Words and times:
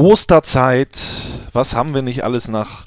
Osterzeit, 0.00 0.98
was 1.52 1.74
haben 1.74 1.92
wir 1.94 2.00
nicht 2.00 2.24
alles 2.24 2.48
nach 2.48 2.86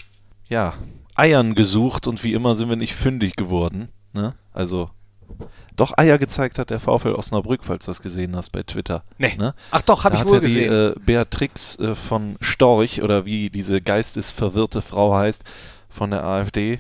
ja, 0.50 0.74
Eiern 1.14 1.54
gesucht 1.54 2.08
und 2.08 2.24
wie 2.24 2.34
immer 2.34 2.56
sind 2.56 2.70
wir 2.70 2.76
nicht 2.76 2.96
fündig 2.96 3.36
geworden. 3.36 3.90
Ne? 4.14 4.34
Also 4.52 4.90
doch 5.76 5.96
Eier 5.96 6.18
gezeigt 6.18 6.58
hat 6.58 6.72
der 6.72 6.80
VfL 6.80 7.14
Osnabrück, 7.14 7.64
falls 7.64 7.86
du 7.86 7.92
das 7.92 8.02
gesehen 8.02 8.36
hast 8.36 8.50
bei 8.52 8.64
Twitter. 8.64 9.04
Nee. 9.20 9.36
Ne? 9.38 9.54
Ach 9.70 9.82
doch, 9.82 10.06
habe 10.06 10.16
Da 10.16 10.20
ich 10.22 10.26
hat 10.26 10.32
wohl 10.32 10.42
ja 10.42 10.48
die 10.48 10.54
gesehen. 10.56 10.92
äh, 10.92 11.00
Beatrix 11.06 11.78
äh, 11.78 11.94
von 11.94 12.36
Storch 12.42 13.04
oder 13.04 13.26
wie 13.26 13.52
diese 13.52 13.80
geistesverwirrte 13.80 14.82
Frau 14.82 15.14
heißt 15.14 15.44
von 15.90 16.10
der 16.10 16.24
AfD, 16.24 16.80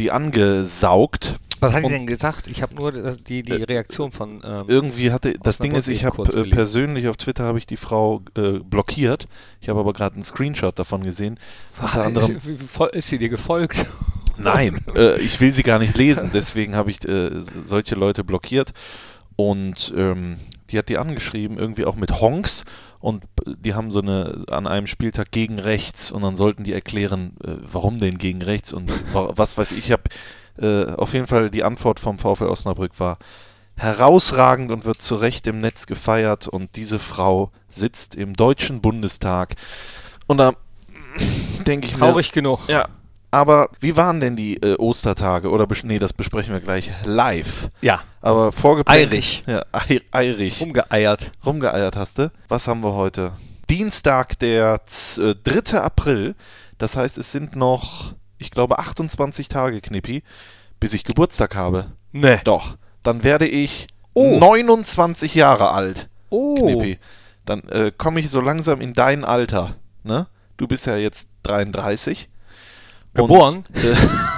die 0.00 0.10
angesaugt. 0.10 1.36
Was 1.60 1.72
hat 1.74 1.80
die 1.80 1.86
und- 1.86 1.92
denn 1.92 2.06
gesagt? 2.06 2.46
Ich 2.46 2.62
habe 2.62 2.74
nur 2.74 2.94
äh, 2.94 3.16
die, 3.16 3.42
die 3.42 3.52
Reaktion 3.52 4.12
von. 4.12 4.42
Ähm, 4.44 4.64
Irgendwie 4.66 5.12
hatte 5.12 5.34
das 5.42 5.58
Ding 5.58 5.74
ist, 5.74 5.88
ich 5.88 6.04
habe 6.04 6.22
äh, 6.32 6.48
persönlich 6.48 7.08
auf 7.08 7.16
Twitter 7.16 7.44
habe 7.44 7.58
ich 7.58 7.66
die 7.66 7.76
Frau 7.76 8.22
äh, 8.36 8.58
blockiert. 8.60 9.28
Ich 9.60 9.68
habe 9.68 9.80
aber 9.80 9.92
gerade 9.92 10.14
einen 10.14 10.22
Screenshot 10.22 10.78
davon 10.78 11.02
gesehen. 11.02 11.38
Unter 11.80 12.04
anderem 12.04 12.36
ist, 12.36 12.94
ist 12.94 13.08
sie 13.08 13.18
dir 13.18 13.28
gefolgt? 13.28 13.86
Nein, 14.36 14.80
äh, 14.96 15.20
ich 15.20 15.40
will 15.40 15.52
sie 15.52 15.62
gar 15.62 15.78
nicht 15.78 15.98
lesen, 15.98 16.30
deswegen 16.32 16.74
habe 16.74 16.90
ich 16.90 17.06
äh, 17.06 17.30
solche 17.40 17.94
Leute 17.94 18.24
blockiert. 18.24 18.72
Und 19.36 19.92
ähm, 19.96 20.36
die 20.70 20.78
hat 20.78 20.88
die 20.88 20.98
angeschrieben, 20.98 21.58
irgendwie 21.58 21.84
auch 21.86 21.96
mit 21.96 22.20
Honks. 22.20 22.64
Und 22.98 23.24
die 23.46 23.74
haben 23.74 23.90
so 23.90 24.00
eine 24.00 24.44
an 24.50 24.66
einem 24.66 24.86
Spieltag 24.86 25.30
gegen 25.30 25.58
rechts 25.58 26.10
und 26.12 26.22
dann 26.22 26.36
sollten 26.36 26.64
die 26.64 26.74
erklären, 26.74 27.32
äh, 27.42 27.52
warum 27.70 27.98
denn 27.98 28.18
gegen 28.18 28.42
rechts 28.42 28.72
und 28.74 28.90
wa 29.14 29.32
was 29.36 29.56
weiß 29.56 29.72
ich. 29.72 29.78
Ich 29.78 29.92
habe 29.92 30.02
äh, 30.58 30.86
auf 30.92 31.12
jeden 31.14 31.26
Fall 31.26 31.50
die 31.50 31.64
Antwort 31.64 32.00
vom 32.00 32.18
VfL 32.18 32.46
Osnabrück 32.48 32.98
war 32.98 33.18
herausragend 33.76 34.70
und 34.70 34.84
wird 34.84 35.00
zu 35.00 35.14
Recht 35.16 35.46
im 35.46 35.60
Netz 35.60 35.86
gefeiert. 35.86 36.48
Und 36.48 36.76
diese 36.76 36.98
Frau 36.98 37.50
sitzt 37.68 38.14
im 38.14 38.34
Deutschen 38.34 38.80
Bundestag. 38.80 39.54
Und 40.26 40.38
da 40.38 40.52
denke 41.66 41.86
ich 41.86 41.94
mir. 41.94 41.98
Traurig 42.00 42.32
genug. 42.32 42.60
Ja, 42.68 42.88
aber 43.30 43.70
wie 43.80 43.96
waren 43.96 44.20
denn 44.20 44.36
die 44.36 44.56
äh, 44.62 44.76
Ostertage? 44.76 45.50
Oder 45.50 45.66
nee, 45.84 45.98
das 45.98 46.12
besprechen 46.12 46.52
wir 46.52 46.60
gleich 46.60 46.92
live. 47.04 47.70
Ja, 47.80 48.00
Aber 48.20 48.52
vorgeplant. 48.52 48.98
Eirig. 48.98 49.44
Ja, 49.46 49.62
ei 49.72 50.00
eirig. 50.10 50.60
umgeeiert. 50.60 51.30
Rumgeeiert 51.46 51.96
hast 51.96 52.18
du. 52.18 52.30
Was 52.48 52.66
haben 52.68 52.82
wir 52.82 52.94
heute? 52.94 53.32
Dienstag, 53.70 54.38
der 54.40 54.80
z- 54.86 55.18
äh, 55.22 55.34
3. 55.62 55.80
April. 55.80 56.34
Das 56.78 56.96
heißt, 56.96 57.18
es 57.18 57.30
sind 57.30 57.54
noch, 57.56 58.14
ich 58.40 58.50
glaube, 58.50 58.78
28 58.78 59.48
Tage, 59.48 59.80
Knippi, 59.80 60.22
bis 60.80 60.94
ich 60.94 61.04
Geburtstag 61.04 61.54
habe. 61.56 61.92
Ne. 62.12 62.40
Doch. 62.44 62.76
Dann 63.02 63.22
werde 63.24 63.46
ich 63.46 63.86
Oh. 64.12 64.38
29 64.38 65.34
Jahre 65.36 65.70
alt. 65.70 66.08
Oh. 66.30 66.56
Knippi. 66.56 66.98
Dann 67.44 67.60
äh, 67.68 67.92
komme 67.96 68.18
ich 68.20 68.28
so 68.30 68.40
langsam 68.40 68.80
in 68.80 68.92
dein 68.92 69.24
Alter. 69.24 69.76
Ne? 70.02 70.26
Du 70.56 70.66
bist 70.66 70.86
ja 70.86 70.96
jetzt 70.96 71.28
33. 71.44 72.28
Geboren? 73.14 73.64
Und, 73.72 73.84
äh, 73.84 73.94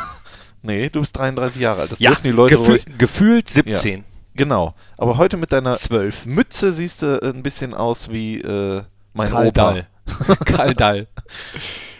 nee, 0.63 0.89
du 0.91 1.01
bist 1.01 1.17
33 1.17 1.61
Jahre 1.61 1.83
alt. 1.83 1.93
Das 1.93 2.01
Ja, 2.01 2.11
dürfen 2.11 2.25
die 2.25 2.31
Leute 2.31 2.57
gefühl, 2.57 2.71
ruhig. 2.75 2.85
gefühlt 2.99 3.49
17. 3.51 4.05
Genau. 4.35 4.75
Aber 4.99 5.17
heute 5.19 5.37
mit 5.37 5.53
deiner 5.53 5.79
12. 5.79 6.27
Mütze 6.27 6.73
siehst 6.73 7.03
du 7.03 7.21
ein 7.23 7.43
bisschen 7.43 7.75
aus 7.75 8.11
wie 8.11 8.41
äh, 8.41 8.83
mein 9.15 9.31
Karl 9.31 9.47
Opa. 9.49 9.53
Dall. 9.73 9.87
Karl 10.47 10.75
Dall. 10.75 11.07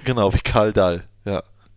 Genau, 0.05 0.33
wie 0.33 0.39
Karl 0.41 0.73
Dall. 0.73 1.05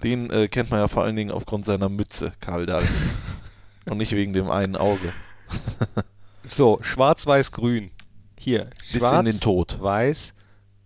Den 0.04 0.30
äh, 0.30 0.48
kennt 0.48 0.72
man 0.72 0.80
ja 0.80 0.88
vor 0.88 1.04
allen 1.04 1.16
Dingen 1.16 1.32
aufgrund 1.32 1.66
seiner 1.66 1.90
Mütze, 1.90 2.34
Karl 2.40 2.66
Dall. 2.66 2.88
Und 3.86 3.98
nicht 3.98 4.14
wegen 4.14 4.34
dem 4.34 4.50
einen 4.50 4.76
Auge. 4.76 5.14
So, 6.48 6.78
schwarz, 6.82 7.26
weiß, 7.26 7.52
grün. 7.52 7.90
Hier. 8.38 8.70
Bis 8.92 9.02
schwarz, 9.02 9.20
in 9.20 9.26
den 9.26 9.40
Tod. 9.40 9.82
weiß, 9.82 10.34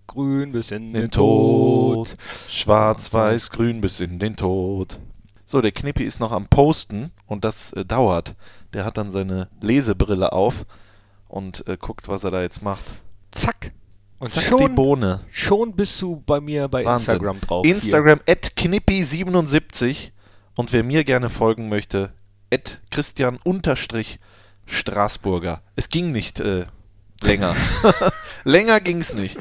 grün 0.07 0.52
bis 0.53 0.71
in 0.71 0.93
den, 0.93 1.02
Den 1.02 1.11
Tod. 1.11 2.09
Tod. 2.09 2.17
Schwarz, 2.47 3.11
weiß, 3.13 3.52
grün 3.52 3.81
bis 3.81 3.99
in 3.99 4.19
den 4.19 4.35
Tod. 4.37 4.99
So, 5.45 5.61
der 5.61 5.71
Knippi 5.71 6.03
ist 6.03 6.19
noch 6.19 6.31
am 6.31 6.47
Posten 6.47 7.11
und 7.25 7.43
das 7.43 7.73
äh, 7.73 7.83
dauert. 7.83 8.35
Der 8.73 8.86
hat 8.86 8.97
dann 8.97 9.11
seine 9.11 9.49
Lesebrille 9.59 10.31
auf 10.31 10.65
und 11.27 11.67
äh, 11.67 11.76
guckt, 11.77 12.08
was 12.08 12.23
er 12.23 12.31
da 12.31 12.41
jetzt 12.41 12.61
macht. 12.61 12.86
Zack. 13.31 13.73
Und 14.19 14.30
Zack, 14.30 14.43
die 14.43 14.49
schon, 14.49 14.75
Bohne. 14.75 15.21
schon 15.31 15.73
bist 15.75 16.02
du 16.02 16.21
bei 16.25 16.41
mir 16.41 16.67
bei 16.67 16.83
Wahnsinn. 16.83 17.13
Instagram 17.13 17.39
drauf. 17.41 17.65
Hier. 17.65 17.75
Instagram 17.75 18.19
at 18.27 18.52
knippi77 18.57 20.11
und 20.55 20.73
wer 20.73 20.83
mir 20.83 21.03
gerne 21.05 21.30
folgen 21.30 21.69
möchte, 21.69 22.11
at 22.53 22.79
Christian 22.91 23.39
unterstrich 23.43 24.19
Straßburger. 24.65 25.61
Es 25.77 25.89
ging 25.89 26.11
nicht 26.11 26.39
äh, 26.41 26.65
länger. 27.21 27.55
länger 28.43 28.81
ging 28.81 28.99
es 28.99 29.13
nicht. 29.13 29.37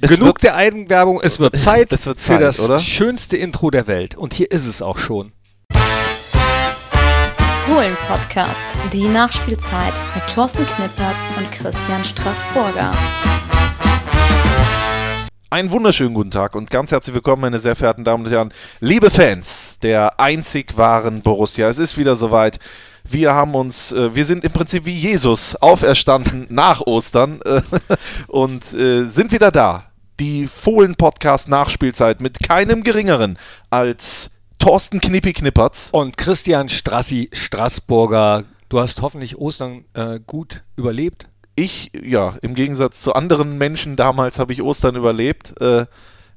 Es 0.00 0.12
Genug 0.14 0.26
wird- 0.28 0.42
der 0.44 0.54
Eigenwerbung, 0.54 1.20
es 1.20 1.38
wird 1.38 1.56
Zeit, 1.60 1.92
Es 1.92 2.06
wird 2.06 2.20
für 2.20 2.32
Zeit, 2.32 2.40
das 2.40 2.60
oder? 2.60 2.78
schönste 2.78 3.36
Intro 3.36 3.70
der 3.70 3.86
Welt. 3.86 4.14
Und 4.14 4.32
hier 4.32 4.50
ist 4.50 4.64
es 4.64 4.80
auch 4.80 4.96
schon. 4.98 5.32
Fohlen-Podcast, 7.66 8.62
die 8.94 9.06
Nachspielzeit 9.08 9.92
mit 10.14 10.26
Thorsten 10.32 10.64
Knippertz 10.66 11.16
und 11.36 11.52
Christian 11.52 12.02
Straßburger. 12.02 12.92
Einen 15.50 15.70
wunderschönen 15.70 16.12
guten 16.12 16.30
Tag 16.30 16.54
und 16.54 16.70
ganz 16.70 16.92
herzlich 16.92 17.14
willkommen, 17.14 17.40
meine 17.40 17.58
sehr 17.58 17.74
verehrten 17.74 18.04
Damen 18.04 18.26
und 18.26 18.30
Herren, 18.30 18.52
liebe 18.80 19.08
Fans 19.08 19.78
der 19.78 20.20
einzig 20.20 20.76
wahren 20.76 21.22
Borussia. 21.22 21.70
Es 21.70 21.78
ist 21.78 21.96
wieder 21.96 22.16
soweit. 22.16 22.58
Wir 23.02 23.32
haben 23.32 23.54
uns, 23.54 23.90
äh, 23.92 24.14
wir 24.14 24.26
sind 24.26 24.44
im 24.44 24.52
Prinzip 24.52 24.84
wie 24.84 24.92
Jesus 24.92 25.56
auferstanden 25.56 26.46
nach 26.50 26.82
Ostern 26.82 27.40
und 28.28 28.74
äh, 28.74 29.06
sind 29.06 29.32
wieder 29.32 29.50
da. 29.50 29.84
Die 30.20 30.46
Fohlen-Podcast 30.46 31.48
Nachspielzeit 31.48 32.20
mit 32.20 32.40
keinem 32.40 32.82
geringeren 32.82 33.38
als 33.70 34.30
Thorsten 34.58 35.00
Knippi 35.00 35.32
Knippertz. 35.32 35.88
Und 35.92 36.18
Christian 36.18 36.68
Strassi 36.68 37.30
Straßburger, 37.32 38.44
du 38.68 38.80
hast 38.80 39.00
hoffentlich 39.00 39.38
Ostern 39.38 39.86
äh, 39.94 40.20
gut 40.26 40.62
überlebt. 40.76 41.26
Ich, 41.58 41.90
ja, 42.00 42.36
im 42.42 42.54
Gegensatz 42.54 43.02
zu 43.02 43.14
anderen 43.14 43.58
Menschen 43.58 43.96
damals 43.96 44.38
habe 44.38 44.52
ich 44.52 44.62
Ostern 44.62 44.94
überlebt. 44.94 45.60
Äh, 45.60 45.86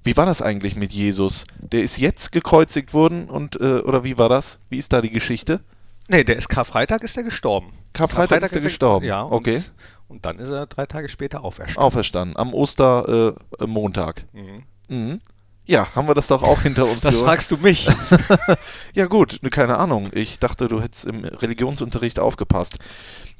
wie 0.03 0.17
war 0.17 0.25
das 0.25 0.41
eigentlich 0.41 0.75
mit 0.75 0.91
Jesus? 0.91 1.45
Der 1.59 1.83
ist 1.83 1.97
jetzt 1.97 2.31
gekreuzigt 2.31 2.93
worden 2.95 3.29
und 3.29 3.55
äh, 3.61 3.81
oder 3.81 4.03
wie 4.03 4.17
war 4.17 4.29
das? 4.29 4.57
Wie 4.69 4.77
ist 4.77 4.93
da 4.93 5.01
die 5.01 5.11
Geschichte? 5.11 5.59
Nee, 6.07 6.23
der 6.23 6.37
ist 6.37 6.49
Karfreitag 6.49 7.03
ist 7.03 7.15
er 7.17 7.23
gestorben. 7.23 7.71
Karfreitag 7.93 8.41
ist 8.41 8.55
er 8.55 8.61
gestorben. 8.61 9.05
Ja, 9.05 9.21
und, 9.21 9.33
Okay. 9.33 9.63
Und 10.07 10.25
dann 10.25 10.39
ist 10.39 10.49
er 10.49 10.65
drei 10.65 10.87
Tage 10.87 11.07
später 11.07 11.43
auferstanden. 11.43 11.83
Auferstanden 11.83 12.37
am 12.37 12.53
Ostermontag. 12.53 14.25
Äh. 14.33 14.41
Mhm. 14.41 14.63
Mhm. 14.89 15.21
Ja, 15.65 15.87
haben 15.95 16.07
wir 16.07 16.15
das 16.15 16.27
doch 16.27 16.43
auch 16.43 16.63
hinter 16.63 16.85
uns. 16.85 16.99
Das 17.01 17.15
geholt. 17.15 17.27
fragst 17.29 17.51
du 17.51 17.57
mich. 17.57 17.87
Ja 18.93 19.05
gut, 19.05 19.39
ne, 19.41 19.49
keine 19.49 19.77
Ahnung. 19.77 20.09
Ich 20.13 20.39
dachte, 20.39 20.67
du 20.67 20.81
hättest 20.81 21.05
im 21.05 21.23
Religionsunterricht 21.23 22.19
aufgepasst. 22.19 22.79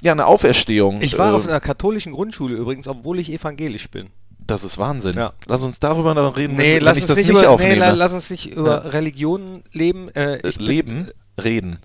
Ja, 0.02 0.12
eine 0.12 0.26
Auferstehung. 0.26 1.00
Ich 1.00 1.16
war 1.18 1.32
äh, 1.32 1.36
auf 1.36 1.46
einer 1.46 1.60
katholischen 1.60 2.12
Grundschule 2.12 2.56
übrigens, 2.56 2.86
obwohl 2.88 3.18
ich 3.20 3.32
evangelisch 3.32 3.88
bin. 3.90 4.08
Das 4.44 4.64
ist 4.64 4.76
Wahnsinn. 4.78 5.14
Ja. 5.16 5.32
Lass 5.46 5.62
uns 5.62 5.78
darüber 5.78 6.14
noch 6.14 6.36
reden, 6.36 6.56
Nee, 6.56 6.76
wenn, 6.76 6.82
lass 6.84 6.96
ich 6.96 7.04
uns 7.04 7.08
das 7.08 7.18
nicht 7.18 7.28
über, 7.28 7.40
nee, 7.42 7.46
aufnehme. 7.46 7.76
la- 7.76 7.92
lass 7.92 8.12
uns 8.12 8.28
nicht 8.28 8.46
über 8.54 8.82
Ja. 8.84 8.90
Religionen 8.90 9.62
leben. 9.72 10.08
Äh, 10.08 10.34
Äh, 10.38 10.48
ich 10.48 10.56
bin- 10.58 10.66
leben, 10.66 11.10
reden. 11.42 11.78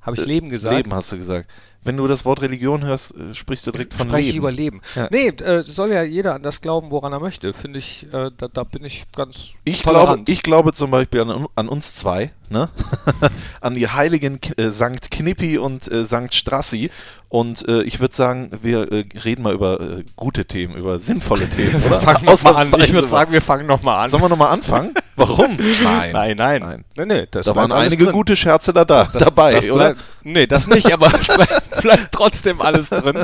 Habe 0.00 0.16
ich 0.16 0.24
Leben 0.24 0.48
gesagt? 0.48 0.74
Leben 0.76 0.94
hast 0.94 1.12
du 1.12 1.16
gesagt. 1.18 1.50
Wenn 1.86 1.96
du 1.96 2.06
das 2.06 2.24
Wort 2.24 2.42
Religion 2.42 2.84
hörst, 2.84 3.14
äh, 3.16 3.34
sprichst 3.34 3.66
du 3.66 3.70
direkt 3.70 3.94
von 3.94 4.08
Spreche 4.08 4.22
ich 4.26 4.32
Leben. 4.34 4.38
über 4.38 4.52
Leben. 4.52 4.80
Ja. 4.94 5.08
Nee, 5.10 5.28
äh, 5.28 5.62
soll 5.62 5.92
ja 5.92 6.02
jeder 6.02 6.34
an 6.34 6.42
das 6.42 6.60
glauben, 6.60 6.90
woran 6.90 7.12
er 7.12 7.20
möchte. 7.20 7.52
Finde 7.54 7.78
ich, 7.78 8.06
äh, 8.12 8.30
da, 8.36 8.48
da 8.52 8.64
bin 8.64 8.84
ich 8.84 9.04
ganz 9.14 9.36
Ich 9.64 9.82
glaube, 9.82 10.20
ich 10.26 10.42
glaube 10.42 10.72
zum 10.72 10.90
Beispiel 10.90 11.20
an, 11.22 11.46
an 11.54 11.68
uns 11.68 11.94
zwei, 11.94 12.32
ne? 12.50 12.68
an 13.60 13.74
die 13.74 13.88
heiligen 13.88 14.38
äh, 14.56 14.70
Sankt 14.70 15.10
Knippi 15.10 15.58
und 15.58 15.90
äh, 15.90 16.04
Sankt 16.04 16.34
Strassi. 16.34 16.90
Und 17.28 17.66
äh, 17.68 17.82
ich 17.82 18.00
würde 18.00 18.14
sagen, 18.14 18.50
wir 18.62 18.90
äh, 18.92 19.04
reden 19.24 19.42
mal 19.42 19.52
über 19.54 19.78
gute 20.14 20.44
Themen, 20.44 20.74
über 20.76 20.98
sinnvolle 20.98 21.48
Themen, 21.50 21.82
oder? 21.86 22.00
Fang 22.00 22.24
noch 22.24 22.42
mal 22.44 22.56
an. 22.56 22.72
Ich 22.78 22.92
würde 22.92 23.08
sagen, 23.08 23.32
wir 23.32 23.42
fangen 23.42 23.66
nochmal 23.66 24.04
an. 24.04 24.10
Sollen 24.10 24.22
wir 24.22 24.28
nochmal 24.28 24.50
anfangen? 24.52 24.94
Warum? 25.16 25.56
Nein. 25.82 26.12
nein, 26.12 26.36
nein. 26.36 26.60
Nein. 26.60 26.84
Nee, 26.96 27.04
nee, 27.06 27.26
Da 27.30 27.56
waren 27.56 27.72
einige 27.72 28.04
drin. 28.04 28.12
gute 28.12 28.36
Scherze 28.36 28.72
da, 28.72 28.84
da 28.84 29.04
Das- 29.12 29.22
dabei, 29.24 29.54
das 29.54 29.70
oder? 29.70 29.94
Nee, 30.22 30.46
das 30.46 30.66
nicht, 30.66 30.92
aber 30.92 31.10
bleibt, 31.80 32.08
trotzdem 32.12 32.60
alles 32.60 32.88
drin. 32.88 33.22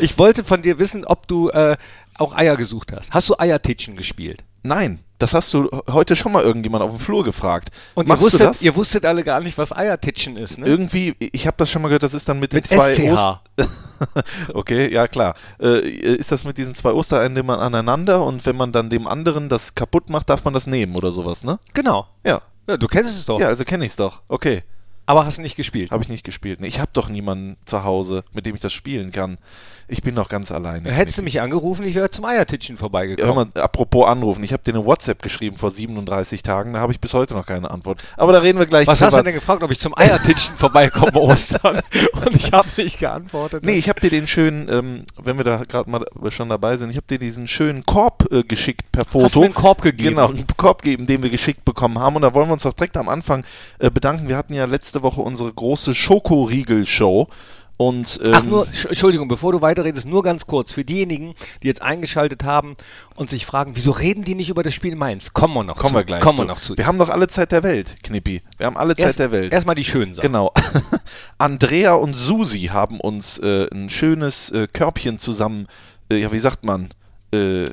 Ich 0.00 0.18
wollte 0.18 0.44
von 0.44 0.62
dir 0.62 0.78
wissen, 0.78 1.04
ob 1.04 1.26
du 1.26 1.50
äh, 1.50 1.76
auch 2.16 2.34
Eier 2.34 2.56
gesucht 2.56 2.92
hast. 2.92 3.10
Hast 3.10 3.28
du 3.28 3.38
Eiertitschen 3.38 3.96
gespielt? 3.96 4.42
Nein, 4.62 5.00
das 5.18 5.34
hast 5.34 5.52
du 5.52 5.68
heute 5.90 6.16
schon 6.16 6.32
mal 6.32 6.42
irgendjemand 6.42 6.82
auf 6.82 6.90
dem 6.90 6.98
Flur 6.98 7.22
gefragt. 7.22 7.68
Und 7.94 8.08
ihr 8.08 8.18
wusstet, 8.18 8.40
du 8.40 8.44
das? 8.44 8.62
ihr 8.62 8.74
wusstet 8.74 9.04
alle 9.04 9.22
gar 9.22 9.40
nicht, 9.40 9.58
was 9.58 9.72
Eiertitschen 9.72 10.36
ist, 10.36 10.58
ne? 10.58 10.66
Irgendwie, 10.66 11.14
ich 11.18 11.46
habe 11.46 11.56
das 11.58 11.70
schon 11.70 11.82
mal 11.82 11.88
gehört, 11.88 12.02
das 12.02 12.14
ist 12.14 12.28
dann 12.28 12.40
mit 12.40 12.52
den 12.52 12.58
Mit 12.58 12.66
zwei 12.66 12.94
SCH. 12.94 13.12
Ost 13.12 13.40
Okay, 14.54 14.92
ja 14.92 15.06
klar. 15.06 15.34
Äh, 15.60 15.80
ist 15.80 16.32
das 16.32 16.44
mit 16.44 16.56
diesen 16.56 16.74
zwei 16.74 16.92
Ostereiern, 16.92 17.34
nimmt 17.34 17.48
man 17.48 17.60
aneinander 17.60 18.24
und 18.24 18.44
wenn 18.46 18.56
man 18.56 18.72
dann 18.72 18.88
dem 18.88 19.06
anderen 19.06 19.48
das 19.48 19.74
kaputt 19.74 20.08
macht, 20.08 20.30
darf 20.30 20.44
man 20.44 20.54
das 20.54 20.66
nehmen 20.66 20.96
oder 20.96 21.12
sowas, 21.12 21.44
ne? 21.44 21.58
Genau. 21.74 22.06
Ja. 22.24 22.40
Ja, 22.66 22.78
du 22.78 22.86
kennst 22.86 23.18
es 23.18 23.26
doch. 23.26 23.38
Ja, 23.38 23.48
also 23.48 23.64
kenne 23.64 23.84
ich's 23.84 23.96
doch. 23.96 24.22
Okay. 24.28 24.62
Aber 25.06 25.26
hast 25.26 25.38
du 25.38 25.42
nicht 25.42 25.56
gespielt? 25.56 25.90
Habe 25.90 26.02
ich 26.02 26.08
nicht 26.08 26.24
gespielt. 26.24 26.60
Nee, 26.60 26.66
ich 26.66 26.80
habe 26.80 26.90
doch 26.92 27.08
niemanden 27.08 27.56
zu 27.66 27.84
Hause, 27.84 28.24
mit 28.32 28.46
dem 28.46 28.54
ich 28.54 28.60
das 28.60 28.72
spielen 28.72 29.12
kann. 29.12 29.38
Ich 29.86 30.02
bin 30.02 30.14
noch 30.14 30.28
ganz 30.28 30.50
alleine. 30.50 30.90
Hättest 30.90 31.18
du 31.18 31.22
mich 31.22 31.40
angerufen, 31.40 31.84
ich 31.84 31.94
wäre 31.94 32.10
zum 32.10 32.24
Eiertitschen 32.24 32.76
Hör 32.76 32.80
vorbeigekommen. 32.80 33.50
mal, 33.54 33.62
apropos 33.62 34.06
anrufen, 34.06 34.42
ich 34.42 34.52
habe 34.52 34.62
dir 34.62 34.72
eine 34.74 34.84
WhatsApp 34.84 35.22
geschrieben 35.22 35.56
vor 35.56 35.70
37 35.70 36.42
Tagen, 36.42 36.72
da 36.72 36.80
habe 36.80 36.92
ich 36.92 37.00
bis 37.00 37.12
heute 37.12 37.34
noch 37.34 37.44
keine 37.46 37.70
Antwort. 37.70 38.00
Aber 38.16 38.32
da 38.32 38.38
reden 38.38 38.58
wir 38.58 38.66
gleich 38.66 38.86
Was 38.86 39.00
hast 39.00 39.16
du 39.16 39.22
denn 39.22 39.34
gefragt, 39.34 39.62
ob 39.62 39.70
ich 39.70 39.80
zum 39.80 39.96
Eiertitschen 39.96 40.54
vorbeikomme 40.58 41.20
Ostern? 41.20 41.80
Und 42.12 42.34
ich 42.34 42.52
habe 42.52 42.68
nicht 42.76 42.98
geantwortet. 42.98 43.64
Nee, 43.64 43.76
ich 43.76 43.88
habe 43.88 44.00
dir 44.00 44.10
den 44.10 44.26
schönen, 44.26 44.68
ähm, 44.70 45.04
wenn 45.22 45.36
wir 45.36 45.44
da 45.44 45.62
gerade 45.64 45.90
mal 45.90 46.04
schon 46.30 46.48
dabei 46.48 46.76
sind, 46.76 46.90
ich 46.90 46.96
habe 46.96 47.06
dir 47.06 47.18
diesen 47.18 47.46
schönen 47.46 47.84
Korb 47.84 48.26
äh, 48.32 48.42
geschickt 48.42 48.90
per 48.92 49.04
Foto. 49.04 49.24
Hast 49.24 49.34
du 49.34 49.40
mir 49.40 49.46
einen 49.46 49.54
Korb 49.54 49.82
gegeben? 49.82 50.10
Genau, 50.10 50.28
einen 50.28 50.46
Korb 50.56 50.82
geben, 50.82 51.06
den 51.06 51.22
wir 51.22 51.30
geschickt 51.30 51.64
bekommen 51.64 51.98
haben. 51.98 52.16
Und 52.16 52.22
da 52.22 52.32
wollen 52.32 52.48
wir 52.48 52.54
uns 52.54 52.62
doch 52.62 52.72
direkt 52.72 52.96
am 52.96 53.08
Anfang 53.08 53.44
äh, 53.78 53.90
bedanken. 53.90 54.28
Wir 54.28 54.36
hatten 54.36 54.54
ja 54.54 54.64
letzte 54.64 55.02
Woche 55.02 55.20
unsere 55.20 55.52
große 55.52 55.94
Schokoriegel-Show. 55.94 57.28
Und, 57.76 58.20
ähm, 58.24 58.32
Ach 58.34 58.44
nur, 58.44 58.66
Sch- 58.68 58.88
Entschuldigung, 58.88 59.26
bevor 59.26 59.50
du 59.50 59.60
weiterredest, 59.60 60.06
nur 60.06 60.22
ganz 60.22 60.46
kurz. 60.46 60.70
Für 60.70 60.84
diejenigen, 60.84 61.34
die 61.62 61.66
jetzt 61.66 61.82
eingeschaltet 61.82 62.44
haben 62.44 62.76
und 63.16 63.30
sich 63.30 63.46
fragen, 63.46 63.72
wieso 63.74 63.90
reden 63.90 64.22
die 64.22 64.36
nicht 64.36 64.48
über 64.48 64.62
das 64.62 64.74
Spiel 64.74 64.94
Mainz? 64.94 65.32
Kommen 65.32 65.54
wir 65.54 65.64
noch 65.64 65.76
kommen 65.76 65.90
zu. 65.94 65.96
wir 65.98 66.04
gleich 66.04 66.20
Kommen 66.20 66.36
zu. 66.36 66.42
wir 66.42 66.46
noch 66.46 66.60
zu. 66.60 66.76
Wir 66.76 66.86
haben 66.86 66.98
doch 66.98 67.08
alle 67.10 67.26
Zeit 67.26 67.50
der 67.50 67.64
Welt, 67.64 67.96
Knippi. 68.04 68.42
Wir 68.58 68.66
haben 68.66 68.76
alle 68.76 68.94
Zeit 68.94 69.06
Erst- 69.06 69.18
der 69.18 69.32
Welt. 69.32 69.52
Erstmal 69.52 69.74
die 69.74 69.84
schönen 69.84 70.14
Sachen. 70.14 70.22
Genau. 70.28 70.52
Andrea 71.38 71.94
und 71.94 72.14
Susi 72.14 72.70
haben 72.72 73.00
uns 73.00 73.38
äh, 73.38 73.66
ein 73.72 73.90
schönes 73.90 74.50
äh, 74.50 74.68
Körbchen 74.72 75.18
zusammen, 75.18 75.66
äh, 76.12 76.18
ja, 76.18 76.30
wie 76.32 76.38
sagt 76.38 76.64
man, 76.64 76.90
äh, 77.32 77.64
äh, 77.64 77.70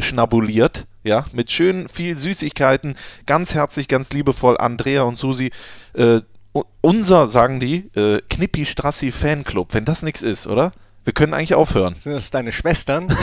schnabuliert, 0.00 0.86
ja, 1.02 1.24
mit 1.32 1.50
schön 1.50 1.88
viel 1.88 2.18
Süßigkeiten. 2.18 2.96
Ganz 3.24 3.54
herzlich, 3.54 3.88
ganz 3.88 4.12
liebevoll, 4.12 4.58
Andrea 4.58 5.02
und 5.04 5.16
Susi. 5.16 5.50
Unser, 6.80 7.26
sagen 7.26 7.60
die, 7.60 7.90
äh, 7.96 8.20
Knippi 8.30 8.64
Strassi 8.64 9.10
Fanclub, 9.10 9.74
wenn 9.74 9.84
das 9.84 10.02
nichts 10.02 10.22
ist, 10.22 10.46
oder? 10.46 10.72
Wir 11.04 11.12
können 11.12 11.34
eigentlich 11.34 11.54
aufhören. 11.54 11.96
Sind 12.02 12.12
das 12.12 12.30
deine 12.30 12.52
Schwestern? 12.52 13.08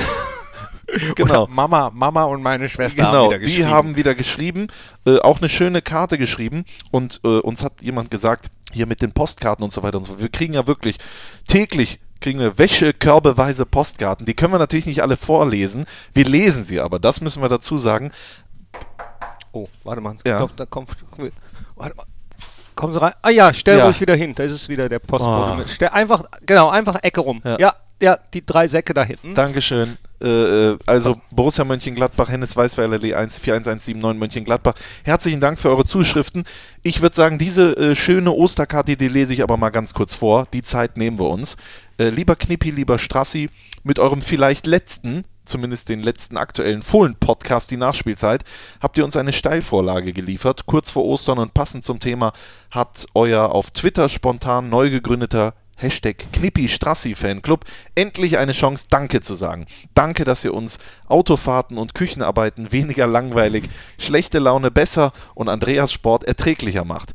Genau. 1.15 1.43
Oder 1.43 1.47
Mama, 1.53 1.89
Mama 1.93 2.25
und 2.25 2.41
meine 2.43 2.67
Schwester 2.67 3.03
haben 3.03 3.11
Genau, 3.13 3.29
wieder 3.29 3.39
die 3.39 3.45
geschrieben. 3.45 3.69
haben 3.69 3.95
wieder 3.95 4.13
geschrieben, 4.13 4.67
äh, 5.05 5.19
auch 5.19 5.39
eine 5.39 5.47
schöne 5.47 5.81
Karte 5.81 6.17
geschrieben 6.17 6.65
und 6.91 7.21
äh, 7.23 7.27
uns 7.39 7.63
hat 7.63 7.81
jemand 7.81 8.11
gesagt, 8.11 8.47
hier 8.73 8.87
mit 8.87 9.01
den 9.01 9.13
Postkarten 9.13 9.63
und 9.63 9.71
so 9.71 9.83
weiter 9.83 9.97
und 9.99 10.03
so 10.03 10.11
fort. 10.13 10.21
Wir 10.21 10.29
kriegen 10.29 10.53
ja 10.53 10.67
wirklich 10.67 10.97
täglich 11.47 11.99
kriegen 12.19 12.39
wir 12.39 12.57
wäschekörbeweise 12.57 13.65
Postkarten. 13.65 14.25
Die 14.25 14.33
können 14.35 14.53
wir 14.53 14.59
natürlich 14.59 14.85
nicht 14.85 15.01
alle 15.01 15.17
vorlesen. 15.17 15.85
Wir 16.13 16.25
lesen 16.25 16.63
sie 16.63 16.79
aber, 16.79 16.99
das 16.99 17.19
müssen 17.19 17.41
wir 17.41 17.49
dazu 17.49 17.77
sagen. 17.77 18.11
Oh, 19.53 19.67
warte 19.83 20.01
mal. 20.01 20.17
Ja. 20.25 20.37
Glaub, 20.37 20.55
da 20.55 20.65
kommt. 20.65 20.89
Warte 21.75 21.95
mal. 21.95 22.05
Kommen 22.75 22.93
Sie 22.93 23.01
rein. 23.01 23.13
Ah 23.21 23.29
ja, 23.29 23.53
stell 23.53 23.77
Ja. 23.77 23.85
ruhig 23.85 23.99
wieder 24.01 24.15
hin. 24.15 24.33
Da 24.35 24.43
ist 24.43 24.51
es 24.53 24.69
wieder 24.69 24.89
der 24.89 24.99
Postbote 24.99 25.61
Oh. 25.61 25.67
Stell 25.67 25.89
einfach, 25.89 26.23
genau, 26.45 26.69
einfach 26.69 26.97
Ecke 27.03 27.21
rum. 27.21 27.41
Ja. 27.43 27.57
Ja. 27.59 27.75
ja, 28.01 28.17
die 28.33 28.45
drei 28.45 28.67
Säcke 28.67 28.93
da 28.93 29.03
hinten. 29.03 29.35
Dankeschön. 29.35 29.97
Äh, 30.23 30.27
äh, 30.71 30.77
also 30.85 31.19
Borussia 31.31 31.63
Mönchengladbach, 31.65 32.29
Hennes 32.29 32.55
Weißweiler 32.55 32.97
Lee 32.99 33.13
1 33.13 33.39
41179 33.39 34.19
Mönchengladbach. 34.19 34.73
Herzlichen 35.03 35.39
Dank 35.39 35.59
für 35.59 35.69
eure 35.69 35.85
Zuschriften. 35.85 36.43
Ich 36.83 37.01
würde 37.01 37.15
sagen, 37.15 37.37
diese 37.37 37.75
äh, 37.77 37.95
schöne 37.95 38.31
Osterkarte, 38.31 38.95
die 38.97 39.07
lese 39.07 39.33
ich 39.33 39.43
aber 39.43 39.57
mal 39.57 39.69
ganz 39.69 39.93
kurz 39.93 40.15
vor. 40.15 40.47
Die 40.53 40.61
Zeit 40.63 40.97
nehmen 40.97 41.19
wir 41.19 41.27
uns. 41.29 41.57
Äh, 41.97 42.09
lieber 42.09 42.35
Knippi, 42.35 42.69
lieber 42.71 42.97
Strassi, 42.99 43.49
mit 43.83 43.97
eurem 43.99 44.21
vielleicht 44.21 44.67
letzten, 44.67 45.23
zumindest 45.45 45.89
den 45.89 46.01
letzten 46.01 46.37
aktuellen 46.37 46.81
Fohlen-Podcast, 46.81 47.71
die 47.71 47.77
Nachspielzeit, 47.77 48.43
habt 48.81 48.97
ihr 48.97 49.05
uns 49.05 49.15
eine 49.15 49.33
Steilvorlage 49.33 50.13
geliefert. 50.13 50.65
Kurz 50.65 50.89
vor 50.89 51.05
Ostern 51.05 51.39
und 51.39 51.53
passend 51.53 51.83
zum 51.83 51.99
Thema 51.99 52.33
hat 52.69 53.05
euer 53.13 53.51
auf 53.51 53.71
Twitter 53.71 54.09
spontan 54.09 54.69
neu 54.69 54.89
gegründeter 54.89 55.53
Hashtag 55.81 56.31
Knippi 56.31 56.69
Strassi 56.69 57.15
Fanclub 57.15 57.65
endlich 57.95 58.37
eine 58.37 58.51
Chance, 58.51 58.85
Danke 58.89 59.21
zu 59.21 59.33
sagen. 59.33 59.65
Danke, 59.95 60.25
dass 60.25 60.45
ihr 60.45 60.53
uns 60.53 60.77
Autofahrten 61.07 61.77
und 61.79 61.95
Küchenarbeiten 61.95 62.71
weniger 62.71 63.07
langweilig, 63.07 63.69
schlechte 63.97 64.39
Laune 64.39 64.69
besser 64.69 65.11
und 65.33 65.49
Andreas 65.49 65.91
Sport 65.91 66.23
erträglicher 66.23 66.85
macht. 66.85 67.13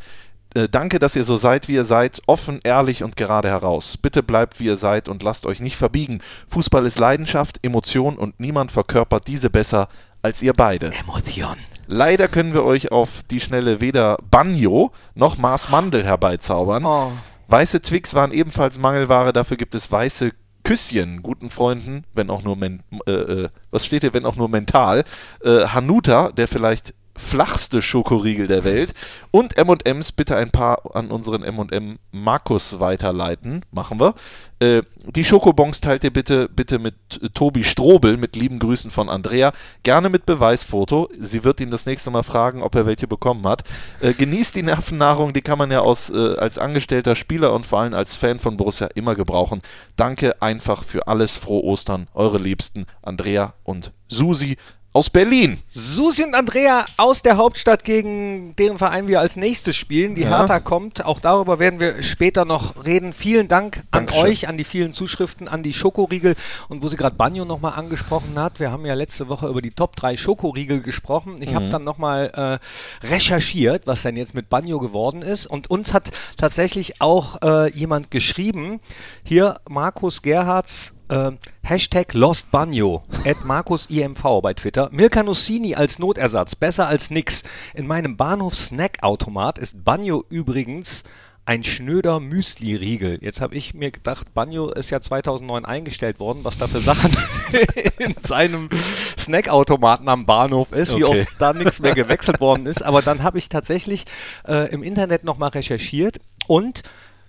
Äh, 0.57 0.69
danke, 0.71 0.99
dass 0.99 1.15
ihr 1.15 1.25
so 1.25 1.37
seid, 1.37 1.69
wie 1.69 1.75
ihr 1.75 1.85
seid, 1.85 2.23
offen, 2.27 2.61
ehrlich 2.65 3.05
und 3.05 3.17
gerade 3.17 3.49
heraus. 3.49 3.99
Bitte 3.99 4.23
bleibt, 4.23 4.59
wie 4.59 4.65
ihr 4.65 4.77
seid 4.77 5.09
und 5.09 5.23
lasst 5.23 5.45
euch 5.45 5.61
nicht 5.61 5.77
verbiegen. 5.77 6.23
Fußball 6.49 6.87
ist 6.87 6.99
Leidenschaft, 6.99 7.59
Emotion 7.63 8.17
und 8.17 8.41
niemand 8.41 8.73
verkörpert 8.73 9.27
diese 9.27 9.51
besser 9.51 9.89
als 10.23 10.43
ihr 10.43 10.55
beide. 10.55 10.93
Emotion. 10.95 11.59
Leider 11.89 12.27
können 12.27 12.55
wir 12.55 12.65
euch 12.65 12.91
auf 12.91 13.23
die 13.31 13.39
Schnelle 13.39 13.81
weder 13.81 14.17
Banjo 14.31 14.93
noch 15.15 15.37
Mars 15.37 15.69
Mandel 15.69 16.05
herbeizaubern. 16.05 16.85
Oh. 16.87 17.13
Weiße 17.49 17.83
Twix 17.83 18.15
waren 18.15 18.33
ebenfalls 18.33 18.79
Mangelware, 18.79 19.33
dafür 19.35 19.59
gibt 19.59 19.75
es 19.75 19.93
weiße 19.93 20.33
Küsschen, 20.65 21.23
guten 21.23 21.51
Freunden, 21.51 22.05
wenn 22.13 22.31
auch 22.31 22.43
nur, 22.43 22.57
men 22.57 22.83
äh, 23.07 23.13
äh, 23.13 23.49
was 23.71 23.87
steht 23.87 24.01
hier, 24.01 24.15
wenn 24.15 24.25
auch 24.25 24.35
nur 24.35 24.49
mental. 24.49 25.05
Äh, 25.45 25.67
Hanuta, 25.67 26.33
der 26.33 26.49
vielleicht 26.49 26.93
flachste 27.17 27.83
Schokoriegel 27.83 28.47
der 28.47 28.65
Welt. 28.65 28.95
Und 29.31 29.57
M&M's, 29.57 30.13
bitte 30.13 30.37
ein 30.37 30.51
paar 30.51 30.95
an 30.95 31.11
unseren 31.11 31.43
M&M 31.43 31.99
Markus 32.13 32.81
weiterleiten. 32.81 33.65
Machen 33.71 34.01
wir. 34.01 34.15
Äh, 34.59 34.83
die 35.09 35.25
Schokobons 35.25 35.81
teilt 35.81 36.03
ihr 36.03 36.13
bitte, 36.13 36.49
bitte 36.49 36.79
mit 36.79 36.95
Tobi 37.35 37.63
Strobel, 37.63 38.17
mit 38.17 38.37
lieben 38.37 38.59
Grüßen 38.59 38.91
von 38.91 39.09
Andrea. 39.09 39.53
Gerne 39.83 40.09
mit 40.09 40.25
Beweisfoto. 40.25 41.11
Sie 41.19 41.45
wird 41.45 41.61
ihn 41.61 41.71
das 41.71 41.87
nächste 41.87 42.11
Mal 42.11 42.23
fragen, 42.23 42.63
ob 42.63 42.75
er 42.75 42.87
welche 42.87 43.07
bekommen 43.07 43.47
hat. 43.47 43.65
Äh, 44.01 44.15
genießt 44.15 44.55
die 44.55 44.63
Nervennahrung, 44.63 45.33
die 45.33 45.43
kann 45.43 45.59
man 45.59 45.71
ja 45.71 45.81
aus, 45.81 46.11
äh, 46.11 46.37
als 46.37 46.59
angestellter 46.59 47.17
Spieler 47.17 47.53
und 47.53 47.67
vor 47.67 47.81
allem 47.81 47.95
als 47.95 48.17
Fan 48.17 48.39
von 48.39 48.57
Borussia 48.57 48.89
immer 48.95 49.15
gebrauchen. 49.15 49.61
Danke 49.97 50.41
einfach 50.41 50.85
für 50.85 51.07
alles. 51.07 51.37
Frohe 51.37 51.65
Ostern. 51.65 52.09
Eure 52.15 52.39
Liebsten 52.39 52.87
Andrea 53.03 53.55
und 53.63 53.93
Susi 54.09 54.57
aus 54.97 55.11
Berlin. 55.11 55.59
Susi 55.71 56.25
und 56.25 56.35
Andrea 56.35 56.87
aus 56.97 57.21
der 57.21 57.37
Hauptstadt, 57.37 57.85
gegen 57.85 58.57
deren 58.57 58.79
Verein 58.79 59.09
wir 59.09 59.21
als 59.21 59.37
nächstes 59.37 59.77
spielen. 59.77 60.15
Die 60.15 60.23
Ja. 60.23 60.39
Hertha 60.39 60.59
kommt. 60.59 61.05
Auch 61.05 61.21
darüber 61.21 61.59
werden 61.59 61.79
wir 61.81 62.03
später 62.03 62.47
noch 62.47 62.83
reden. 62.87 63.13
Vielen 63.13 63.47
Dank 63.47 63.77
an 63.91 64.07
Dankeschön. 64.07 64.25
euch, 64.25 64.49
an 64.49 64.57
die 64.57 64.65
vielen 64.65 64.95
Zuschriften, 64.95 65.49
an 65.49 65.63
die 65.63 65.75
Schokoriegel. 65.75 66.35
Und 66.71 66.83
wo 66.83 66.89
sie 66.89 66.97
gerade 66.97 67.15
Banjo 67.15 67.45
nochmal 67.45 67.75
angesprochen 67.75 68.39
hat, 68.39 68.59
wir 68.59 68.73
haben 68.73 68.87
ja 68.87 68.95
letzte 68.95 69.29
Woche 69.29 69.49
über 69.49 69.61
die 69.61 69.71
Top 69.71 69.97
3 69.97 70.17
Schokoriegel 70.17 70.81
gesprochen. 70.81 71.37
Ich 71.43 71.51
Mhm. 71.51 71.55
habe 71.57 71.69
dann 71.69 71.85
nochmal 71.85 72.61
äh, 73.03 73.07
recherchiert, 73.07 73.87
was 73.87 74.01
denn 74.01 74.17
jetzt 74.17 74.33
mit 74.35 74.49
Banjo 74.49 74.79
geworden 74.79 75.21
ist. 75.21 75.45
Und 75.45 75.69
uns 75.69 75.93
hat 75.93 76.05
tatsächlich 76.39 77.03
auch 77.03 77.43
äh, 77.43 77.71
jemand 77.73 78.11
geschrieben, 78.11 78.81
hier 79.25 79.57
Markus 79.69 80.23
Gerhards 80.23 80.93
äh, 81.09 81.33
Hashtag 81.63 82.15
Lost 82.15 82.51
Banjo, 82.51 83.03
at 83.25 83.45
MarkusIMV 83.45 84.41
bei 84.43 84.55
Twitter. 84.55 84.89
Milka 84.93 85.23
Nussini 85.23 85.75
als 85.75 85.99
Notersatz, 85.99 86.55
besser 86.55 86.87
als 86.89 87.11
nix. 87.11 87.43
In 87.75 87.87
meinem 87.87 88.17
Bahnhof-Snack-Automat 88.17 89.59
ist 89.59 89.85
Banjo 89.85 90.25
übrigens 90.29 91.03
ein 91.49 91.63
schnöder 91.63 92.19
Müsli-Riegel. 92.19 93.19
Jetzt 93.23 93.41
habe 93.41 93.55
ich 93.55 93.73
mir 93.73 93.93
gedacht, 93.93 94.35
Banjo 94.35 94.69
ist 94.73 94.91
ja 94.91 95.01
2009 95.01 95.65
eingestellt 95.65 96.19
worden, 96.19 96.41
was 96.43 96.59
da 96.59 96.67
für 96.67 96.81
Sachen 96.81 97.13
in 97.99 98.17
seinem 98.21 98.69
Snackautomaten 99.17 100.09
am 100.09 100.27
Bahnhof 100.27 100.73
ist, 100.73 100.97
wie 100.97 101.05
Okay. 101.05 101.21
oft 101.21 101.41
da 101.41 101.53
nichts 101.53 101.79
mehr 101.79 101.95
gewechselt 101.95 102.41
worden 102.41 102.67
ist. 102.67 102.85
Aber 102.85 103.01
dann 103.01 103.23
habe 103.23 103.39
ich 103.39 103.49
tatsächlich 103.49 104.07
äh, 104.49 104.69
im 104.73 104.83
Internet 104.83 105.23
nochmal 105.23 105.51
recherchiert 105.51 106.19
und 106.49 106.83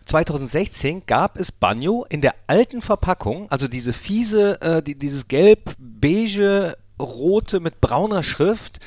2016 0.08 1.04
gab 1.06 1.38
es 1.38 1.52
Banjo 1.52 2.06
in 2.10 2.22
der 2.22 2.36
alten 2.48 2.82
Verpackung, 2.82 3.50
also 3.52 3.68
diese 3.68 3.94
fiese, 3.94 4.62
äh, 4.62 4.82
die, 4.82 4.96
dieses 4.96 5.28
gelb-beige, 5.28 6.78
rote 7.00 7.60
mit 7.60 7.82
brauner 7.82 8.24
Schrift, 8.24 8.80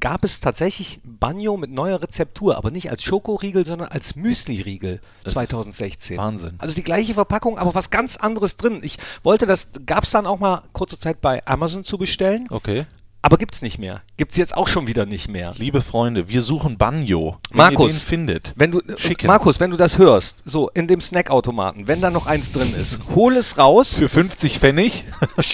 gab 0.00 0.24
es 0.24 0.40
tatsächlich 0.40 1.00
Banjo 1.04 1.56
mit 1.56 1.70
neuer 1.70 2.00
Rezeptur, 2.00 2.56
aber 2.56 2.70
nicht 2.70 2.90
als 2.90 3.02
Schokoriegel, 3.02 3.66
sondern 3.66 3.88
als 3.88 4.16
Müsli-Riegel 4.16 5.00
Das 5.24 5.32
ist 5.32 5.34
2016. 5.34 6.16
Wahnsinn. 6.16 6.54
Also 6.58 6.74
die 6.74 6.84
gleiche 6.84 7.14
Verpackung, 7.14 7.58
aber 7.58 7.74
was 7.74 7.90
ganz 7.90 8.16
anderes 8.16 8.56
drin. 8.56 8.80
Ich 8.82 8.98
wollte 9.22 9.46
das, 9.46 9.66
gab 9.86 10.04
es 10.04 10.10
dann 10.10 10.26
auch 10.26 10.38
mal 10.38 10.62
kurze 10.72 10.98
Zeit 10.98 11.20
bei 11.20 11.44
Amazon 11.46 11.84
zu 11.84 11.98
bestellen, 11.98 12.46
Okay. 12.50 12.86
Aber 13.22 13.36
gibt 13.36 13.54
es 13.54 13.62
nicht 13.62 13.78
mehr. 13.78 14.02
Gibt 14.16 14.32
es 14.32 14.38
jetzt 14.38 14.56
auch 14.56 14.68
schon 14.68 14.86
wieder 14.86 15.04
nicht 15.06 15.28
mehr. 15.28 15.54
Liebe 15.58 15.82
Freunde, 15.82 16.28
wir 16.28 16.40
suchen 16.42 16.78
Banjo. 16.78 17.38
Wenn 17.50 17.56
Markus. 17.56 17.88
ihr 17.88 17.92
den 17.94 18.00
findet. 18.00 18.52
Wenn 18.56 18.70
du, 18.70 18.80
Schicken. 18.96 19.26
Markus, 19.26 19.60
wenn 19.60 19.70
du 19.70 19.76
das 19.76 19.98
hörst, 19.98 20.42
so 20.44 20.68
in 20.70 20.86
dem 20.88 21.00
Snackautomaten, 21.00 21.88
wenn 21.88 22.00
da 22.00 22.10
noch 22.10 22.26
eins 22.26 22.52
drin 22.52 22.72
ist, 22.74 22.98
hol 23.14 23.36
es 23.36 23.58
raus. 23.58 23.94
Für 23.94 24.08
50 24.08 24.58
Pfennig. 24.58 25.04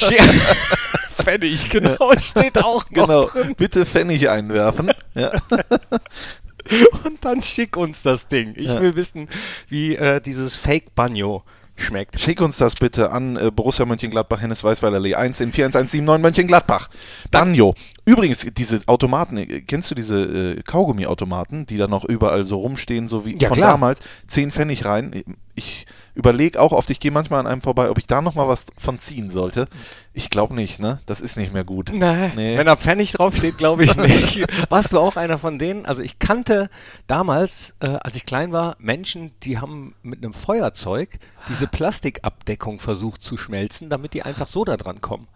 Pfennig, 1.17 1.71
genau, 1.71 2.13
steht 2.21 2.59
auch 2.59 2.85
noch 2.85 3.07
genau. 3.07 3.25
drin. 3.27 3.55
Bitte 3.57 3.87
Pfennig 3.87 4.29
einwerfen. 4.29 4.91
Ja. 5.15 5.31
Und 7.05 7.25
dann 7.25 7.43
schick 7.43 7.77
uns 7.77 8.03
das 8.03 8.29
Ding. 8.29 8.55
Ich 8.57 8.67
Ja. 8.69 8.81
will 8.81 8.97
wissen, 8.97 9.29
wie 9.69 9.97
äh, 9.97 10.21
dieses 10.21 10.57
Fake 10.57 10.95
Banjo 10.95 11.43
schmeckt. 11.77 12.21
Schick 12.21 12.41
uns 12.41 12.57
das 12.59 12.75
bitte 12.77 13.11
an 13.11 13.37
äh, 13.37 13.51
Borussia 13.51 13.85
Mönchengladbach, 13.85 14.41
Hennes 14.41 14.63
Weißweiler 14.63 14.97
Allee 14.97 15.15
1 15.15 15.41
in 15.41 15.51
41179 15.53 16.23
Mönchengladbach. 16.23 16.89
Banjo. 17.31 17.75
Übrigens, 18.05 18.47
diese 18.57 18.81
Automaten, 18.87 19.37
äh, 19.39 19.61
kennst 19.63 19.91
du 19.91 19.95
diese 19.95 20.57
äh, 20.57 20.63
Kaugummi-Automaten, 20.63 21.67
die 21.67 21.77
da 21.77 21.89
noch 21.89 22.05
überall 22.05 22.45
so 22.45 22.59
rumstehen, 22.59 23.09
so 23.09 23.25
wie 23.27 23.37
Ja, 23.39 23.49
von 23.49 23.57
klar. 23.57 23.73
damals? 23.73 24.01
10 24.29 24.51
Pfennig 24.51 24.85
rein. 24.85 25.25
Ich 25.55 25.87
überlege 26.15 26.61
auch 26.61 26.73
oft, 26.73 26.91
ich 26.91 27.01
gehe 27.01 27.11
manchmal 27.11 27.41
an 27.41 27.47
einem 27.47 27.61
vorbei, 27.61 27.91
ob 27.91 27.99
ich 27.99 28.07
da 28.07 28.21
nochmal 28.23 28.49
was 28.49 28.67
von 28.77 28.99
ziehen 28.99 29.31
sollte. 29.31 29.69
Ich 30.17 30.31
glaube 30.31 30.55
nicht, 30.55 30.79
ne? 30.79 31.01
Das 31.07 31.21
ist 31.21 31.37
nicht 31.37 31.53
mehr 31.53 31.65
gut. 31.65 31.91
Nee, 31.93 32.31
Nee. 32.37 32.57
wenn 32.57 32.67
da 32.67 32.77
Pfennig 32.77 33.13
draufsteht, 33.13 33.59
glaube 33.59 33.83
ich 33.85 33.97
nicht. 33.97 34.47
Warst 34.71 34.93
du 34.93 35.01
auch 35.01 35.17
einer 35.17 35.39
von 35.39 35.59
denen? 35.59 35.87
Also 35.87 36.03
ich 36.03 36.21
kannte 36.21 36.71
damals, 37.09 37.75
äh, 37.81 37.89
als 37.89 38.15
ich 38.15 38.25
klein 38.25 38.53
war, 38.53 38.77
Menschen, 38.79 39.33
die 39.43 39.59
haben 39.59 39.95
mit 40.03 40.23
einem 40.23 40.33
Feuerzeug 40.33 41.19
diese 41.49 41.67
Plastikabdeckung 41.67 42.79
versucht 42.79 43.23
zu 43.23 43.37
schmelzen, 43.37 43.91
damit 43.91 44.15
die 44.15 44.23
einfach 44.23 44.47
so 44.49 44.65
da 44.65 44.77
dran 44.77 45.01
kommen. 45.01 45.27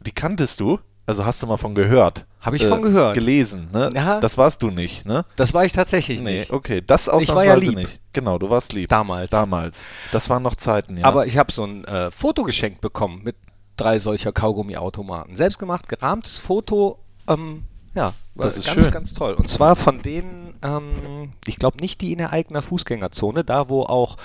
Die 0.00 0.12
kanntest 0.12 0.60
du? 0.60 0.78
Also 1.04 1.26
hast 1.26 1.42
du 1.42 1.46
mal 1.46 1.56
von 1.58 1.74
gehört? 1.74 2.26
Hab 2.40 2.54
ich 2.54 2.64
von 2.64 2.80
gehört. 2.80 3.14
Gelesen, 3.14 3.68
ne? 3.72 3.90
Ja. 3.94 4.18
Das 4.20 4.38
warst 4.38 4.62
du 4.62 4.70
nicht, 4.70 5.04
ne? 5.04 5.24
Das 5.36 5.52
war 5.52 5.64
ich 5.64 5.72
tatsächlich 5.72 6.20
Nee, 6.20 6.38
nicht. 6.40 6.50
okay. 6.52 6.80
Das 6.86 7.06
war 7.08 7.14
ja 7.14 7.18
ausnahmsweise 7.20 7.60
lieb. 7.60 7.76
nicht. 7.76 8.00
Genau, 8.12 8.38
du 8.38 8.48
warst 8.50 8.72
lieb. 8.72 8.88
Damals. 8.88 9.30
Damals. 9.30 9.84
Das 10.10 10.30
waren 10.30 10.42
noch 10.42 10.54
Zeiten, 10.54 10.96
ja. 10.96 11.04
Aber 11.04 11.26
ich 11.26 11.36
habe 11.38 11.52
so 11.52 11.64
ein 11.64 11.84
äh, 11.84 12.10
Foto 12.10 12.44
geschenkt 12.44 12.80
bekommen 12.80 13.20
mit 13.24 13.36
drei 13.76 13.98
solcher 13.98 14.32
Kaugummi-Automaten. 14.32 15.36
Selbstgemacht, 15.36 15.88
gerahmtes 15.88 16.38
Foto. 16.38 16.98
Ähm, 17.28 17.64
ja, 17.94 18.14
Das 18.34 18.56
ist 18.56 18.66
ganz, 18.66 18.74
schön. 18.84 18.90
ganz 18.90 19.12
toll. 19.14 19.34
Und 19.34 19.50
zwar 19.50 19.76
von 19.76 20.00
denen, 20.02 20.54
ähm, 20.64 21.32
ich 21.46 21.56
glaube 21.58 21.78
nicht 21.80 22.00
die 22.00 22.12
in 22.12 22.18
der 22.18 22.32
eigenen 22.32 22.62
Fußgängerzone, 22.62 23.44
da 23.44 23.68
wo 23.68 23.82
auch 23.82 24.16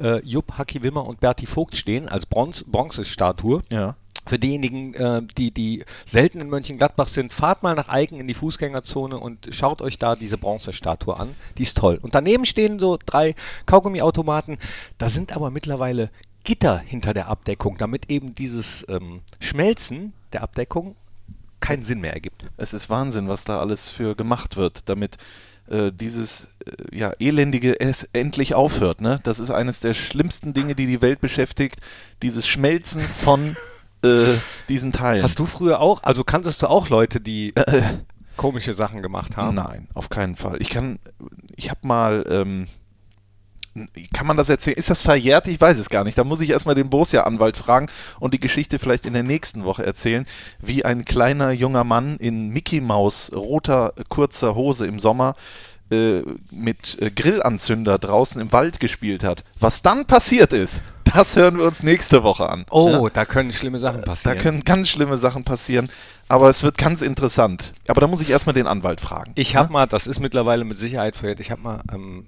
äh, 0.00 0.20
Jupp, 0.24 0.58
Haki 0.58 0.82
Wimmer 0.82 1.06
und 1.06 1.20
Berti 1.20 1.46
Vogt 1.46 1.76
stehen 1.76 2.08
als 2.08 2.26
Bronze, 2.26 2.64
Bronzestatue. 2.66 3.62
ja. 3.70 3.96
Für 4.26 4.38
diejenigen, 4.38 4.94
äh, 4.94 5.20
die, 5.36 5.50
die 5.50 5.84
selten 6.06 6.40
in 6.40 6.48
Mönchengladbach 6.48 7.08
sind, 7.08 7.30
fahrt 7.34 7.62
mal 7.62 7.74
nach 7.74 7.90
Eigen 7.90 8.18
in 8.18 8.26
die 8.26 8.32
Fußgängerzone 8.32 9.18
und 9.18 9.48
schaut 9.50 9.82
euch 9.82 9.98
da 9.98 10.16
diese 10.16 10.38
Bronzestatue 10.38 11.14
an. 11.14 11.34
Die 11.58 11.62
ist 11.64 11.76
toll. 11.76 11.98
Und 12.00 12.14
daneben 12.14 12.46
stehen 12.46 12.78
so 12.78 12.96
drei 13.04 13.34
Kaugummiautomaten. 13.66 14.56
Da 14.96 15.10
sind 15.10 15.36
aber 15.36 15.50
mittlerweile 15.50 16.08
Gitter 16.44 16.78
hinter 16.78 17.14
der 17.14 17.28
Abdeckung, 17.28 17.78
damit 17.78 18.10
eben 18.10 18.34
dieses 18.34 18.84
ähm, 18.88 19.20
Schmelzen 19.40 20.12
der 20.32 20.42
Abdeckung 20.42 20.94
keinen 21.60 21.84
Sinn 21.84 22.00
mehr 22.00 22.12
ergibt. 22.12 22.42
Es 22.58 22.74
ist 22.74 22.90
Wahnsinn, 22.90 23.28
was 23.28 23.44
da 23.44 23.58
alles 23.58 23.88
für 23.88 24.14
gemacht 24.14 24.56
wird, 24.56 24.88
damit 24.88 25.16
äh, 25.68 25.90
dieses 25.92 26.48
äh, 26.66 26.96
ja, 26.96 27.12
elendige 27.18 27.80
es 27.80 28.06
endlich 28.12 28.54
aufhört. 28.54 29.00
Ne? 29.00 29.18
Das 29.22 29.38
ist 29.38 29.50
eines 29.50 29.80
der 29.80 29.94
schlimmsten 29.94 30.52
Dinge, 30.52 30.74
die 30.74 30.86
die 30.86 31.00
Welt 31.00 31.22
beschäftigt. 31.22 31.80
Dieses 32.22 32.46
Schmelzen 32.46 33.00
von 33.00 33.56
äh, 34.02 34.24
diesen 34.68 34.92
Teilen. 34.92 35.22
Hast 35.22 35.38
du 35.38 35.46
früher 35.46 35.80
auch, 35.80 36.02
also 36.02 36.22
kanntest 36.22 36.60
du 36.60 36.66
auch 36.66 36.90
Leute, 36.90 37.20
die 37.20 37.54
komische 38.36 38.74
Sachen 38.74 39.02
gemacht 39.02 39.38
haben? 39.38 39.54
Nein, 39.54 39.88
auf 39.94 40.10
keinen 40.10 40.36
Fall. 40.36 40.60
Ich 40.60 40.68
kann, 40.68 40.98
ich 41.56 41.70
habe 41.70 41.80
mal, 41.86 42.26
ähm, 42.28 42.66
kann 44.12 44.26
man 44.26 44.36
das 44.36 44.48
erzählen? 44.48 44.76
Ist 44.76 44.90
das 44.90 45.02
verjährt? 45.02 45.48
Ich 45.48 45.60
weiß 45.60 45.78
es 45.78 45.88
gar 45.88 46.04
nicht. 46.04 46.16
Da 46.16 46.24
muss 46.24 46.40
ich 46.40 46.50
erstmal 46.50 46.74
den 46.74 46.90
Borussia-Anwalt 46.90 47.56
fragen 47.56 47.88
und 48.20 48.32
die 48.34 48.40
Geschichte 48.40 48.78
vielleicht 48.78 49.04
in 49.06 49.12
der 49.14 49.22
nächsten 49.24 49.64
Woche 49.64 49.84
erzählen, 49.84 50.26
wie 50.60 50.84
ein 50.84 51.04
kleiner 51.04 51.50
junger 51.50 51.84
Mann 51.84 52.16
in 52.18 52.50
Mickey 52.50 52.80
Maus 52.80 53.32
roter 53.34 53.92
kurzer 54.08 54.54
Hose 54.54 54.86
im 54.86 55.00
Sommer 55.00 55.34
äh, 55.90 56.22
mit 56.50 57.00
äh, 57.02 57.10
Grillanzünder 57.10 57.98
draußen 57.98 58.40
im 58.40 58.52
Wald 58.52 58.80
gespielt 58.80 59.22
hat. 59.24 59.44
Was 59.60 59.82
dann 59.82 60.06
passiert 60.06 60.52
ist, 60.52 60.80
das 61.12 61.36
hören 61.36 61.58
wir 61.58 61.64
uns 61.66 61.82
nächste 61.82 62.22
Woche 62.22 62.48
an. 62.48 62.64
Oh, 62.70 62.88
Ja? 63.04 63.10
da 63.12 63.24
können 63.24 63.52
schlimme 63.52 63.78
Sachen 63.78 64.00
Da 64.00 64.06
passieren. 64.06 64.38
können 64.38 64.64
ganz 64.64 64.88
schlimme 64.88 65.16
Sachen 65.18 65.44
passieren, 65.44 65.90
aber 66.28 66.48
es 66.48 66.62
wird 66.62 66.78
ganz 66.78 67.02
interessant. 67.02 67.72
Aber 67.86 68.00
da 68.00 68.06
muss 68.06 68.22
ich 68.22 68.30
erstmal 68.30 68.54
den 68.54 68.66
Anwalt 68.66 69.00
fragen. 69.00 69.32
Ich 69.34 69.56
habe 69.56 69.72
mal, 69.72 69.86
das 69.86 70.06
ist 70.06 70.20
mittlerweile 70.20 70.64
mit 70.64 70.78
Sicherheit 70.78 71.16
verjährt, 71.16 71.40
ich 71.40 71.50
habe 71.50 71.60
mal 71.60 71.80
ähm, 71.92 72.26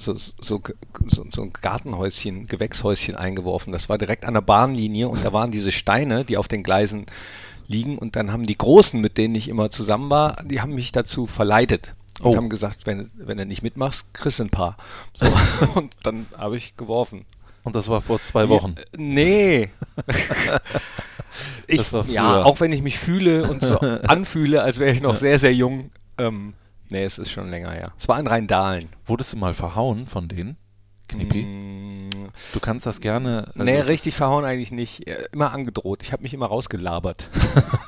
so, 0.00 0.14
so, 0.14 0.32
so, 0.40 1.24
so 1.32 1.42
ein 1.42 1.52
Gartenhäuschen, 1.52 2.46
Gewächshäuschen 2.46 3.16
eingeworfen. 3.16 3.72
Das 3.72 3.88
war 3.88 3.98
direkt 3.98 4.24
an 4.24 4.34
der 4.34 4.40
Bahnlinie 4.42 5.08
und 5.08 5.24
da 5.24 5.32
waren 5.32 5.50
diese 5.50 5.72
Steine, 5.72 6.24
die 6.24 6.36
auf 6.36 6.48
den 6.48 6.62
Gleisen 6.62 7.06
liegen 7.66 7.98
und 7.98 8.16
dann 8.16 8.32
haben 8.32 8.44
die 8.46 8.56
Großen, 8.56 9.00
mit 9.00 9.18
denen 9.18 9.34
ich 9.34 9.48
immer 9.48 9.70
zusammen 9.70 10.08
war, 10.08 10.42
die 10.44 10.60
haben 10.60 10.74
mich 10.74 10.92
dazu 10.92 11.26
verleitet. 11.26 11.94
Und 12.20 12.32
Oh. 12.32 12.36
haben 12.36 12.48
gesagt, 12.48 12.84
wenn, 12.86 13.10
wenn 13.16 13.38
du 13.38 13.46
nicht 13.46 13.62
mitmachst, 13.62 14.04
kriegst 14.12 14.40
du 14.40 14.44
ein 14.44 14.50
paar. 14.50 14.76
Und 15.76 15.94
dann 16.02 16.26
habe 16.36 16.56
ich 16.56 16.76
geworfen. 16.76 17.26
Und 17.62 17.76
das 17.76 17.88
war 17.88 18.00
vor 18.00 18.20
zwei 18.24 18.48
Wochen. 18.48 18.74
Nee. 18.96 19.68
ich, 21.68 21.78
Das 21.78 21.92
war 21.92 22.06
ja, 22.06 22.42
auch 22.44 22.58
wenn 22.60 22.72
ich 22.72 22.82
mich 22.82 22.98
fühle 22.98 23.48
und 23.48 23.62
so 23.62 23.78
anfühle, 24.08 24.62
als 24.62 24.78
wäre 24.78 24.90
ich 24.90 25.00
noch 25.00 25.16
sehr, 25.16 25.38
sehr 25.38 25.52
jung. 25.54 25.90
Ähm, 26.18 26.54
nee, 26.90 27.04
es 27.04 27.18
ist 27.18 27.30
schon 27.30 27.50
länger 27.50 27.70
her. 27.72 27.92
Es 27.98 28.08
war 28.08 28.18
in 28.20 28.26
Rheindahlen. 28.26 28.88
Wurdest 29.06 29.32
du 29.32 29.36
mal 29.36 29.54
verhauen 29.54 30.06
von 30.06 30.28
denen? 30.28 30.56
Knippi? 31.08 31.42
Mm, 31.44 32.28
Du 32.52 32.60
kannst 32.60 32.84
das 32.84 33.00
gerne. 33.00 33.44
also 33.48 33.62
nee, 33.64 33.80
richtig 33.80 34.14
verhauen 34.14 34.44
eigentlich 34.44 34.70
nicht. 34.70 35.08
Immer 35.32 35.52
angedroht. 35.52 36.02
Ich 36.02 36.12
habe 36.12 36.22
mich 36.22 36.34
immer 36.34 36.46
rausgelabert. 36.46 37.30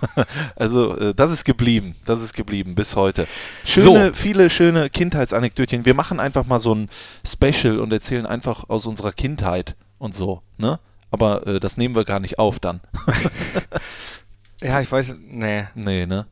also, 0.57 0.97
äh, 0.97 1.15
das 1.15 1.31
ist 1.31 1.45
geblieben. 1.45 1.95
Das 2.07 2.23
ist 2.23 2.33
geblieben 2.33 2.75
bis 2.75 2.97
heute. 2.97 3.27
Schöne, 3.65 4.09
So. 4.09 4.15
viele 4.15 4.49
schöne 4.49 4.89
Kindheitsanekdötchen. 4.89 5.85
Wir 5.85 5.95
machen 5.95 6.19
einfach 6.21 6.47
mal 6.47 6.59
so 6.59 6.75
ein 6.75 6.89
Special 7.27 7.79
und 7.81 7.93
erzählen 7.93 8.25
einfach 8.25 8.69
aus 8.71 8.87
unserer 8.87 9.13
Kindheit 9.13 9.77
und 9.99 10.15
so, 10.15 10.43
ne? 10.57 10.81
Aber 11.11 11.47
äh, 11.47 11.61
das 11.61 11.77
nehmen 11.77 11.95
wir 11.97 12.05
gar 12.05 12.21
nicht 12.21 12.39
auf 12.39 12.59
dann. 12.61 12.81
ja, 14.63 14.81
ich 14.81 14.91
weiß, 14.91 15.17
nee. 15.21 15.65
nee, 15.75 16.07
ne? 16.07 16.27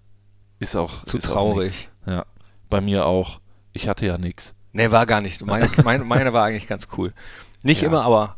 Ist 0.61 0.77
auch. 0.77 1.05
Zu 1.05 1.19
ist 1.19 1.29
auch 1.29 1.35
traurig. 1.35 1.89
nix. 2.07 2.15
ja. 2.17 2.25
Bei 2.71 2.81
mir 2.81 3.07
auch. 3.07 3.41
Ich 3.73 3.89
hatte 3.89 4.07
ja 4.07 4.19
nichts. 4.19 4.55
Nee, 4.73 4.91
war 4.91 5.07
gar 5.07 5.21
nicht. 5.21 5.45
Meine, 5.45 5.69
meine, 5.85 6.05
meine 6.05 6.33
war 6.33 6.45
eigentlich 6.45 6.67
ganz 6.67 6.89
cool. 6.97 7.13
Nicht 7.63 7.83
Ja. 7.83 7.89
immer, 7.89 8.03
aber 8.05 8.37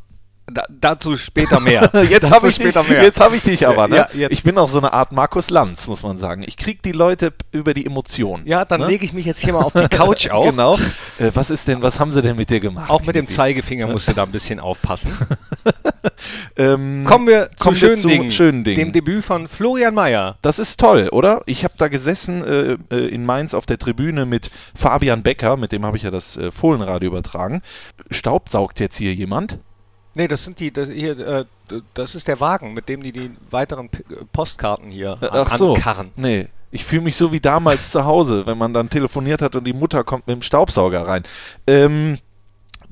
da, 0.53 0.63
dazu 0.69 1.17
später 1.17 1.61
mehr. 1.61 1.91
Jetzt 2.11 2.31
habe 2.31 2.49
ich, 2.49 2.59
dich- 2.59 2.71
später 2.73 2.83
mehr. 2.85 3.03
jetzt 3.03 3.21
hab 3.21 3.33
ich 3.35 3.43
dich 3.43 3.67
aber, 3.67 3.89
ne? 3.89 4.07
Ja. 4.15 4.29
Ich 4.31 4.43
bin 4.43 4.59
auch 4.59 4.69
so 4.69 4.79
eine 4.79 4.93
Art 4.93 5.13
Markus 5.13 5.51
Lanz, 5.51 5.87
muss 5.87 6.03
man 6.03 6.19
sagen. 6.19 6.43
Ich 6.47 6.57
krieg 6.57 6.83
die 6.83 6.93
Leute 6.93 7.33
über 7.53 7.73
die 7.75 7.87
Emotionen. 7.87 8.47
Ja, 8.47 8.65
dann 8.65 8.81
ne? 8.81 8.89
lege 8.89 9.05
ich 9.05 9.13
mich 9.13 9.27
jetzt 9.27 9.41
hier 9.41 9.53
mal 9.53 9.63
auf 9.63 9.73
die 9.73 9.89
Couch 9.89 10.29
auf. 10.31 10.45
Genau. 10.51 10.75
Äh, 11.19 11.31
was 11.35 11.51
ist 11.51 11.67
denn, 11.69 11.81
was 11.83 11.99
haben 11.99 12.13
sie 12.13 12.21
denn 12.23 12.37
mit 12.37 12.51
dir 12.51 12.61
gemacht? 12.61 12.91
Auch 12.91 13.03
mit 13.05 13.15
dem? 13.17 13.29
Zeigefinger 13.31 13.87
musst 13.87 14.09
du 14.09 14.13
da 14.13 14.25
ein 14.25 14.33
bisschen 14.33 14.61
aufpassen. 14.61 15.13
Ähm, 16.57 17.05
Kommen 17.07 17.27
wir 17.27 17.51
zu 17.51 17.57
kommen 17.59 17.77
schönen, 17.77 17.93
wir 17.93 17.97
zu 17.97 18.09
Dingen, 18.09 18.31
schönen 18.31 18.65
Dingen. 18.65 18.77
Dem 18.79 18.93
Debüt 18.93 19.25
von 19.25 19.49
Florian 19.49 19.95
Mayer. 19.95 20.37
Das 20.43 20.59
ist 20.59 20.79
toll, 20.81 21.09
oder? 21.11 21.43
Ich 21.47 21.65
habe 21.65 21.75
da 21.79 21.89
gesessen 21.89 22.45
äh, 22.45 22.77
äh, 22.95 23.07
in 23.09 23.25
Mainz 23.25 23.55
auf 23.55 23.67
der 23.67 23.79
Tribüne 23.79 24.27
mit 24.27 24.51
Fabian 24.75 25.23
Becker, 25.23 25.57
mit 25.57 25.73
dem 25.73 25.87
habe 25.87 25.97
ich 25.97 26.03
ja 26.03 26.11
das 26.11 26.37
äh, 26.37 26.51
Fohlenradio 26.51 27.11
übertragen. 27.11 27.63
Staubsaugt 28.11 28.81
jetzt 28.81 28.97
hier 28.97 29.15
jemand? 29.15 29.59
Nee, 30.15 30.27
das 30.29 30.45
sind 30.45 30.59
die, 30.59 30.73
das, 30.73 30.89
hier, 30.89 31.19
äh, 31.19 31.45
das 31.95 32.15
ist 32.15 32.27
der 32.29 32.41
Wagen, 32.41 32.75
mit 32.75 32.89
dem 32.89 33.03
die 33.03 33.13
die 33.13 33.31
weiteren 33.51 33.89
P 33.89 33.99
äh, 34.13 34.25
Postkarten 34.33 34.91
hier 34.91 35.19
Äh, 35.21 35.29
Ach 35.31 35.51
so. 35.51 35.75
ankarren. 35.75 36.11
Nee. 36.17 36.49
Ich 36.73 36.85
fühle 36.85 37.03
mich 37.03 37.17
so 37.17 37.33
wie 37.33 37.41
damals 37.41 37.91
zu 37.91 38.05
Hause, 38.05 38.47
wenn 38.47 38.57
man 38.59 38.73
dann 38.73 38.91
telefoniert 38.91 39.43
hat 39.43 39.57
und 39.57 39.65
die 39.65 39.73
Mutter 39.73 40.05
kommt 40.05 40.27
mit 40.29 40.37
dem 40.37 40.43
Staubsauger 40.43 41.07
rein. 41.07 41.25
Ähm, 41.67 42.19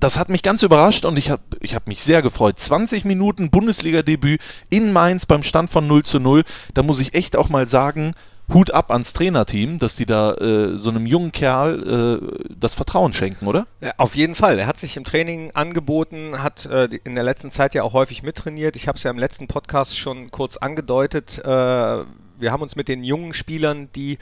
das 0.01 0.19
hat 0.19 0.29
mich 0.31 0.43
ganz 0.43 0.63
überrascht 0.63 1.05
und 1.05 1.17
ich 1.17 1.31
habe 1.31 1.43
ich 1.61 1.75
hab 1.75 1.87
mich 1.89 2.03
sehr 2.03 2.23
gefreut. 2.23 2.59
20 2.59 3.05
Minuten 3.05 3.51
Bundesliga-Debüt 3.51 4.41
in 4.71 4.93
Mainz 4.93 5.27
beim 5.27 5.43
Stand 5.43 5.71
von 5.71 5.87
0 5.87 6.05
zu 6.05 6.21
0. 6.21 6.45
Da 6.75 6.83
muss 6.83 7.01
ich 7.01 7.15
echt 7.15 7.37
auch 7.37 7.49
mal 7.49 7.67
sagen, 7.67 8.15
Hut 8.53 8.71
ab 8.71 8.91
ans 8.91 9.13
Trainerteam, 9.13 9.79
dass 9.79 9.97
die 9.97 10.07
da 10.07 10.33
äh, 10.35 10.79
so 10.79 10.91
einem 10.91 11.07
jungen 11.07 11.33
Kerl 11.33 12.21
äh, 12.23 12.55
das 12.59 12.75
Vertrauen 12.75 13.13
schenken, 13.13 13.47
oder? 13.47 13.67
Ja, 13.81 13.93
auf 13.99 14.17
jeden 14.17 14.35
Fall. 14.35 14.59
Er 14.59 14.67
hat 14.67 14.79
sich 14.79 14.97
im 14.97 15.05
Training 15.05 15.51
angeboten, 15.53 16.43
hat 16.43 16.67
äh, 16.67 16.89
in 17.05 17.15
der 17.15 17.25
letzten 17.25 17.51
Zeit 17.51 17.75
ja 17.75 17.83
auch 17.83 17.93
häufig 17.93 18.23
mittrainiert. 18.23 18.77
Ich 18.77 18.89
habe 18.89 18.97
es 18.97 19.05
ja 19.05 19.11
im 19.11 19.19
letzten 19.19 19.49
Podcast 19.49 19.99
schon 19.99 20.31
kurz 20.31 20.57
angedeutet. 20.57 21.39
Äh, 21.45 21.47
wir 21.47 22.53
haben 22.53 22.63
uns 22.63 22.77
mit 22.77 22.89
den 22.89 23.05
jungen 23.05 23.35
Spielern, 23.35 23.89
die 23.95 24.19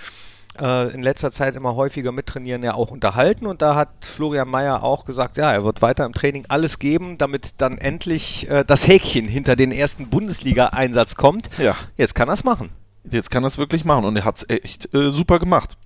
äh, 0.60 0.92
in 0.92 1.02
letzter 1.02 1.32
Zeit 1.32 1.54
immer 1.54 1.76
häufiger 1.76 2.12
mittrainieren, 2.12 2.62
ja 2.62 2.74
auch 2.74 2.90
unterhalten. 2.90 3.46
Und 3.46 3.62
da 3.62 3.74
hat 3.74 3.90
Florian 4.00 4.48
Mayer 4.48 4.82
auch 4.82 5.04
gesagt, 5.04 5.36
ja, 5.36 5.52
er 5.52 5.64
wird 5.64 5.82
weiter 5.82 6.04
im 6.04 6.12
Training 6.12 6.46
alles 6.48 6.78
geben, 6.78 7.18
damit 7.18 7.54
dann 7.58 7.78
endlich 7.78 8.48
äh, 8.50 8.64
das 8.64 8.86
Häkchen 8.86 9.26
hinter 9.26 9.56
den 9.56 9.72
ersten 9.72 10.08
Bundesliga-Einsatz 10.08 11.14
kommt. 11.14 11.50
Ja. 11.58 11.76
Jetzt 11.96 12.14
kann 12.14 12.28
er 12.28 12.34
es 12.34 12.44
machen. 12.44 12.70
Jetzt 13.10 13.30
kann 13.30 13.44
er 13.44 13.48
es 13.48 13.58
wirklich 13.58 13.84
machen 13.84 14.04
und 14.04 14.16
er 14.16 14.24
hat 14.24 14.38
es 14.38 14.46
echt 14.48 14.92
äh, 14.94 15.10
super 15.10 15.38
gemacht. 15.38 15.76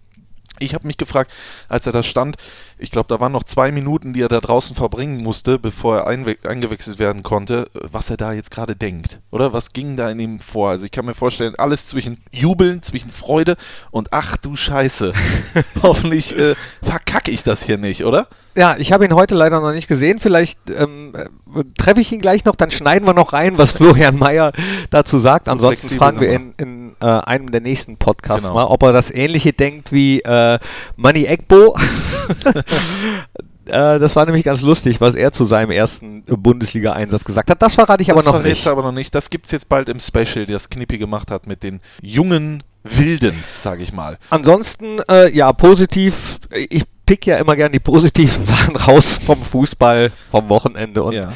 Ich 0.61 0.75
habe 0.75 0.87
mich 0.87 0.99
gefragt, 0.99 1.33
als 1.69 1.87
er 1.87 1.93
da 1.93 2.03
stand, 2.03 2.37
ich 2.79 2.91
glaube, 2.91 3.09
da 3.09 3.19
waren 3.19 3.33
noch 3.33 3.45
zwei 3.45 3.73
Minuten, 3.73 4.12
die 4.12 4.21
er 4.21 4.29
da 4.29 4.41
draußen 4.41 4.77
verbringen 4.77 5.23
musste, 5.23 5.59
bevor 5.59 5.97
er 5.99 6.07
eingewechselt 6.07 6.99
werden 6.99 7.23
konnte, 7.23 7.67
was 7.73 8.11
er 8.11 8.19
da 8.19 8.33
jetzt 8.35 8.50
gerade 8.50 8.77
denkt. 8.77 9.21
Oder 9.31 9.55
was 9.55 9.73
ging 9.73 9.97
da 9.97 10.11
in 10.11 10.21
ihm 10.21 10.39
vor? 10.39 10.71
Also 10.71 10.85
ich 10.85 10.91
kann 10.91 11.07
mir 11.07 11.15
vorstellen, 11.15 11.55
alles 11.57 11.87
zwischen 11.87 12.23
Jubeln, 12.31 12.83
zwischen 12.83 13.11
Freude 13.11 13.57
und 13.91 14.12
ach 14.12 14.37
du 14.37 14.55
Scheiße. 14.55 15.15
Hoffentlich 15.83 16.37
äh, 16.37 16.55
verkacke 16.83 17.31
ich 17.31 17.43
das 17.43 17.62
hier 17.62 17.79
nicht, 17.79 18.05
oder? 18.05 18.29
Ja, 18.55 18.77
ich 18.77 18.93
habe 18.93 19.07
ihn 19.07 19.15
heute 19.15 19.35
leider 19.35 19.61
noch 19.61 19.73
nicht 19.73 19.89
gesehen. 19.89 20.19
Vielleicht 20.19 20.59
ähm, 20.69 21.15
äh, 21.15 21.29
treffe 21.78 22.00
ich 22.00 22.12
ihn 22.12 22.21
gleich 22.21 22.45
noch, 22.45 22.54
dann 22.57 22.71
schneiden 22.71 23.07
wir 23.07 23.14
noch 23.14 23.33
rein, 23.33 23.59
was 23.59 23.73
Florian 23.73 24.19
Mayer 24.19 24.52
dazu 24.90 25.19
sagt. 25.19 25.47
So 25.47 25.52
Ansonsten 25.52 25.97
fragen 25.97 26.21
wir 26.21 26.30
in, 26.30 26.52
in 26.57 26.97
äh, 27.00 27.07
einem 27.07 27.50
der 27.50 27.61
nächsten 27.61 27.97
Podcasts 27.97 28.42
Genau. 28.42 28.54
mal, 28.54 28.64
ob 28.64 28.83
er 28.83 28.92
das 28.92 29.11
ähnliche 29.11 29.52
denkt 29.52 29.92
wie 29.92 30.21
äh, 30.21 30.59
Manny 30.97 31.25
Egbo. 31.25 31.76
äh, 33.66 33.99
das 33.99 34.16
war 34.16 34.26
nämlich 34.26 34.45
ganz 34.45 34.62
lustig, 34.62 35.00
was 35.00 35.14
er 35.14 35.33
zu 35.33 35.45
seinem 35.45 35.71
ersten 35.71 36.23
Bundesliga-Einsatz 36.25 37.25
gesagt 37.25 37.50
hat. 37.50 37.62
Das 37.62 37.75
verrate 37.75 38.02
ich 38.02 38.11
aber 38.11 38.23
das 38.23 38.33
noch 38.33 38.42
nicht. 38.42 38.64
du 38.66 38.71
aber 38.71 38.83
noch 38.83 38.92
nicht. 38.92 39.14
Das 39.14 39.30
gibt's 39.30 39.50
jetzt 39.50 39.69
bald 39.69 39.88
im 39.88 40.00
Special, 40.00 40.47
das 40.47 40.69
Knippi 40.69 40.99
gemacht 40.99 41.30
hat 41.30 41.47
mit 41.47 41.62
den 41.62 41.80
jungen 42.02 42.62
Wilden, 42.83 43.35
sage 43.57 43.83
ich 43.83 43.92
mal. 43.92 44.16
Ansonsten, 44.30 45.00
äh, 45.11 45.30
ja, 45.35 45.52
positiv. 45.52 46.38
Ich 46.50 46.85
pick 47.11 47.26
ja 47.26 47.38
immer 47.38 47.57
gern 47.57 47.73
die 47.73 47.81
positiven 47.81 48.45
Sachen 48.47 48.76
raus 48.76 49.19
vom 49.26 49.43
Fußball, 49.43 50.12
vom 50.31 50.49
Wochenende. 50.49 51.02
Und 51.02 51.14
ja. 51.14 51.33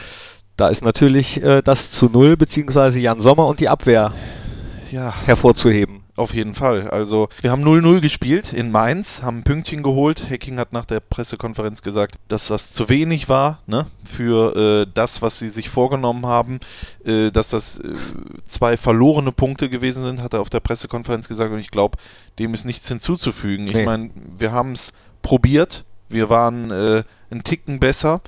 da 0.57 0.69
ist 0.69 0.85
natürlich 0.85 1.43
äh, 1.43 1.63
das 1.63 1.91
zu 1.91 2.07
Null, 2.07 2.37
beziehungsweise 2.37 3.01
Jan 3.01 3.21
Sommer 3.21 3.49
und 3.49 3.59
die 3.59 3.69
Abwehr 3.69 4.13
ja, 4.93 5.13
hervorzuheben. 5.27 6.05
auf 6.15 6.33
jeden 6.33 6.55
Fall. 6.55 6.89
Also, 6.91 7.29
wir 7.41 7.51
haben 7.51 7.65
0-0 7.65 8.01
gespielt 8.01 8.53
in 8.53 8.71
Mainz, 8.71 9.23
haben 9.25 9.39
ein 9.39 9.43
Pünktchen 9.43 9.83
geholt. 9.83 10.31
Hecking 10.31 10.61
hat 10.61 10.73
nach 10.73 10.85
der 10.85 11.01
Pressekonferenz 11.01 11.83
gesagt, 11.83 12.15
dass 12.29 12.47
das 12.47 12.71
zu 12.71 12.89
wenig 12.89 13.29
war 13.29 13.59
ne, 13.67 13.87
für 14.05 14.85
äh, 14.85 14.91
das, 14.95 15.23
was 15.23 15.41
sie 15.41 15.49
sich 15.49 15.71
vorgenommen 15.71 16.27
haben. 16.27 16.61
Äh, 17.05 17.33
dass 17.33 17.49
das 17.49 17.79
äh, 17.79 17.95
zwei 18.47 18.77
verlorene 18.77 19.33
Punkte 19.33 19.69
gewesen 19.69 20.05
sind, 20.05 20.23
hat 20.23 20.35
er 20.35 20.41
auf 20.41 20.51
der 20.51 20.61
Pressekonferenz 20.61 21.27
gesagt. 21.27 21.53
Und 21.53 21.59
ich 21.59 21.73
glaube, 21.73 21.99
dem 22.39 22.55
ist 22.55 22.65
nichts 22.65 22.87
hinzuzufügen. 22.87 23.67
Ich 23.67 23.75
Nee. 23.75 23.85
meine, 23.85 24.11
wir 24.39 24.53
haben 24.53 24.71
es 24.71 24.93
probiert. 25.25 25.83
Wir 26.09 26.31
waren 26.31 26.71
äh, 26.71 27.03
einen 27.33 27.43
Ticken 27.43 27.81
besser. 27.81 28.21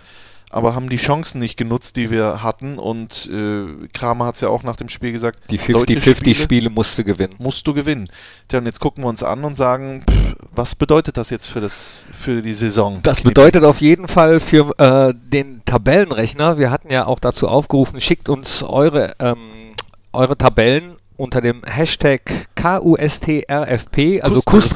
Aber 0.49 0.77
haben 0.77 0.89
die 0.89 0.97
Chancen 0.97 1.41
nicht 1.41 1.57
genutzt, 1.57 1.97
die 1.97 2.09
wir 2.09 2.43
hatten. 2.43 2.79
Und 2.79 3.29
äh, 3.33 3.89
Kramer 3.93 4.27
hat 4.27 4.37
es 4.37 4.41
ja 4.41 4.49
auch 4.49 4.63
nach 4.63 4.77
dem 4.77 4.89
Spiel 4.89 5.11
gesagt, 5.13 5.41
Die 5.51 5.59
solche 5.59 5.99
50-50-Spiele 5.99 6.71
musste 6.71 7.03
gewinnen. 7.05 7.35
musst 7.39 7.67
du 7.67 7.75
gewinnen. 7.75 8.09
Tja, 8.49 8.61
und 8.61 8.67
jetzt 8.67 8.79
gucken 8.81 9.03
wir 9.05 9.09
uns 9.09 9.25
an 9.25 9.45
und 9.45 9.57
sagen, 9.57 10.05
pff, 10.09 10.37
was 10.55 10.77
bedeutet 10.77 11.17
das 11.17 11.31
jetzt 11.31 11.47
für, 11.47 11.61
das, 11.61 12.05
für 12.13 12.43
die 12.43 12.55
Saison? 12.55 13.01
Das 13.03 13.23
bedeutet 13.23 13.65
auf 13.65 13.81
jeden 13.81 14.07
Fall 14.07 14.39
für 14.39 14.71
äh, 14.79 15.13
den 15.17 15.63
Tabellenrechner, 15.65 16.59
wir 16.59 16.71
hatten 16.71 16.91
ja 16.93 17.07
auch 17.07 17.19
dazu 17.19 17.49
aufgerufen, 17.49 18.01
schickt 18.01 18.29
uns 18.29 18.63
eure, 18.63 19.17
ähm, 19.19 19.73
eure 20.13 20.39
Tabellen 20.39 20.95
unter 21.17 21.41
dem 21.41 21.63
Hashtag 21.65 22.47
KUSTRFP, 22.55 24.23
also 24.23 24.41
Kuss, 24.47 24.69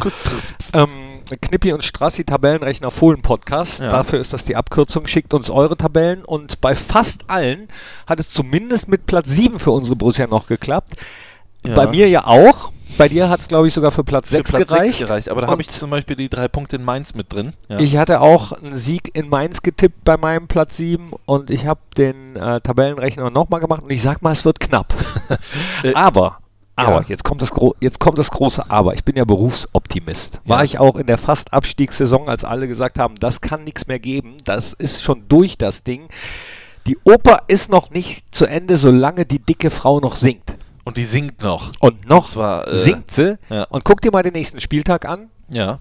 Kusstriff. 0.00 0.54
ähm, 0.74 0.88
Knippi 1.36 1.72
und 1.72 1.84
Strassi 1.84 2.24
Tabellenrechner 2.24 2.90
Fohlen 2.90 3.22
Podcast. 3.22 3.80
Ja. 3.80 3.90
Dafür 3.90 4.20
ist 4.20 4.32
das 4.32 4.44
die 4.44 4.56
Abkürzung. 4.56 5.06
Schickt 5.06 5.34
uns 5.34 5.50
eure 5.50 5.76
Tabellen 5.76 6.24
und 6.24 6.60
bei 6.60 6.74
fast 6.74 7.22
allen 7.28 7.68
hat 8.06 8.20
es 8.20 8.32
zumindest 8.32 8.88
mit 8.88 9.06
Platz 9.06 9.28
7 9.28 9.58
für 9.58 9.70
unsere 9.70 9.96
Borussia 9.96 10.26
noch 10.26 10.46
geklappt. 10.46 10.96
Ja. 11.66 11.74
Bei 11.74 11.86
mir 11.86 12.08
ja 12.08 12.26
auch. 12.26 12.72
Bei 12.96 13.08
dir 13.08 13.28
hat 13.28 13.40
es, 13.40 13.48
glaube 13.48 13.68
ich, 13.68 13.74
sogar 13.74 13.90
für 13.90 14.02
Platz 14.02 14.28
Für 14.28 14.36
6 14.36 14.48
Platz 14.50 14.68
gereicht. 14.68 14.90
sechs 14.92 14.98
gereicht. 15.06 15.28
Aber 15.28 15.42
da 15.42 15.46
habe 15.48 15.60
ich 15.60 15.68
zum 15.68 15.90
Beispiel 15.90 16.16
die 16.16 16.28
drei 16.30 16.48
Punkte 16.48 16.76
in 16.76 16.84
Mainz 16.84 17.14
mit 17.14 17.32
drin. 17.32 17.52
Ja. 17.68 17.78
Ich 17.78 17.96
hatte 17.96 18.20
auch 18.20 18.52
einen 18.52 18.76
Sieg 18.76 19.14
in 19.14 19.28
Mainz 19.28 19.62
getippt 19.62 20.04
bei 20.04 20.16
meinem 20.16 20.48
Platz 20.48 20.76
7 20.76 21.10
und 21.26 21.50
ich 21.50 21.66
habe 21.66 21.80
den 21.96 22.34
äh, 22.36 22.60
Tabellenrechner 22.60 23.30
nochmal 23.30 23.60
gemacht 23.60 23.82
und 23.82 23.90
ich 23.90 24.02
sag 24.02 24.22
mal, 24.22 24.32
es 24.32 24.44
wird 24.44 24.58
knapp. 24.58 24.94
Aber, 25.94 26.38
aber, 26.78 27.00
ja. 27.02 27.06
jetzt, 27.08 27.24
kommt 27.24 27.42
das 27.42 27.50
jetzt 27.80 27.98
kommt 28.00 28.18
das 28.18 28.30
große 28.30 28.70
Aber. 28.70 28.94
Ich 28.94 29.04
bin 29.04 29.16
ja 29.16 29.24
Berufsoptimist. 29.24 30.40
War 30.44 30.58
Ja. 30.58 30.64
ich 30.64 30.78
auch 30.78 30.96
in 30.96 31.06
der 31.06 31.18
fast 31.18 31.52
Abstiegssaison, 31.52 32.28
als 32.28 32.44
alle 32.44 32.68
gesagt 32.68 32.98
haben, 32.98 33.14
das 33.16 33.40
kann 33.40 33.64
nichts 33.64 33.86
mehr 33.86 33.98
geben, 33.98 34.36
das 34.44 34.72
ist 34.74 35.02
schon 35.02 35.24
durch 35.28 35.58
das 35.58 35.82
Ding. 35.84 36.08
Die 36.86 36.96
Oper 37.04 37.42
ist 37.48 37.70
noch 37.70 37.90
nicht 37.90 38.24
zu 38.34 38.46
Ende, 38.46 38.78
solange 38.78 39.26
die 39.26 39.40
dicke 39.40 39.70
Frau 39.70 40.00
noch 40.00 40.16
singt. 40.16 40.54
Und 40.84 40.96
die 40.96 41.04
singt 41.04 41.42
noch. 41.42 41.72
Und 41.80 42.08
noch 42.08 42.24
Und 42.24 42.30
zwar, 42.30 42.66
äh, 42.66 42.82
singt 42.84 43.10
sie. 43.10 43.38
ja. 43.50 43.64
Und 43.64 43.84
guck 43.84 44.00
dir 44.00 44.10
mal 44.10 44.22
den 44.22 44.32
nächsten 44.32 44.60
Spieltag 44.60 45.06
an. 45.06 45.28
Ja. 45.50 45.80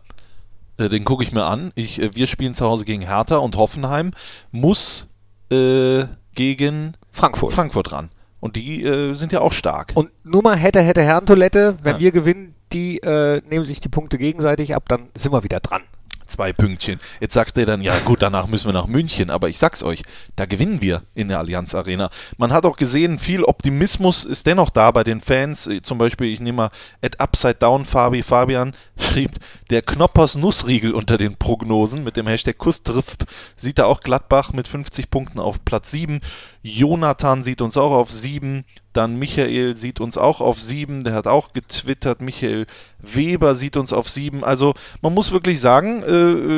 Äh, 0.77 0.89
den 0.89 1.06
gucke 1.06 1.24
ich 1.24 1.32
mir 1.32 1.46
an. 1.46 1.72
Ich, 1.75 2.01
äh, 2.01 2.13
wir 2.13 2.27
spielen 2.27 2.54
zu 2.54 2.66
Hause 2.66 2.84
gegen 2.84 3.04
Hertha 3.04 3.38
und 3.38 3.56
Hoffenheim 3.56 4.12
muss 4.51 5.08
äh, 5.50 6.04
gegen 6.36 6.94
Frankfurt. 7.12 7.54
Frankfurt 7.54 7.92
ran. 7.94 8.10
Und 8.48 8.56
die 8.56 8.82
äh, 8.82 9.13
sind 9.13 9.34
ja 9.34 9.42
auch 9.42 9.51
stark. 9.51 9.92
Und 9.94 10.10
nur 10.24 10.42
mal 10.42 10.56
hätte, 10.56 10.80
hätte 10.80 11.01
Herrentoilette, 11.01 11.75
wenn 11.84 11.96
Ja. 11.96 12.00
wir 12.00 12.12
gewinnen, 12.13 12.56
die 12.72 12.98
äh, 13.00 13.42
nehmen 13.50 13.66
sich 13.66 13.82
die 13.82 13.89
Punkte 13.89 14.18
gegenseitig 14.18 14.74
ab, 14.74 14.86
dann 14.88 15.10
sind 15.18 15.34
wir 15.34 15.44
wieder 15.44 15.60
dran. 15.60 15.82
Zwei 16.27 16.53
Pünktchen. 16.53 16.99
Jetzt 17.21 17.34
sagt 17.34 17.58
er 17.58 17.65
dann, 17.65 17.82
ja 17.82 17.97
gut, 17.99 18.21
danach 18.21 18.47
müssen 18.47 18.67
wir 18.67 18.73
nach 18.73 18.88
München. 18.88 19.30
Aber 19.30 19.49
ich 19.49 19.58
sag's 19.58 19.82
euch, 19.82 20.04
da 20.36 20.45
gewinnen 20.45 20.82
wir 20.82 21.04
in 21.15 21.30
der 21.30 21.39
Allianz 21.39 21.73
Arena. 21.73 22.10
Man 22.38 22.52
hat 22.52 22.65
auch 22.65 22.75
gesehen, 22.75 23.17
viel 23.17 23.43
Optimismus 23.43 24.25
ist 24.25 24.45
dennoch 24.45 24.69
da 24.69 24.91
bei 24.91 25.04
den 25.04 25.21
Fans. 25.21 25.67
Äh, 25.67 25.82
Zum 25.82 25.97
Beispiel, 25.97 26.28
ich 26.34 26.39
nehme 26.39 26.58
mal 26.58 26.69
at 27.02 27.19
Upside 27.19 27.56
Down 27.56 27.86
Fabi 27.86 28.23
Fabian 28.23 28.73
schrieb, 28.99 29.32
der 29.69 29.82
Knoppers 29.82 30.36
Nussriegel 30.36 30.93
unter 30.93 31.17
den 31.17 31.38
Prognosen 31.38 32.04
mit 32.04 32.17
dem 32.17 32.28
Hashtag 32.28 32.58
Kusstriff 32.58 33.15
sieht 33.56 33.80
er 33.80 33.88
auch 33.88 34.02
Gladbach 34.02 34.54
mit 34.54 34.67
50 34.67 35.10
Punkten 35.10 35.39
auf 35.39 35.63
Platz 35.63 35.91
7. 35.91 36.19
Jonathan 36.62 37.43
sieht 37.43 37.62
uns 37.62 37.78
auch 37.78 37.91
auf 37.91 38.12
7. 38.12 38.65
Dann 38.93 39.17
Michael 39.19 39.76
sieht 39.78 40.00
uns 40.00 40.17
auch 40.17 40.41
auf 40.41 40.60
7. 40.60 41.04
Der 41.04 41.13
hat 41.13 41.28
auch 41.28 41.54
getwittert. 41.54 42.21
Michael 42.21 42.65
Weber 43.00 43.54
sieht 43.54 43.78
uns 43.78 43.93
auf 43.93 44.10
7. 44.10 44.43
Also 44.43 44.73
man 45.02 45.13
muss 45.13 45.32
wirklich 45.32 45.60
sagen, 45.62 46.02
äh, 46.04 46.12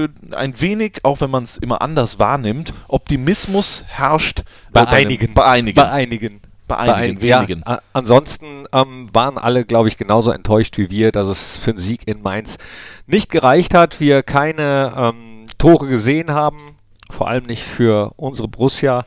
äh, 0.06 0.10
ein 0.36 0.60
wenig, 0.62 1.00
auch 1.04 1.20
wenn 1.22 1.30
man 1.32 1.44
es 1.44 1.58
immer 1.58 1.82
anders 1.82 2.18
wahrnimmt, 2.20 2.74
Optimismus 2.88 3.84
herrscht 3.88 4.44
Bei 4.72 4.82
äh, 4.82 4.86
einem- 4.86 4.94
einigen. 5.08 5.34
Bei 5.34 5.46
einigen. 5.46 5.76
Bei 5.76 5.89
einigen. 5.89 6.42
Bei 6.68 6.78
einigen, 6.78 7.20
ein- 7.20 7.26
ja, 7.28 7.38
wenigen. 7.42 7.63
a- 7.65 7.82
ansonsten 7.94 8.65
ähm, 8.72 9.10
waren 9.12 9.38
alle, 9.39 9.65
glaube 9.65 9.88
ich, 9.89 9.98
genauso 9.98 10.30
enttäuscht 10.32 10.78
wie 10.78 10.92
wir, 10.92 11.12
dass 11.12 11.28
es 11.28 11.58
für 11.58 11.72
einen 11.72 11.80
Sieg 11.80 12.08
in 12.08 12.22
Mainz 12.22 12.58
nicht 13.08 13.32
gereicht 13.32 13.74
hat. 13.74 14.00
Wir 14.00 14.22
keine 14.22 14.94
ähm, 14.96 15.46
Tore 15.58 15.88
gesehen 15.88 16.32
haben, 16.32 16.76
vor 17.10 17.28
allem 17.28 17.46
nicht 17.46 17.63
für 17.63 18.13
unsere 18.18 18.48
Borussia. 18.48 19.04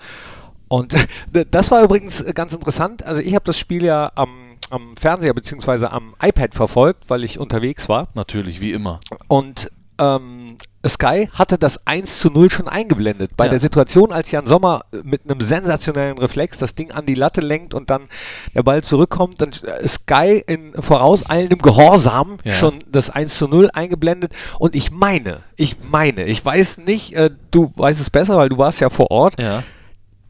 Und 0.72 0.94
das 1.50 1.70
war 1.70 1.82
übrigens 1.82 2.24
ganz 2.34 2.52
interessant. 2.52 3.04
Also 3.04 3.20
ich 3.20 3.34
habe 3.34 3.44
das 3.44 3.58
Spiel 3.58 3.84
ja 3.84 4.10
am, 4.14 4.56
am 4.70 4.96
Fernseher 4.96 5.34
bzw. 5.34 5.86
am 5.86 6.14
iPad 6.22 6.54
verfolgt, 6.54 7.04
weil 7.08 7.24
ich 7.24 7.38
unterwegs 7.38 7.88
war. 7.88 8.08
Natürlich, 8.14 8.60
wie 8.62 8.72
immer. 8.72 8.98
Und 9.28 9.70
ähm, 9.98 10.56
Sky 10.88 11.28
hatte 11.34 11.58
das 11.58 11.78
1 11.86 12.18
zu 12.20 12.30
0 12.30 12.50
schon 12.50 12.66
eingeblendet. 12.66 13.36
Bei 13.36 13.44
Ja. 13.44 13.50
der 13.50 13.60
Situation, 13.60 14.10
als 14.12 14.30
Jan 14.30 14.46
Sommer 14.46 14.80
äh, 14.92 14.96
mit 15.04 15.30
einem 15.30 15.40
sensationellen 15.46 16.16
Reflex 16.18 16.56
das 16.56 16.74
Ding 16.74 16.90
an 16.90 17.04
die 17.04 17.14
Latte 17.14 17.42
lenkt 17.42 17.74
und 17.74 17.90
dann 17.90 18.08
der 18.54 18.62
Ball 18.62 18.82
zurückkommt, 18.82 19.42
dann 19.42 19.50
äh, 19.50 19.86
Sky 19.86 20.42
in 20.46 20.72
vorauseilendem 20.80 21.58
Gehorsam 21.58 22.38
Ja. 22.44 22.54
schon 22.54 22.78
das 22.90 23.10
1 23.10 23.36
zu 23.36 23.46
0 23.46 23.68
eingeblendet. 23.74 24.32
Und 24.58 24.74
ich 24.74 24.90
meine, 24.90 25.40
ich 25.56 25.76
meine, 25.88 26.24
ich 26.24 26.42
weiß 26.42 26.78
nicht, 26.78 27.14
äh, 27.14 27.30
du 27.50 27.70
weißt 27.76 28.00
es 28.00 28.08
besser, 28.08 28.38
weil 28.38 28.48
du 28.48 28.56
warst 28.58 28.80
ja 28.80 28.88
vor 28.88 29.10
Ort, 29.10 29.38
Ja. 29.40 29.62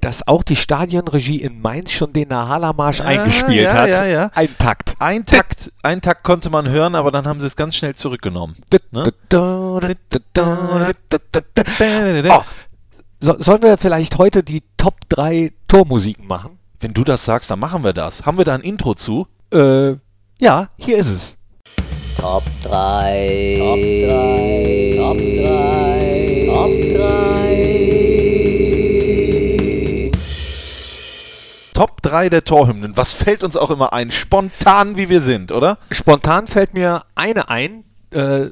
Dass 0.03 0.27
auch 0.27 0.43
die 0.43 0.57
Stadionregie 0.57 1.41
in 1.41 1.63
Mainz 1.63 1.93
schon 1.93 2.13
den 2.13 2.29
Nahala-Marsch 2.29 2.99
Ja, 2.99 3.05
eingespielt 3.07 3.65
ja, 3.65 3.73
hat. 3.73 3.89
ja, 3.89 4.05
ja. 4.05 4.31
Ein 4.35 4.49
Takt. 4.59 4.95
Ein 4.99 5.25
Takt, 5.25 5.73
ein 5.83 6.03
Takt 6.03 6.25
konnte 6.25 6.51
man 6.51 6.69
hören, 6.69 6.97
aber 6.97 7.13
dann 7.13 7.27
haben 7.27 7.39
sie 7.41 7.47
es 7.47 7.55
ganz 7.55 7.77
schnell 7.77 7.95
zurückgenommen. 7.95 8.57
Ne? 8.91 9.05
Oh, 12.31 12.43
so, 13.21 13.37
sollen 13.39 13.63
wir 13.63 13.79
vielleicht 13.79 14.19
heute 14.19 14.43
die 14.43 14.65
Top 14.77 14.97
3 15.09 15.53
Tormusiken 15.69 16.27
machen? 16.27 16.59
Wenn 16.81 16.93
du 16.93 17.05
das 17.05 17.25
sagst, 17.25 17.49
dann 17.53 17.61
machen 17.61 17.85
wir 17.85 17.93
das. 17.93 18.27
Haben 18.27 18.39
wir 18.39 18.45
da 18.45 18.55
ein 18.57 18.63
Intro 18.63 18.95
zu? 18.97 19.29
Äh, 19.53 19.95
ja, 20.41 20.69
hier 20.77 20.99
ist 20.99 21.09
es. 21.09 21.37
Top 22.19 22.43
3. 22.65 23.57
Top 23.59 23.79
3. 23.79 24.95
Top 24.99 25.19
3. 25.19 26.47
Top 26.49 26.71
3. 26.99 28.12
Top 31.75 32.03
3 32.03 32.29
der 32.29 32.45
Torhymnen. 32.45 32.97
Was 32.97 33.13
fällt 33.13 33.43
uns 33.45 33.57
auch 33.57 33.71
immer 33.71 33.93
ein? 33.93 34.11
Spontan 34.11 34.97
wie 34.97 35.09
wir 35.09 35.21
sind, 35.21 35.53
oder? 35.53 35.79
Spontan 35.91 36.47
fällt 36.47 36.75
mir 36.75 37.05
eine 37.15 37.49
ein, 37.49 37.85
äh, 38.11 38.47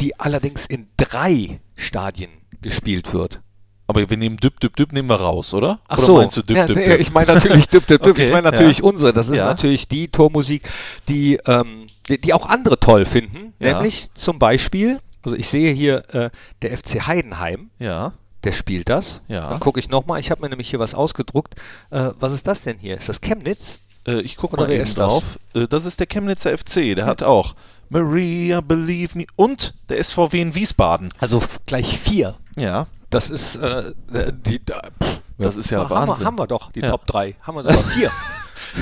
die 0.00 0.18
allerdings 0.18 0.66
in 0.66 0.88
drei 0.96 1.60
Stadien 1.76 2.30
gespielt 2.62 3.12
wird. 3.12 3.40
Aber 3.86 4.08
wir 4.08 4.16
nehmen 4.16 4.36
Düpp, 4.36 4.60
Düpp, 4.60 4.76
Düpp 4.76 4.92
nehmen 4.92 5.08
wir 5.08 5.20
raus, 5.20 5.52
oder? 5.52 5.80
Ach 5.88 5.98
oder 5.98 6.06
so, 6.06 6.16
meinst 6.18 6.36
du 6.36 6.42
Düpp, 6.42 6.56
ja, 6.56 6.66
nee, 6.66 6.84
Düpp? 6.84 7.00
ich 7.00 7.12
meine 7.12 7.34
natürlich 7.34 7.68
Düpp, 7.68 7.86
Düpp, 7.88 8.02
Düpp. 8.02 8.10
Okay, 8.16 8.26
ich 8.26 8.32
meine 8.32 8.50
natürlich 8.50 8.78
ja. 8.78 8.84
unsere. 8.84 9.12
Das 9.12 9.28
ist 9.28 9.36
Ja. 9.36 9.46
natürlich 9.46 9.88
die 9.88 10.08
Tormusik, 10.08 10.68
die, 11.08 11.40
ähm, 11.46 11.88
die, 12.08 12.20
die 12.20 12.32
auch 12.32 12.46
andere 12.46 12.78
toll 12.78 13.04
finden. 13.04 13.52
Nämlich 13.58 14.10
zum 14.14 14.38
Beispiel, 14.38 15.00
also 15.24 15.36
ich 15.36 15.48
sehe 15.48 15.72
hier 15.74 16.04
äh, 16.14 16.30
der 16.62 16.78
FC 16.78 17.06
Heidenheim. 17.06 17.70
Ja. 17.80 18.12
Der 18.44 18.52
spielt 18.52 18.88
das. 18.88 19.20
Ja. 19.28 19.50
Dann 19.50 19.60
gucke 19.60 19.78
ich 19.80 19.88
nochmal. 19.90 20.20
Ich 20.20 20.30
habe 20.30 20.40
mir 20.42 20.48
nämlich 20.48 20.70
hier 20.70 20.78
was 20.78 20.94
ausgedruckt. 20.94 21.54
Äh, 21.90 22.10
was 22.18 22.32
ist 22.32 22.46
das 22.46 22.62
denn 22.62 22.78
hier? 22.78 22.96
Ist 22.98 23.08
das 23.08 23.20
Chemnitz? 23.20 23.78
Äh, 24.06 24.20
ich 24.22 24.36
gucke 24.36 24.56
mal 24.56 24.70
eben 24.70 24.82
ist 24.82 24.96
das? 24.96 25.08
drauf. 25.08 25.38
Äh, 25.54 25.66
das 25.68 25.84
ist 25.84 26.00
der 26.00 26.06
Chemnitzer 26.06 26.56
FC. 26.56 26.94
Der 26.96 27.04
hat 27.06 27.22
auch 27.22 27.54
Maria, 27.90 28.60
Believe 28.60 29.18
Me 29.18 29.26
und 29.36 29.74
der 29.88 30.02
SVW 30.02 30.40
in 30.40 30.54
Wiesbaden. 30.54 31.12
Also 31.18 31.42
gleich 31.66 31.98
vier. 31.98 32.36
Ja. 32.56 32.86
Das 33.10 33.28
ist 33.28 33.56
äh, 33.56 33.92
äh, 34.12 34.32
die. 34.32 34.64
Da, 34.64 34.80
pff, 35.02 35.20
Das 35.38 35.56
ist 35.56 35.70
ja 35.70 35.80
haben 35.80 35.90
Wahnsinn. 35.90 36.20
Wir, 36.20 36.26
haben 36.26 36.38
wir 36.38 36.46
doch, 36.46 36.72
die 36.72 36.80
Ja. 36.80 36.90
Top 36.90 37.06
3. 37.06 37.34
Haben 37.42 37.56
wir 37.56 37.62
sogar 37.64 37.82
vier. 37.84 38.10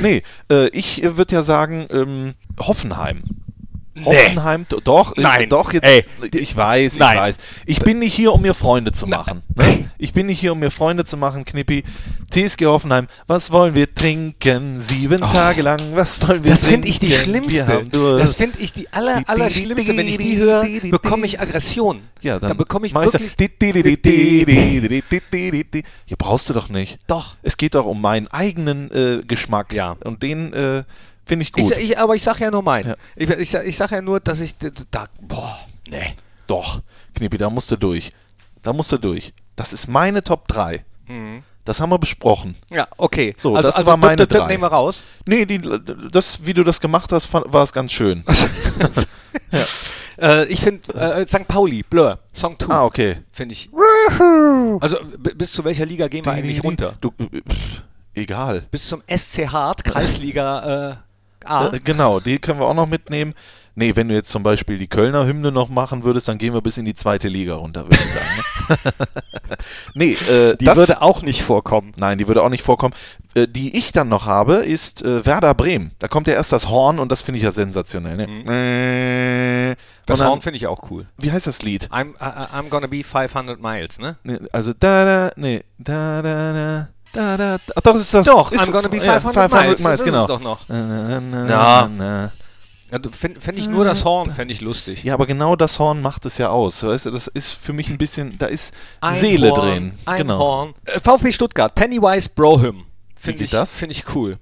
Nee, 0.02 0.22
äh, 0.52 0.68
ich 0.68 1.02
würde 1.02 1.34
ja 1.34 1.42
sagen, 1.42 1.86
ähm, 1.90 2.34
Hoffenheim. 2.60 3.22
Hoffenheim, 4.04 4.66
d- 4.70 4.76
doch, 4.84 5.16
äh, 5.16 5.20
Nein. 5.20 5.48
doch, 5.48 5.72
jetzt, 5.72 5.84
Ey. 5.84 6.04
ich 6.32 6.56
weiß, 6.56 6.94
ich 6.94 6.98
Nein. 6.98 7.16
weiß. 7.18 7.36
Ich 7.66 7.80
bin 7.80 7.98
nicht 7.98 8.14
hier, 8.14 8.32
um 8.32 8.42
mir 8.42 8.54
Freunde 8.54 8.92
zu 8.92 9.06
machen. 9.06 9.42
Ne? 9.54 9.90
Ich 9.98 10.12
bin 10.12 10.26
nicht 10.26 10.38
hier, 10.40 10.52
um 10.52 10.58
mir 10.60 10.70
Freunde 10.70 11.04
zu 11.04 11.16
machen, 11.16 11.44
Knippi. 11.44 11.82
TSG 12.30 12.66
Hoffenheim, 12.66 13.06
was 13.26 13.50
wollen 13.50 13.74
wir 13.74 13.92
trinken? 13.94 14.80
Sieben 14.80 15.20
Tage 15.20 15.62
lang, 15.62 15.78
was 15.94 16.20
wollen 16.28 16.44
wir 16.44 16.50
Oh. 16.52 16.54
Das 16.54 16.60
trinken? 16.60 16.82
finde 16.84 16.88
ich 16.88 16.98
die 17.00 17.12
schlimmste. 17.12 17.84
Das 18.18 18.34
finde 18.34 18.58
ich 18.60 18.72
die 18.72 18.92
aller, 18.92 19.22
aller 19.26 19.48
schlimmste. 19.50 19.96
Wenn 19.96 20.06
ich 20.06 20.18
die 20.18 20.36
höre, 20.36 20.62
bekomme 20.90 21.24
ich 21.26 21.40
Aggression. 21.40 22.02
ja, 22.20 22.38
dann 22.38 22.48
da 22.50 22.54
bekomme 22.54 22.86
ich 22.86 22.92
Meister. 22.92 23.18
wirklich... 23.20 23.36
Hier 26.06 26.16
brauchst 26.16 26.48
du 26.50 26.54
doch 26.54 26.68
nicht. 26.68 26.98
Doch. 27.06 27.36
Es 27.42 27.56
geht 27.56 27.74
doch 27.74 27.86
um 27.86 28.00
meinen 28.00 28.28
eigenen 28.28 28.90
äh, 28.90 29.22
Geschmack. 29.26 29.72
Ja. 29.72 29.96
Und 30.04 30.22
den 30.22 30.52
äh, 30.52 30.84
finde 31.28 31.42
ich 31.44 31.48
Ich, 31.50 31.52
gut. 31.62 31.76
ich, 31.76 31.98
aber 31.98 32.14
ich 32.16 32.22
sage 32.22 32.44
ja 32.44 32.50
nur 32.50 32.62
mein. 32.62 32.86
Ja. 32.88 32.94
Ich, 33.14 33.30
ich, 33.30 33.50
sag- 33.50 33.66
ich 33.66 33.76
sage 33.76 33.96
ja 33.96 34.02
nur, 34.02 34.18
dass 34.20 34.40
ich 34.40 34.56
da... 34.90 35.06
Boah, 35.20 35.58
nee. 35.88 36.14
Doch, 36.46 36.80
Knippi, 37.14 37.38
da 37.38 37.48
musst 37.50 37.70
du 37.70 37.76
durch. 37.76 38.10
Da 38.62 38.72
musst 38.72 38.90
du 38.90 38.96
durch. 38.98 39.32
Das 39.54 39.72
ist 39.72 39.86
meine 39.86 40.22
Top 40.24 40.48
3. 40.48 40.84
Das 41.64 41.80
haben 41.80 41.90
wir 41.90 41.98
besprochen. 41.98 42.56
Ja, 42.70 42.88
okay. 42.96 43.34
So, 43.36 43.54
also, 43.54 43.68
das 43.68 43.76
also 43.76 43.86
war 43.86 43.96
meine 43.98 44.16
Döp, 44.16 44.30
Döp 44.30 44.38
drei. 44.40 44.46
nehmen 44.48 44.62
wir 44.62 44.68
raus. 44.68 45.04
Nee, 45.26 45.44
die, 45.44 45.60
das, 46.10 46.44
wie 46.46 46.54
du 46.54 46.64
das 46.64 46.80
gemacht 46.80 47.12
hast, 47.12 47.32
war 47.32 47.62
es 47.62 47.72
ganz 47.72 47.92
schön. 47.92 48.24
Äh, 50.20 50.46
ich 50.46 50.60
finde 50.60 50.92
äh, 50.94 51.24
St. 51.28 51.46
Pauli, 51.46 51.84
Blur, 51.84 52.18
Song 52.32 52.58
2. 52.58 52.74
ah, 52.74 52.84
okay. 52.84 53.18
Finde 53.32 53.52
ich. 53.52 53.70
Also 54.80 54.98
bis 55.34 55.52
zu 55.52 55.62
welcher 55.62 55.86
Liga 55.86 56.08
gehen 56.08 56.24
wir 56.24 56.32
eigentlich 56.32 56.64
runter? 56.64 56.94
Du, 57.00 57.12
äh, 57.20 57.40
pff, 57.48 57.82
egal. 58.14 58.66
Bis 58.72 58.88
zum 58.88 59.00
SC 59.08 59.46
Hart, 59.46 59.84
Kreisliga 59.84 60.90
äh, 60.90 60.96
A. 61.48 61.68
Äh, 61.68 61.80
genau, 61.80 62.20
die 62.20 62.38
können 62.38 62.60
wir 62.60 62.66
auch 62.66 62.74
noch 62.74 62.86
mitnehmen. 62.86 63.34
Nee, 63.78 63.94
wenn 63.94 64.08
du 64.08 64.14
jetzt 64.14 64.30
zum 64.30 64.42
Beispiel 64.42 64.76
die 64.76 64.88
Kölner 64.88 65.24
Hymne 65.24 65.52
noch 65.52 65.68
machen 65.68 66.02
würdest, 66.02 66.26
dann 66.26 66.36
gehen 66.36 66.52
wir 66.52 66.60
bis 66.60 66.78
in 66.78 66.84
die 66.84 66.94
zweite 66.94 67.28
Liga 67.28 67.54
runter, 67.54 67.84
würde 67.84 67.94
ich 67.94 68.12
sagen. 68.12 68.26
Ne? 68.68 68.76
nee, 69.94 70.12
äh, 70.14 70.56
Die 70.56 70.64
das, 70.64 70.76
würde 70.76 71.00
auch 71.00 71.22
nicht 71.22 71.44
vorkommen. 71.44 71.92
Nein, 71.96 72.18
die 72.18 72.26
würde 72.26 72.42
auch 72.42 72.48
nicht 72.48 72.64
vorkommen. 72.64 72.92
Äh, 73.34 73.46
die 73.46 73.76
ich 73.78 73.92
dann 73.92 74.08
noch 74.08 74.26
habe, 74.26 74.54
ist 74.54 75.04
äh, 75.04 75.24
Werder 75.24 75.54
Bremen. 75.54 75.92
Da 76.00 76.08
kommt 76.08 76.26
ja 76.26 76.34
erst 76.34 76.50
das 76.50 76.68
Horn 76.68 76.98
und 76.98 77.12
das 77.12 77.22
finde 77.22 77.38
ich 77.38 77.44
ja 77.44 77.52
sensationell. 77.52 78.16
Ne? 78.16 78.26
Mhm. 78.26 79.76
Das 80.06 80.18
dann, 80.18 80.28
Horn 80.28 80.42
finde 80.42 80.56
ich 80.56 80.66
auch 80.66 80.90
cool. 80.90 81.06
Wie 81.16 81.30
heißt 81.30 81.46
das 81.46 81.62
Lied? 81.62 81.88
I'm, 81.92 82.14
I, 82.20 82.58
I'm 82.58 82.70
gonna 82.70 82.88
be 82.88 83.04
500 83.04 83.60
miles, 83.62 83.98
ne? 84.00 84.16
Nee, 84.24 84.38
also 84.50 84.72
da 84.72 85.04
da, 85.04 85.30
nee, 85.36 85.62
da 85.78 86.20
da 86.22 86.52
da. 86.52 86.88
Da, 87.12 87.36
da, 87.36 87.58
ach 87.74 87.80
doch, 87.82 87.94
ist 87.96 88.12
das. 88.14 88.26
Doch, 88.26 88.52
ist, 88.52 88.60
I'm 88.68 88.72
gonna 88.72 88.88
be 88.88 88.98
ja, 88.98 89.20
500, 89.20 89.50
500 89.50 89.50
miles. 89.50 89.80
miles, 89.80 90.04
genau. 90.04 90.26
Doch 90.26 90.40
noch. 90.40 90.60
Na, 90.68 91.20
na, 91.20 91.48
Ja. 91.48 91.88
na. 91.88 92.32
Ja, 92.90 92.98
Fände 93.10 93.38
fänd 93.40 93.58
ich 93.58 93.68
nur 93.68 93.84
das 93.84 94.04
Horn, 94.04 94.30
fände 94.30 94.54
ich 94.54 94.62
lustig. 94.62 95.04
Ja, 95.04 95.12
aber 95.12 95.26
genau 95.26 95.56
das 95.56 95.78
Horn 95.78 96.00
macht 96.00 96.24
es 96.24 96.38
ja 96.38 96.48
aus. 96.48 96.82
Weißt 96.82 97.04
du, 97.04 97.10
das 97.10 97.26
ist 97.26 97.50
für 97.50 97.74
mich 97.74 97.90
ein 97.90 97.98
bisschen, 97.98 98.38
da 98.38 98.46
ist 98.46 98.72
Seele 99.10 99.50
Horn, 99.50 99.60
drin. 99.60 99.92
Ein 100.06 100.18
genau. 100.18 100.38
Horn. 100.38 100.74
Äh, 100.86 100.98
VfB 100.98 101.32
Stuttgart, 101.32 101.74
Pennywise 101.74 102.30
Brohim. 102.34 102.86
Finde 103.14 103.44
ich, 103.44 103.50
das? 103.50 103.76
Finde 103.76 103.94
ich 103.94 104.14
cool. 104.14 104.38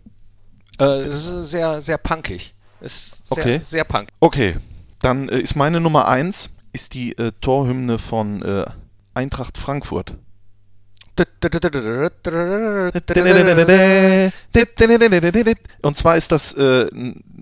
Äh, 0.78 1.08
sehr, 1.10 1.80
sehr 1.80 1.98
punkig. 1.98 2.54
Ist 2.80 3.08
sehr, 3.08 3.16
Okay. 3.30 3.60
Sehr 3.64 3.84
punk. 3.84 4.08
Okay, 4.20 4.56
dann 5.00 5.28
äh, 5.28 5.38
ist 5.38 5.56
meine 5.56 5.80
Nummer 5.80 6.06
eins 6.06 6.50
ist 6.72 6.94
die 6.94 7.16
äh, 7.18 7.32
Torhymne 7.40 7.98
von 7.98 8.42
äh, 8.42 8.64
Eintracht 9.14 9.56
Frankfurt. 9.58 10.14
Und 15.82 15.96
zwar 15.96 16.16
ist 16.16 16.32
das, 16.32 16.52
äh, 16.54 16.86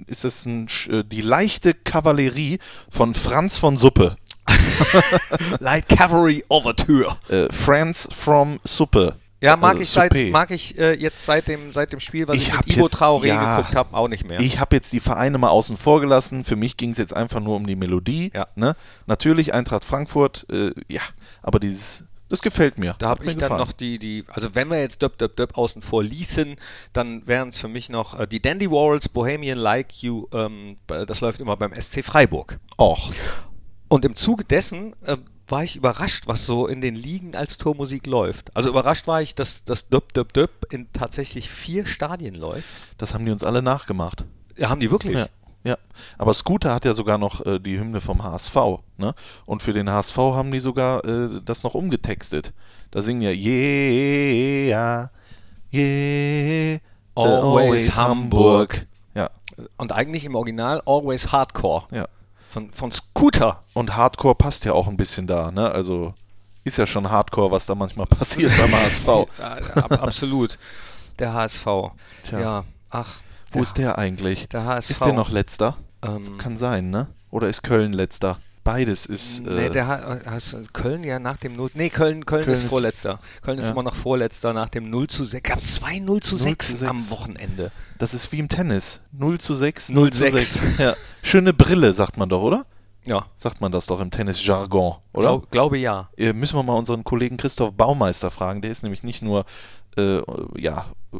ist 0.06 0.24
das 0.24 0.46
ein, 0.46 0.68
äh, 0.88 1.02
die 1.04 1.20
leichte 1.20 1.74
Kavallerie 1.74 2.58
von 2.90 3.14
Franz 3.14 3.58
von 3.58 3.76
Suppe. 3.76 4.16
Light 5.60 5.88
Cavalry 5.88 6.44
Overture. 6.48 7.16
Äh, 7.28 7.52
Franz 7.52 8.08
from 8.12 8.60
Suppe. 8.64 9.16
Ja, 9.40 9.56
mag 9.56 9.72
Also 9.72 9.82
ich, 9.82 9.90
seit, 9.90 10.14
mag 10.30 10.50
ich 10.50 10.78
äh, 10.78 10.94
jetzt 10.94 11.26
seit 11.26 11.48
dem, 11.48 11.70
seit 11.70 11.92
dem 11.92 12.00
Spiel, 12.00 12.26
was 12.26 12.36
Ich 12.36 12.48
ich, 12.48 12.54
mit 12.56 12.66
Ivo 12.68 12.84
jetzt- 12.86 12.94
Traoré 12.94 13.26
ja. 13.26 13.56
geguckt 13.58 13.76
habe, 13.76 13.94
auch 13.94 14.08
nicht 14.08 14.26
mehr. 14.26 14.40
Ich 14.40 14.58
habe 14.58 14.74
jetzt 14.76 14.90
die 14.92 15.00
Vereine 15.00 15.36
mal 15.36 15.50
außen 15.50 15.76
vor 15.76 16.00
gelassen. 16.00 16.44
Für 16.44 16.56
mich 16.56 16.78
ging 16.78 16.92
es 16.92 16.98
jetzt 16.98 17.14
einfach 17.14 17.40
nur 17.40 17.56
um 17.56 17.66
die 17.66 17.76
Melodie. 17.76 18.30
Ja. 18.34 18.46
Ne? 18.54 18.74
Natürlich 19.06 19.52
Eintracht 19.52 19.84
Frankfurt, 19.84 20.46
äh, 20.50 20.70
ja, 20.88 21.02
aber 21.42 21.60
dieses, 21.60 22.04
das 22.28 22.42
gefällt 22.42 22.78
mir. 22.78 22.94
Da 22.98 23.08
habe 23.08 23.24
ich 23.24 23.32
dann 23.32 23.40
gefallen. 23.40 23.60
noch 23.60 23.72
die, 23.72 23.98
die, 23.98 24.24
also 24.28 24.54
wenn 24.54 24.68
wir 24.68 24.80
jetzt 24.80 25.02
Döp 25.02 25.18
Döp 25.18 25.36
Döp 25.36 25.58
außen 25.58 25.82
vor 25.82 26.02
ließen, 26.02 26.56
dann 26.92 27.26
wären 27.26 27.50
es 27.50 27.58
für 27.58 27.68
mich 27.68 27.88
noch 27.88 28.18
äh, 28.18 28.26
die 28.26 28.40
Dandy 28.40 28.70
Warhols, 28.70 29.08
Bohemian 29.08 29.58
Like 29.58 30.02
You, 30.02 30.26
ähm, 30.32 30.78
das 30.86 31.20
läuft 31.20 31.40
immer 31.40 31.56
beim 31.56 31.72
SC 31.74 32.04
Freiburg. 32.04 32.58
Och, 32.78 33.12
Und 33.88 34.04
im 34.04 34.16
Zuge 34.16 34.44
dessen 34.44 34.94
äh, 35.04 35.16
war 35.46 35.62
ich 35.62 35.76
überrascht, 35.76 36.26
was 36.26 36.46
so 36.46 36.66
in 36.66 36.80
den 36.80 36.94
Ligen 36.94 37.36
als 37.36 37.58
Tormusik 37.58 38.06
läuft. 38.06 38.56
Also 38.56 38.70
überrascht 38.70 39.06
war 39.06 39.20
ich, 39.20 39.34
dass 39.34 39.64
das 39.64 39.88
Döp 39.88 40.14
Döp 40.14 40.32
Döp 40.32 40.66
in 40.70 40.90
tatsächlich 40.92 41.50
vier 41.50 41.86
Stadien 41.86 42.34
läuft. 42.34 42.66
das 42.98 43.12
haben 43.14 43.26
die 43.26 43.32
uns 43.32 43.44
alle 43.44 43.62
nachgemacht. 43.62 44.24
Ja, 44.56 44.70
haben 44.70 44.80
die 44.80 44.90
wirklich? 44.90 45.18
Ja, 45.18 45.28
ja. 45.64 45.78
Aber 46.18 46.34
Scooter 46.34 46.74
hat 46.74 46.84
ja 46.84 46.92
sogar 46.92 47.16
noch 47.18 47.44
äh, 47.46 47.58
die 47.58 47.78
Hymne 47.78 48.00
vom 48.00 48.22
HSV. 48.22 48.56
Ne? 48.98 49.14
Und 49.46 49.62
für 49.62 49.72
den 49.72 49.90
HSV 49.90 50.16
haben 50.16 50.50
die 50.52 50.60
sogar 50.60 51.04
äh, 51.04 51.40
das 51.44 51.62
noch 51.62 51.74
umgetextet. 51.74 52.52
Da 52.90 53.02
singen 53.02 53.22
ja 53.22 53.30
Yeah, 53.30 55.10
yeah, 55.72 56.78
Always 57.16 57.96
Hamburg. 57.96 58.86
Ja, 59.14 59.30
Und 59.78 59.92
eigentlich 59.92 60.26
im 60.26 60.34
Original 60.34 60.82
Always 60.84 61.32
Hardcore 61.32 61.84
ja. 61.92 62.06
von, 62.50 62.70
von 62.70 62.92
Scooter. 62.92 63.62
Und 63.72 63.96
Hardcore 63.96 64.34
passt 64.34 64.66
ja 64.66 64.74
auch 64.74 64.86
ein 64.86 64.98
bisschen 64.98 65.26
da. 65.26 65.50
Ne? 65.50 65.70
Also 65.70 66.14
ist 66.62 66.76
ja 66.76 66.86
schon 66.86 67.10
Hardcore, 67.10 67.50
was 67.50 67.66
da 67.66 67.74
manchmal 67.74 68.06
passiert 68.06 68.52
beim 68.56 68.72
HSV. 68.72 69.08
Absolut. 70.00 70.58
Der 71.18 71.32
HSV. 71.32 71.66
Tja. 72.24 72.40
Ja, 72.40 72.64
ach. 72.90 73.20
Wo 73.54 73.62
ist 73.62 73.78
der 73.78 73.98
eigentlich? 73.98 74.48
Der 74.48 74.64
HSV. 74.64 74.90
Ist 74.90 75.04
der 75.04 75.12
noch 75.12 75.30
letzter? 75.30 75.76
Ähm, 76.02 76.38
Kann 76.38 76.58
sein, 76.58 76.90
ne? 76.90 77.08
Oder 77.30 77.48
ist 77.48 77.62
Köln 77.62 77.92
letzter? 77.92 78.38
Beides 78.62 79.04
ist. 79.04 79.42
nee, 79.44 79.66
Äh, 79.66 79.70
der 79.70 79.86
H- 79.86 80.20
hast 80.26 80.56
Köln 80.72 81.04
ja 81.04 81.18
nach 81.18 81.36
dem 81.36 81.54
0. 81.54 81.70
Nee, 81.74 81.90
Köln, 81.90 82.24
Köln, 82.24 82.44
Köln 82.44 82.56
ist 82.56 82.64
ist- 82.64 82.70
vorletzter. 82.70 83.18
Köln 83.42 83.58
ist 83.58 83.66
ja. 83.66 83.72
immer 83.72 83.82
noch 83.82 83.94
vorletzter 83.94 84.54
nach 84.54 84.70
dem 84.70 84.88
0 84.88 85.06
zu 85.08 85.24
6. 85.26 85.46
Gab 85.50 85.60
zwei 85.68 85.98
0 85.98 86.20
zu 86.20 86.36
0 86.36 86.42
6, 86.44 86.66
zu 86.68 86.76
6. 86.76 86.90
am 86.90 87.10
Wochenende. 87.10 87.70
das 87.98 88.14
ist 88.14 88.32
wie 88.32 88.38
im 88.38 88.48
Tennis. 88.48 89.02
0 89.12 89.38
zu 89.38 89.54
6, 89.54 89.90
0 89.90 90.04
0 90.04 90.12
zu 90.12 90.24
zu 90.24 90.30
6. 90.30 90.60
Ja. 90.78 90.94
Schöne 91.22 91.52
Brille, 91.52 91.92
sagt 91.92 92.16
man 92.16 92.28
doch, 92.30 92.40
oder? 92.42 92.64
Ja, 93.06 93.26
Sagt 93.36 93.60
man 93.60 93.70
das 93.70 93.84
doch 93.84 94.00
im 94.00 94.10
Tennis-Jargon, 94.10 94.94
oder? 95.12 95.28
glaub, 95.28 95.50
glaube 95.50 95.76
ja. 95.76 96.08
Äh, 96.16 96.32
müssen 96.32 96.56
wir 96.56 96.62
mal 96.62 96.72
unseren 96.72 97.04
Kollegen 97.04 97.36
Christoph 97.36 97.74
Baumeister 97.74 98.30
fragen. 98.30 98.62
Der 98.62 98.70
ist 98.70 98.82
nämlich 98.82 99.02
nicht 99.02 99.20
nur, 99.20 99.44
äh, 99.98 100.22
ja, 100.60 100.86
äh, 101.12 101.16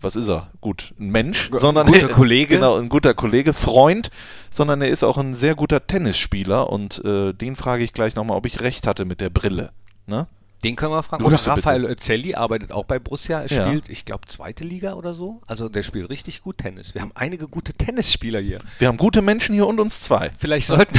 was 0.00 0.16
ist 0.16 0.28
er? 0.28 0.50
Gut, 0.60 0.94
ein 0.98 1.10
Mensch, 1.10 1.50
Gu- 1.50 1.58
sondern 1.58 1.86
guter 1.86 2.08
Kollege. 2.08 2.56
Genau, 2.56 2.76
ein 2.78 2.88
guter 2.88 3.14
Kollege, 3.14 3.52
Freund, 3.52 4.10
sondern 4.50 4.82
er 4.82 4.88
ist 4.88 5.02
auch 5.04 5.18
ein 5.18 5.34
sehr 5.34 5.54
guter 5.54 5.86
Tennisspieler 5.86 6.70
und 6.70 7.04
äh, 7.04 7.32
den 7.32 7.56
frage 7.56 7.84
ich 7.84 7.92
gleich 7.92 8.14
nochmal, 8.16 8.36
ob 8.36 8.46
ich 8.46 8.60
recht 8.60 8.86
hatte 8.86 9.04
mit 9.04 9.20
der 9.20 9.30
Brille. 9.30 9.70
Ne? 10.06 10.26
Den 10.64 10.74
können 10.74 10.92
wir 10.92 11.02
fragen. 11.02 11.22
Oder. 11.24 11.36
Raphael 11.46 11.84
Özelli 11.84 12.34
arbeitet 12.34 12.72
auch 12.72 12.84
bei 12.86 12.98
Borussia. 12.98 13.40
Er 13.42 13.50
Ja. 13.50 13.66
spielt, 13.66 13.88
ich 13.90 14.04
glaube, 14.06 14.26
zweite 14.26 14.64
Liga 14.64 14.94
oder 14.94 15.12
so. 15.14 15.40
Also 15.46 15.68
der 15.68 15.82
spielt 15.82 16.08
richtig 16.08 16.40
gut 16.42 16.58
Tennis. 16.58 16.94
Wir 16.94 17.02
haben 17.02 17.12
einige 17.14 17.46
gute 17.46 17.72
Tennisspieler 17.74 18.40
hier. 18.40 18.60
Wir 18.78 18.88
haben 18.88 18.96
gute 18.96 19.20
Menschen 19.20 19.54
hier 19.54 19.66
und 19.66 19.78
uns 19.78 20.00
zwei. 20.00 20.30
Vielleicht 20.38 20.66
sollten. 20.68 20.98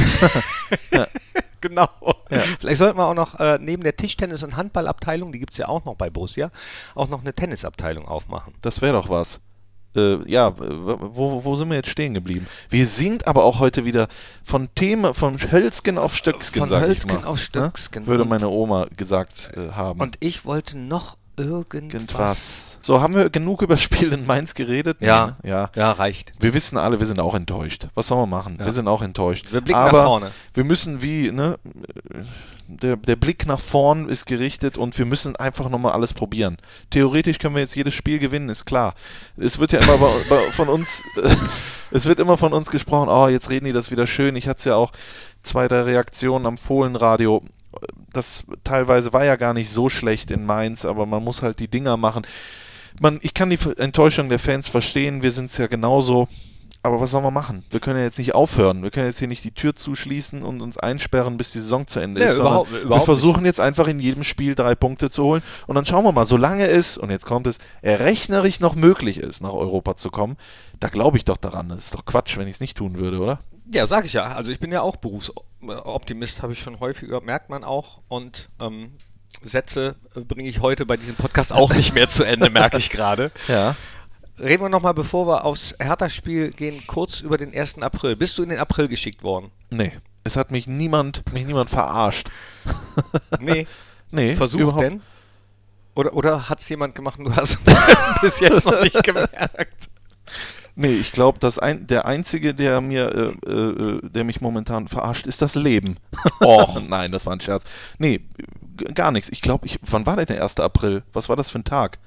genau. 1.60 1.88
Vielleicht 2.60 2.78
sollten 2.78 2.98
wir 2.98 3.06
auch 3.06 3.14
noch 3.14 3.38
äh, 3.40 3.58
neben 3.60 3.82
der 3.82 3.96
Tischtennis- 3.96 4.42
und 4.42 4.56
Handballabteilung, 4.56 5.32
die 5.32 5.38
gibt 5.38 5.52
es 5.52 5.58
ja 5.58 5.68
auch 5.68 5.84
noch 5.84 5.94
bei 5.96 6.10
Borussia, 6.10 6.50
auch 6.94 7.08
noch 7.08 7.20
eine 7.20 7.32
Tennisabteilung 7.32 8.06
aufmachen. 8.06 8.54
Das 8.60 8.80
wäre 8.80 8.94
doch 8.94 9.08
was. 9.08 9.40
Äh, 9.96 10.30
ja, 10.30 10.54
wo, 10.56 11.44
wo 11.44 11.56
sind 11.56 11.68
wir 11.70 11.76
jetzt 11.76 11.88
stehen 11.90 12.14
geblieben? 12.14 12.46
Wir 12.68 12.86
sind 12.86 13.26
aber 13.26 13.44
auch 13.44 13.58
heute 13.58 13.84
wieder 13.84 14.08
von 14.42 14.68
Thema, 14.74 15.14
von 15.14 15.38
Hölzgen 15.50 15.98
auf 15.98 16.14
Stöcksken, 16.14 16.60
Von 16.60 16.68
sag 16.68 16.82
Hölzgen 16.82 17.16
ich 17.16 17.22
mal. 17.22 17.28
auf 17.28 17.38
Stöcksken. 17.38 18.02
Ne? 18.02 18.08
Würde 18.08 18.24
meine 18.24 18.48
Oma 18.48 18.86
gesagt 18.96 19.50
äh, 19.56 19.72
haben. 19.72 20.00
Und 20.00 20.16
ich 20.20 20.44
wollte 20.44 20.78
noch 20.78 21.17
irgendwas. 21.38 21.94
Irgendwas. 21.94 22.78
So, 22.82 23.00
haben 23.00 23.14
wir 23.14 23.30
genug 23.30 23.62
über 23.62 23.74
das 23.74 23.82
Spiel 23.82 24.12
in 24.12 24.26
Mainz 24.26 24.54
geredet? 24.54 24.98
Ja. 25.00 25.36
Nee, 25.42 25.48
ne? 25.48 25.54
ja. 25.54 25.70
Ja, 25.74 25.92
reicht. 25.92 26.32
Wir 26.40 26.54
wissen 26.54 26.78
alle, 26.78 26.98
wir 26.98 27.06
sind 27.06 27.20
auch 27.20 27.34
enttäuscht. 27.34 27.88
Was 27.94 28.08
soll 28.08 28.18
man 28.18 28.30
machen? 28.30 28.56
Ja. 28.58 28.64
Wir 28.64 28.72
sind 28.72 28.88
auch 28.88 29.02
enttäuscht. 29.02 29.52
Wir 29.52 29.60
blicken 29.60 29.80
nach 29.80 29.88
Aber 29.88 30.04
vorne. 30.04 30.30
wir 30.54 30.64
müssen 30.64 31.02
wie, 31.02 31.30
ne, 31.30 31.58
der, 32.68 32.96
der 32.96 33.16
Blick 33.16 33.46
nach 33.46 33.58
vorn 33.58 34.08
ist 34.08 34.26
gerichtet 34.26 34.76
und 34.76 34.96
wir 34.98 35.06
müssen 35.06 35.36
einfach 35.36 35.70
nochmal 35.70 35.92
alles 35.92 36.12
probieren. 36.12 36.58
Theoretisch 36.90 37.38
können 37.38 37.54
wir 37.54 37.62
jetzt 37.62 37.74
jedes 37.74 37.94
Spiel 37.94 38.18
gewinnen, 38.18 38.50
ist 38.50 38.66
klar. 38.66 38.94
Es 39.36 39.58
wird 39.58 39.72
ja 39.72 39.80
immer 39.80 39.96
bei, 39.96 40.12
bei, 40.28 40.52
von 40.52 40.68
uns, 40.68 41.02
es 41.90 42.04
wird 42.06 42.20
immer 42.20 42.36
von 42.36 42.52
uns 42.52 42.70
gesprochen, 42.70 43.08
oh, 43.08 43.28
jetzt 43.28 43.50
reden 43.50 43.64
die 43.64 43.72
das 43.72 43.90
wieder 43.90 44.06
schön. 44.06 44.36
Ich 44.36 44.48
hatte 44.48 44.68
ja 44.68 44.76
auch 44.76 44.92
zwei, 45.42 45.66
drei 45.66 45.82
Reaktionen 45.82 46.46
am 46.46 46.58
Fohlenradio. 46.58 47.42
Das 48.12 48.44
teilweise 48.64 49.12
war 49.12 49.24
ja 49.24 49.36
gar 49.36 49.54
nicht 49.54 49.70
so 49.70 49.88
schlecht 49.88 50.30
in 50.30 50.44
Mainz, 50.46 50.84
aber 50.84 51.06
man 51.06 51.22
muss 51.24 51.42
halt 51.42 51.58
die 51.58 51.68
Dinger 51.68 51.96
machen. 51.96 52.26
Man, 53.00 53.18
ich 53.22 53.34
kann 53.34 53.50
die 53.50 53.58
Enttäuschung 53.76 54.28
der 54.28 54.38
Fans 54.38 54.68
verstehen, 54.68 55.22
wir 55.22 55.30
sind 55.32 55.46
es 55.50 55.58
ja 55.58 55.66
genauso. 55.66 56.28
Aber 56.80 57.00
was 57.00 57.10
sollen 57.10 57.24
wir 57.24 57.32
machen? 57.32 57.64
Wir 57.70 57.80
können 57.80 57.98
ja 57.98 58.04
jetzt 58.04 58.18
nicht 58.20 58.36
aufhören. 58.36 58.82
Wir 58.84 58.90
können 58.90 59.06
jetzt 59.06 59.18
hier 59.18 59.26
nicht 59.26 59.42
die 59.42 59.50
Tür 59.50 59.74
zuschließen 59.74 60.42
und 60.44 60.62
uns 60.62 60.78
einsperren, 60.78 61.36
bis 61.36 61.50
die 61.50 61.58
Saison 61.58 61.88
zu 61.88 61.98
Ende 61.98 62.20
Nee, 62.20 62.26
ist. 62.28 62.36
sondern 62.36 62.52
überhaupt- 62.54 62.72
wir 62.72 62.80
überhaupt 62.82 63.04
versuchen 63.04 63.44
jetzt 63.44 63.60
einfach 63.60 63.88
in 63.88 63.98
jedem 63.98 64.22
Spiel 64.22 64.54
drei 64.54 64.76
Punkte 64.76 65.10
zu 65.10 65.24
holen. 65.24 65.42
Und 65.66 65.74
dann 65.74 65.84
schauen 65.84 66.04
wir 66.04 66.12
mal, 66.12 66.24
solange 66.24 66.66
es, 66.68 66.96
und 66.96 67.10
jetzt 67.10 67.26
kommt 67.26 67.48
es, 67.48 67.58
rechnerisch 67.82 68.60
noch 68.60 68.76
möglich 68.76 69.18
ist, 69.18 69.42
nach 69.42 69.52
Europa 69.52 69.96
zu 69.96 70.10
kommen, 70.10 70.36
da 70.78 70.88
glaube 70.88 71.16
ich 71.18 71.24
doch 71.24 71.36
daran. 71.36 71.68
Das 71.68 71.80
ist 71.86 71.94
doch 71.94 72.04
Quatsch, 72.04 72.38
wenn 72.38 72.46
ich 72.46 72.54
es 72.54 72.60
nicht 72.60 72.76
tun 72.78 72.96
würde, 72.96 73.18
oder? 73.18 73.40
Ja, 73.72 73.86
sag 73.86 74.04
ich 74.04 74.12
ja. 74.14 74.32
Also 74.32 74.50
ich 74.50 74.58
bin 74.58 74.72
ja 74.72 74.80
auch 74.82 74.96
Berufsoptimist, 74.96 76.42
habe 76.42 76.52
ich 76.52 76.60
schon 76.60 76.80
häufiger, 76.80 77.20
merkt 77.20 77.50
man 77.50 77.64
auch. 77.64 78.00
Und 78.08 78.48
ähm, 78.60 78.92
Sätze 79.42 79.96
äh, 80.14 80.20
bringe 80.20 80.48
ich 80.48 80.60
heute 80.60 80.86
bei 80.86 80.96
diesem 80.96 81.14
Podcast 81.16 81.52
auch 81.52 81.74
nicht 81.74 81.94
mehr 81.94 82.08
zu 82.08 82.24
Ende, 82.24 82.50
merke 82.50 82.78
ich 82.78 82.90
gerade. 82.90 83.30
Ja. 83.48 83.74
Reden 84.40 84.62
wir 84.62 84.68
nochmal, 84.68 84.94
bevor 84.94 85.26
wir 85.26 85.44
aufs 85.44 85.74
Hertha-Spiel 85.80 86.52
gehen, 86.52 86.86
kurz 86.86 87.18
über 87.20 87.38
den 87.38 87.52
1. 87.52 87.82
April. 87.82 88.14
Bist 88.14 88.38
du 88.38 88.44
in 88.44 88.50
den 88.50 88.58
April 88.60 88.86
geschickt 88.86 89.24
worden? 89.24 89.50
Nee. 89.70 89.90
Es 90.22 90.36
hat 90.36 90.52
mich 90.52 90.68
niemand, 90.68 91.32
mich 91.32 91.44
niemand 91.44 91.70
verarscht. 91.70 92.28
Nee. 93.40 93.66
Nee, 94.10 94.36
Versucht 94.36 94.62
überhaupt- 94.62 94.84
denn? 94.84 95.02
Oder, 95.94 96.14
oder 96.14 96.48
hat 96.48 96.60
es 96.60 96.68
jemand 96.68 96.94
gemacht 96.94 97.18
und 97.18 97.24
du 97.26 97.34
hast 97.36 97.58
bis 98.20 98.38
jetzt 98.38 98.64
noch 98.64 98.80
nicht 98.82 99.02
gemerkt? 99.02 99.88
Nee, 100.80 100.92
ich 100.92 101.10
glaube, 101.10 101.40
dass 101.40 101.58
ein, 101.58 101.88
der 101.88 102.06
einzige, 102.06 102.54
der 102.54 102.80
mir, 102.80 103.36
äh, 103.44 103.50
äh, 103.50 104.00
der 104.00 104.22
mich 104.22 104.40
momentan 104.40 104.86
verarscht, 104.86 105.26
ist 105.26 105.42
das 105.42 105.56
Leben. 105.56 105.96
Och. 106.40 106.80
Nein, 106.88 107.10
das 107.10 107.26
war 107.26 107.32
ein 107.32 107.40
Scherz. 107.40 107.64
Nee, 107.98 108.20
gar 108.94 109.10
nichts. 109.10 109.28
Ich 109.28 109.40
glaube, 109.40 109.66
ich, 109.66 109.80
wann 109.82 110.06
war 110.06 110.14
denn 110.14 110.26
der 110.26 110.40
1. 110.40 110.60
April? 110.60 111.02
Was 111.12 111.28
war 111.28 111.34
das 111.34 111.50
für 111.50 111.58
ein 111.58 111.64
Tag? 111.64 111.98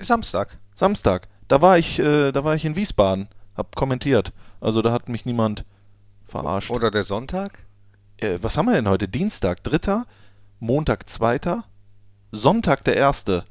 Samstag. 0.00 0.58
Samstag. 0.76 1.26
Da 1.48 1.60
war 1.60 1.76
ich, 1.76 1.98
äh, 1.98 2.30
da 2.30 2.44
war 2.44 2.54
ich 2.54 2.64
in 2.64 2.76
Wiesbaden, 2.76 3.26
hab 3.56 3.74
kommentiert. 3.74 4.32
Also 4.60 4.80
da 4.80 4.92
hat 4.92 5.08
mich 5.08 5.26
niemand 5.26 5.64
verarscht. 6.24 6.70
Oder 6.70 6.92
der 6.92 7.02
Sonntag? 7.02 7.58
Äh, 8.18 8.38
was 8.40 8.56
haben 8.56 8.66
wir 8.66 8.74
denn 8.74 8.88
heute? 8.88 9.08
Dienstag, 9.08 9.64
dritter, 9.64 10.06
Montag, 10.60 11.10
zweiter, 11.10 11.64
Sonntag, 12.30 12.84
der 12.84 12.94
erste. 12.94 13.44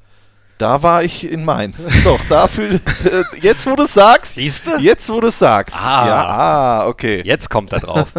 Da 0.60 0.82
war 0.82 1.02
ich 1.02 1.24
in 1.24 1.46
Mainz. 1.46 1.88
Doch, 2.04 2.20
dafür, 2.28 2.74
äh, 2.74 2.78
jetzt 3.40 3.64
wo 3.64 3.74
du 3.76 3.84
es 3.84 3.94
sagst, 3.94 4.34
Siehste? 4.34 4.76
jetzt 4.78 5.08
wo 5.08 5.18
du 5.18 5.28
es 5.28 5.38
sagst. 5.38 5.74
Ah. 5.74 6.06
Ja, 6.06 6.26
ah, 6.26 6.86
okay. 6.86 7.22
Jetzt 7.24 7.48
kommt 7.48 7.72
er 7.72 7.80
drauf. 7.80 8.12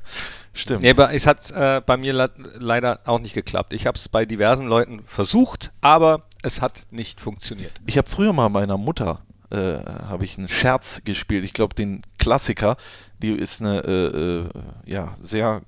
Stimmt. 0.52 0.82
Nee, 0.82 0.90
aber 0.90 1.14
es 1.14 1.26
hat 1.26 1.50
äh, 1.52 1.80
bei 1.80 1.96
mir 1.96 2.12
le 2.12 2.30
leider 2.58 3.00
auch 3.06 3.18
nicht 3.18 3.32
geklappt. 3.32 3.72
Ich 3.72 3.86
habe 3.86 3.96
es 3.96 4.10
bei 4.10 4.26
diversen 4.26 4.66
Leuten 4.66 5.04
versucht, 5.06 5.72
aber 5.80 6.24
es 6.42 6.60
hat 6.60 6.84
nicht 6.90 7.18
funktioniert. 7.18 7.72
Ich 7.86 7.96
habe 7.96 8.10
früher 8.10 8.34
mal 8.34 8.50
meiner 8.50 8.76
Mutter 8.76 9.22
äh, 9.50 9.78
habe 10.08 10.26
ich 10.26 10.36
einen 10.36 10.48
Scherz 10.48 11.00
gespielt. 11.02 11.46
Ich 11.46 11.54
glaube 11.54 11.74
den 11.74 12.02
Klassiker. 12.18 12.76
Die 13.22 13.32
ist 13.32 13.62
eine 13.62 13.80
äh, 13.80 14.06
äh, 14.06 14.44
ja 14.84 15.14
sehr 15.18 15.62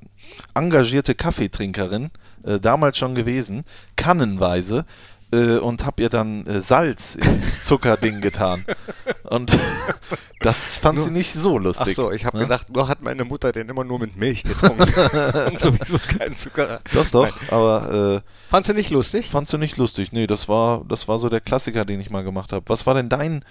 engagierte 0.54 1.14
Kaffeetrinkerin, 1.14 2.10
äh, 2.44 2.60
damals 2.60 2.98
schon 2.98 3.14
gewesen, 3.14 3.64
kannenweise. 3.96 4.84
Äh, 5.30 5.58
und 5.58 5.84
habe 5.84 6.00
ihr 6.02 6.08
dann 6.08 6.46
äh, 6.46 6.60
Salz 6.60 7.14
ins 7.14 7.62
Zuckerding 7.64 8.22
getan. 8.22 8.64
Und 9.24 9.52
das 10.40 10.76
fand 10.76 11.02
sie 11.02 11.10
nicht 11.10 11.34
so 11.34 11.58
Ach 11.58 11.62
lustig. 11.62 11.96
so, 11.96 12.10
ich 12.12 12.24
habe 12.24 12.38
ne? 12.38 12.44
gedacht, 12.44 12.70
nur 12.70 12.88
hat 12.88 13.02
meine 13.02 13.24
Mutter 13.26 13.52
den 13.52 13.68
immer 13.68 13.84
nur 13.84 13.98
mit 13.98 14.16
Milch 14.16 14.42
getrunken 14.42 14.82
und 15.48 15.60
sowieso 15.60 15.98
keinen 16.16 16.34
Zucker. 16.34 16.80
Doch, 16.94 17.06
doch, 17.10 17.24
Nein. 17.24 17.48
aber 17.50 18.22
äh, 18.24 18.48
Fandst 18.48 18.70
du 18.70 18.74
nicht 18.74 18.90
lustig? 18.90 19.28
fandst 19.28 19.52
du 19.52 19.58
nicht 19.58 19.76
lustig. 19.76 20.12
Nee, 20.12 20.26
das 20.26 20.48
war, 20.48 20.82
das 20.88 21.08
war 21.08 21.18
so 21.18 21.28
der 21.28 21.40
Klassiker, 21.40 21.84
den 21.84 22.00
ich 22.00 22.08
mal 22.08 22.24
gemacht 22.24 22.52
habe. 22.52 22.64
Was 22.68 22.86
war 22.86 22.94
denn 22.94 23.10
dein 23.10 23.44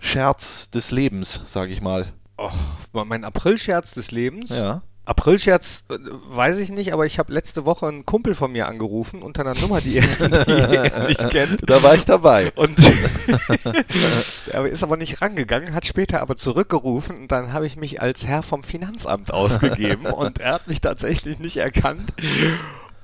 Scherz 0.00 0.70
des 0.70 0.90
Lebens, 0.90 1.40
sag 1.44 1.70
ich 1.70 1.80
mal? 1.80 2.06
Och, 2.36 2.52
mein 2.92 3.24
Aprilscherz 3.24 3.92
des 3.92 4.10
Lebens. 4.10 4.50
Ja. 4.50 4.82
Aprilscherz 5.04 5.82
äh, 5.90 5.94
weiß 6.30 6.58
ich 6.58 6.70
nicht, 6.70 6.92
aber 6.92 7.06
ich 7.06 7.18
habe 7.18 7.32
letzte 7.32 7.64
Woche 7.64 7.88
einen 7.88 8.06
Kumpel 8.06 8.34
von 8.34 8.52
mir 8.52 8.68
angerufen 8.68 9.22
unter 9.22 9.42
einer 9.42 9.58
Nummer, 9.60 9.80
die 9.80 9.98
er, 9.98 10.06
die 10.46 10.76
er 10.76 11.08
nicht 11.08 11.30
kennt. 11.30 11.68
Da 11.68 11.82
war 11.82 11.94
ich 11.94 12.04
dabei. 12.04 12.52
Und 12.54 12.78
er 14.52 14.66
ist 14.66 14.82
aber 14.82 14.96
nicht 14.96 15.20
rangegangen, 15.20 15.74
hat 15.74 15.86
später 15.86 16.22
aber 16.22 16.36
zurückgerufen 16.36 17.22
und 17.22 17.32
dann 17.32 17.52
habe 17.52 17.66
ich 17.66 17.76
mich 17.76 18.00
als 18.00 18.26
Herr 18.26 18.42
vom 18.42 18.62
Finanzamt 18.62 19.32
ausgegeben 19.32 20.06
und 20.06 20.38
er 20.38 20.54
hat 20.54 20.68
mich 20.68 20.80
tatsächlich 20.80 21.40
nicht 21.40 21.56
erkannt. 21.56 22.12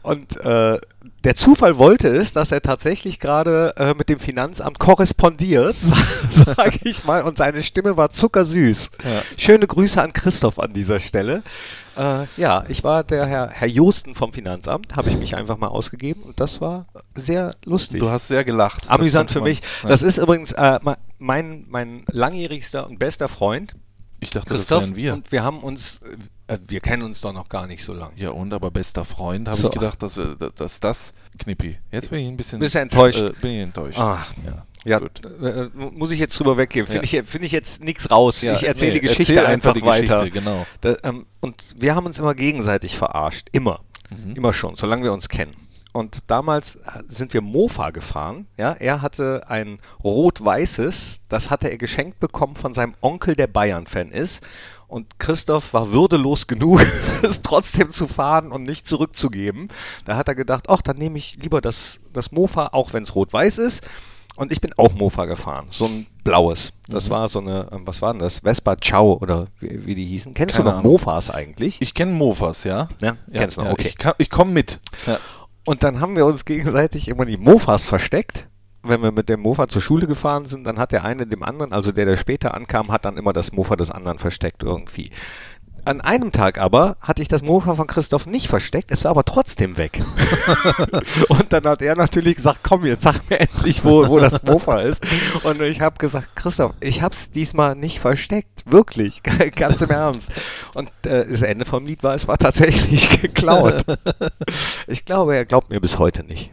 Und 0.02 0.40
äh, 0.44 0.78
der 1.24 1.34
Zufall 1.34 1.78
wollte 1.78 2.08
es, 2.08 2.32
dass 2.32 2.52
er 2.52 2.62
tatsächlich 2.62 3.18
gerade 3.18 3.74
äh, 3.76 3.94
mit 3.94 4.08
dem 4.08 4.20
Finanzamt 4.20 4.78
korrespondiert, 4.78 5.76
sage 6.30 6.78
ich 6.84 7.04
mal, 7.04 7.22
und 7.22 7.36
seine 7.36 7.62
Stimme 7.62 7.96
war 7.96 8.10
zuckersüß. 8.10 8.90
Ja. 9.04 9.22
Schöne 9.36 9.66
Grüße 9.66 10.00
an 10.00 10.12
Christoph 10.12 10.60
an 10.60 10.72
dieser 10.72 11.00
Stelle. 11.00 11.42
Äh, 11.98 12.26
ja, 12.36 12.64
ich 12.68 12.84
war 12.84 13.02
der 13.04 13.26
Herr, 13.26 13.50
Herr 13.50 13.68
Josten 13.68 14.14
vom 14.14 14.32
Finanzamt, 14.32 14.94
habe 14.96 15.10
ich 15.10 15.16
mich 15.18 15.34
einfach 15.36 15.58
mal 15.58 15.66
ausgegeben 15.68 16.22
und 16.22 16.38
das 16.40 16.60
war 16.60 16.86
sehr 17.16 17.54
lustig. 17.64 18.00
Du 18.00 18.08
hast 18.10 18.28
sehr 18.28 18.44
gelacht. 18.44 18.88
Amüsant 18.88 19.30
für 19.30 19.40
man- 19.40 19.48
mich. 19.48 19.60
Ja. 19.82 19.88
Das 19.88 20.02
ist 20.02 20.18
übrigens 20.18 20.52
äh, 20.52 20.78
mein, 21.18 21.64
mein 21.68 22.04
langjährigster 22.10 22.86
und 22.86 22.98
bester 22.98 23.28
Freund, 23.28 23.74
ich 24.20 24.30
dachte, 24.30 24.54
Christoph. 24.54 24.80
das 24.80 24.88
wären 24.88 24.96
wir. 24.96 25.12
Und 25.14 25.30
wir 25.32 25.42
haben 25.44 25.60
uns, 25.60 26.00
äh, 26.48 26.58
wir 26.66 26.80
kennen 26.80 27.02
uns 27.02 27.20
doch 27.20 27.32
noch 27.32 27.48
gar 27.48 27.66
nicht 27.66 27.84
so 27.84 27.92
lange. 27.94 28.12
ja, 28.16 28.30
und 28.30 28.52
aber 28.52 28.70
bester 28.70 29.04
Freund, 29.04 29.48
habe 29.48 29.60
So. 29.60 29.68
ich 29.68 29.74
gedacht, 29.74 30.02
dass, 30.02 30.18
äh, 30.18 30.34
dass 30.56 30.80
das 30.80 31.14
Knippi. 31.38 31.78
Jetzt 31.92 32.10
bin 32.10 32.20
ich 32.20 32.28
ein 32.28 32.36
bisschen, 32.36 32.58
du 32.60 32.66
enttäuscht? 32.78 33.20
Äh, 33.20 33.32
bin 33.40 33.50
ich 33.52 33.62
enttäuscht. 33.62 33.98
Ah, 33.98 34.18
ja. 34.44 34.64
Ja, 34.88 34.98
gut. 34.98 35.20
äh, 35.42 35.68
muss 35.74 36.10
ich 36.10 36.18
jetzt 36.18 36.38
drüber 36.38 36.56
weggehen. 36.56 36.86
Finde 36.86 37.06
Ja. 37.06 37.20
ich, 37.22 37.28
find 37.28 37.44
ich 37.44 37.52
jetzt 37.52 37.82
nichts 37.82 38.10
raus. 38.10 38.42
Ja, 38.42 38.54
ich 38.54 38.64
erzähle 38.64 38.92
nee, 38.94 39.00
die 39.00 39.06
Geschichte 39.08 39.34
erzähl 39.34 39.46
einfach, 39.46 39.74
die 39.74 39.82
weiter. 39.82 40.18
Geschichte, 40.20 40.38
genau. 40.40 40.66
Da, 40.80 40.96
ähm, 41.04 41.26
und 41.40 41.62
wir 41.76 41.94
haben 41.94 42.06
uns 42.06 42.18
immer 42.18 42.34
gegenseitig 42.34 42.96
verarscht. 42.96 43.48
Immer. 43.52 43.80
Mhm. 44.10 44.34
Immer 44.36 44.52
schon, 44.54 44.76
solange 44.76 45.02
wir 45.04 45.12
uns 45.12 45.28
kennen. 45.28 45.54
Und 45.92 46.18
damals 46.28 46.76
äh, 46.76 47.02
sind 47.08 47.32
wir 47.34 47.40
Mofa 47.40 47.90
gefahren. 47.90 48.46
Ja, 48.56 48.72
er 48.72 49.02
hatte 49.02 49.44
ein 49.48 49.78
rot-weißes, 50.04 51.20
das 51.28 51.50
hatte 51.50 51.70
er 51.70 51.78
geschenkt 51.78 52.20
bekommen 52.20 52.56
von 52.56 52.74
seinem 52.74 52.94
Onkel, 53.00 53.34
der 53.34 53.46
Bayern-Fan 53.46 54.10
ist. 54.12 54.46
Und 54.86 55.18
Christoph 55.18 55.74
war 55.74 55.92
würdelos 55.92 56.46
genug, 56.46 56.80
es 57.22 57.42
trotzdem 57.42 57.90
zu 57.90 58.06
fahren 58.06 58.52
und 58.52 58.62
nicht 58.64 58.86
zurückzugeben. 58.86 59.68
Da 60.04 60.16
hat 60.16 60.28
er 60.28 60.34
gedacht, 60.34 60.64
ach, 60.68 60.80
dann 60.82 60.96
nehme 60.96 61.18
ich 61.18 61.36
lieber 61.36 61.60
das, 61.60 61.96
das 62.12 62.32
Mofa, 62.32 62.68
auch 62.72 62.92
wenn 62.92 63.02
es 63.02 63.14
rot-weiß 63.14 63.58
ist. 63.58 63.86
Und 64.38 64.52
ich 64.52 64.60
bin 64.60 64.70
auch 64.76 64.92
Mofa 64.94 65.24
gefahren, 65.24 65.66
so 65.70 65.86
ein 65.86 66.06
blaues. 66.22 66.72
Das 66.86 67.06
Mhm. 67.08 67.10
war 67.10 67.28
so 67.28 67.40
eine, 67.40 67.68
ähm, 67.72 67.82
was 67.86 68.00
war 68.02 68.12
denn 68.12 68.20
das? 68.20 68.38
Vespa 68.40 68.76
Ciao 68.76 69.18
oder 69.20 69.48
wie, 69.58 69.84
wie 69.84 69.94
die 69.96 70.04
hießen. 70.04 70.32
Kennst 70.32 70.54
Keine 70.54 70.64
du 70.66 70.70
noch 70.70 70.78
Ahnung. 70.78 70.92
Mofas 70.92 71.30
eigentlich? 71.30 71.82
Ich 71.82 71.92
kenne 71.92 72.12
Mofas, 72.12 72.62
ja. 72.64 72.88
Ja, 73.02 73.16
kennst 73.32 73.56
du 73.56 73.62
noch, 73.62 73.72
okay. 73.72 73.88
Ich, 73.88 73.98
kann- 73.98 74.14
ich 74.18 74.30
komme 74.30 74.52
mit. 74.52 74.78
Ja. 75.06 75.18
Und 75.66 75.82
dann 75.82 76.00
haben 76.00 76.14
wir 76.16 76.24
uns 76.24 76.44
gegenseitig 76.44 77.08
immer 77.08 77.24
die 77.26 77.36
Mofas 77.36 77.82
versteckt. 77.84 78.46
Wenn 78.84 79.02
wir 79.02 79.10
mit 79.10 79.28
dem 79.28 79.40
Mofa 79.40 79.66
zur 79.66 79.82
Schule 79.82 80.06
gefahren 80.06 80.44
sind, 80.44 80.64
dann 80.64 80.78
hat 80.78 80.92
der 80.92 81.04
eine 81.04 81.26
dem 81.26 81.42
anderen, 81.42 81.72
also 81.72 81.90
der, 81.90 82.04
der 82.06 82.16
später 82.16 82.54
ankam, 82.54 82.92
hat 82.92 83.04
dann 83.04 83.16
immer 83.16 83.32
das 83.32 83.50
Mofa 83.52 83.74
des 83.74 83.90
anderen 83.90 84.20
versteckt 84.20 84.62
irgendwie. 84.62 85.10
An 85.88 86.02
einem 86.02 86.32
Tag 86.32 86.58
aber 86.58 86.98
hatte 87.00 87.22
ich 87.22 87.28
das 87.28 87.40
Mofa 87.40 87.74
von 87.74 87.86
Christoph 87.86 88.26
nicht 88.26 88.46
versteckt, 88.46 88.90
es 88.90 89.04
war 89.04 89.12
aber 89.12 89.24
trotzdem 89.24 89.78
weg. 89.78 90.02
und 91.30 91.50
dann 91.50 91.64
hat 91.64 91.80
er 91.80 91.96
natürlich 91.96 92.36
gesagt, 92.36 92.60
komm 92.62 92.84
jetzt 92.84 93.04
sag 93.04 93.30
mir 93.30 93.40
endlich, 93.40 93.86
wo, 93.86 94.06
wo 94.06 94.18
das 94.18 94.42
Mofa 94.42 94.80
ist. 94.80 95.02
Und 95.44 95.62
ich 95.62 95.80
habe 95.80 95.96
gesagt, 95.96 96.36
Christoph, 96.36 96.74
ich 96.80 97.00
hab's 97.00 97.30
diesmal 97.30 97.74
nicht 97.74 98.00
versteckt, 98.00 98.64
wirklich, 98.66 99.22
ganz 99.56 99.80
im 99.80 99.88
Ernst. 99.88 100.30
Und 100.74 100.90
äh, 101.06 101.26
das 101.26 101.40
Ende 101.40 101.64
vom 101.64 101.86
Lied 101.86 102.02
war, 102.02 102.14
es 102.14 102.28
war 102.28 102.36
tatsächlich 102.36 103.08
geklaut. 103.22 103.82
ich 104.88 105.06
glaube, 105.06 105.36
er 105.36 105.46
glaubt 105.46 105.70
mir 105.70 105.80
bis 105.80 105.98
heute 105.98 106.22
nicht. 106.22 106.50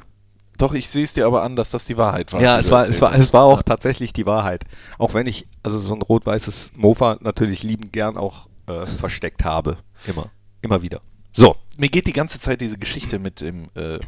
Doch, 0.58 0.74
ich 0.74 0.88
sehe 0.88 1.04
es 1.04 1.14
dir 1.14 1.26
aber 1.26 1.44
an, 1.44 1.58
dass 1.58 1.72
das 1.72 1.84
die 1.84 1.98
Wahrheit 1.98 2.32
war. 2.32 2.42
Ja, 2.42 2.58
es 2.58 2.72
war, 2.72 2.88
es 2.88 3.02
war, 3.02 3.14
es 3.14 3.34
war 3.34 3.44
auch 3.44 3.64
tatsächlich 3.64 4.14
die 4.14 4.26
Wahrheit. 4.26 4.64
Auch 4.98 5.14
wenn 5.14 5.28
ich 5.28 5.46
also 5.62 5.78
so 5.78 5.94
ein 5.94 6.02
rot-weißes 6.02 6.72
Mofa 6.74 7.18
natürlich 7.20 7.64
liebend 7.64 7.92
gern 7.92 8.16
auch 8.16 8.48
äh, 8.68 8.86
versteckt 8.86 9.44
habe. 9.44 9.78
Immer. 10.08 10.30
Immer 10.62 10.82
wieder. 10.82 11.02
So. 11.34 11.56
Mir 11.78 11.90
geht 11.90 12.08
die 12.08 12.14
ganze 12.14 12.40
Zeit 12.40 12.62
diese 12.62 12.78
Geschichte 12.78 13.20
mit 13.20 13.42
dem, 13.42 13.66
äh, 13.76 14.00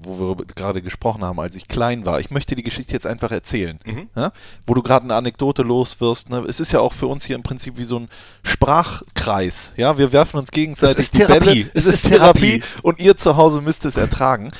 wo 0.00 0.36
wir 0.38 0.44
gerade 0.46 0.80
gesprochen 0.80 1.24
haben, 1.24 1.40
als 1.40 1.56
ich 1.56 1.66
klein 1.66 2.06
war. 2.06 2.20
Ich 2.20 2.30
möchte 2.30 2.54
die 2.54 2.62
Geschichte 2.62 2.92
jetzt 2.92 3.06
einfach 3.06 3.32
erzählen. 3.32 3.80
Mhm. 3.84 4.08
Ja? 4.14 4.32
Wo 4.64 4.74
du 4.74 4.82
gerade 4.82 5.04
eine 5.04 5.16
Anekdote 5.16 5.62
loswirst. 5.62 6.30
Ne? 6.30 6.38
Es 6.48 6.60
ist 6.60 6.72
ja 6.72 6.78
auch 6.80 6.92
für 6.92 7.08
uns 7.08 7.24
hier 7.24 7.34
im 7.36 7.42
Prinzip 7.42 7.76
wie 7.78 7.84
so 7.84 7.98
ein 7.98 8.08
Sprachkreis. 8.44 9.72
Ja, 9.76 9.98
wir 9.98 10.12
werfen 10.12 10.38
uns 10.38 10.50
gegenseitig 10.50 10.98
Es 10.98 11.04
ist 11.06 11.14
die 11.14 11.18
Therapie. 11.18 11.44
Bälle. 11.64 11.70
Es 11.74 11.86
Es 11.86 11.86
ist 11.86 11.94
ist 12.04 12.08
Therapie 12.08 12.58
Therapie. 12.60 12.80
und 12.82 13.00
ihr 13.00 13.16
zu 13.16 13.36
Hause 13.36 13.60
müsst 13.60 13.84
es 13.84 13.96
ertragen. 13.96 14.52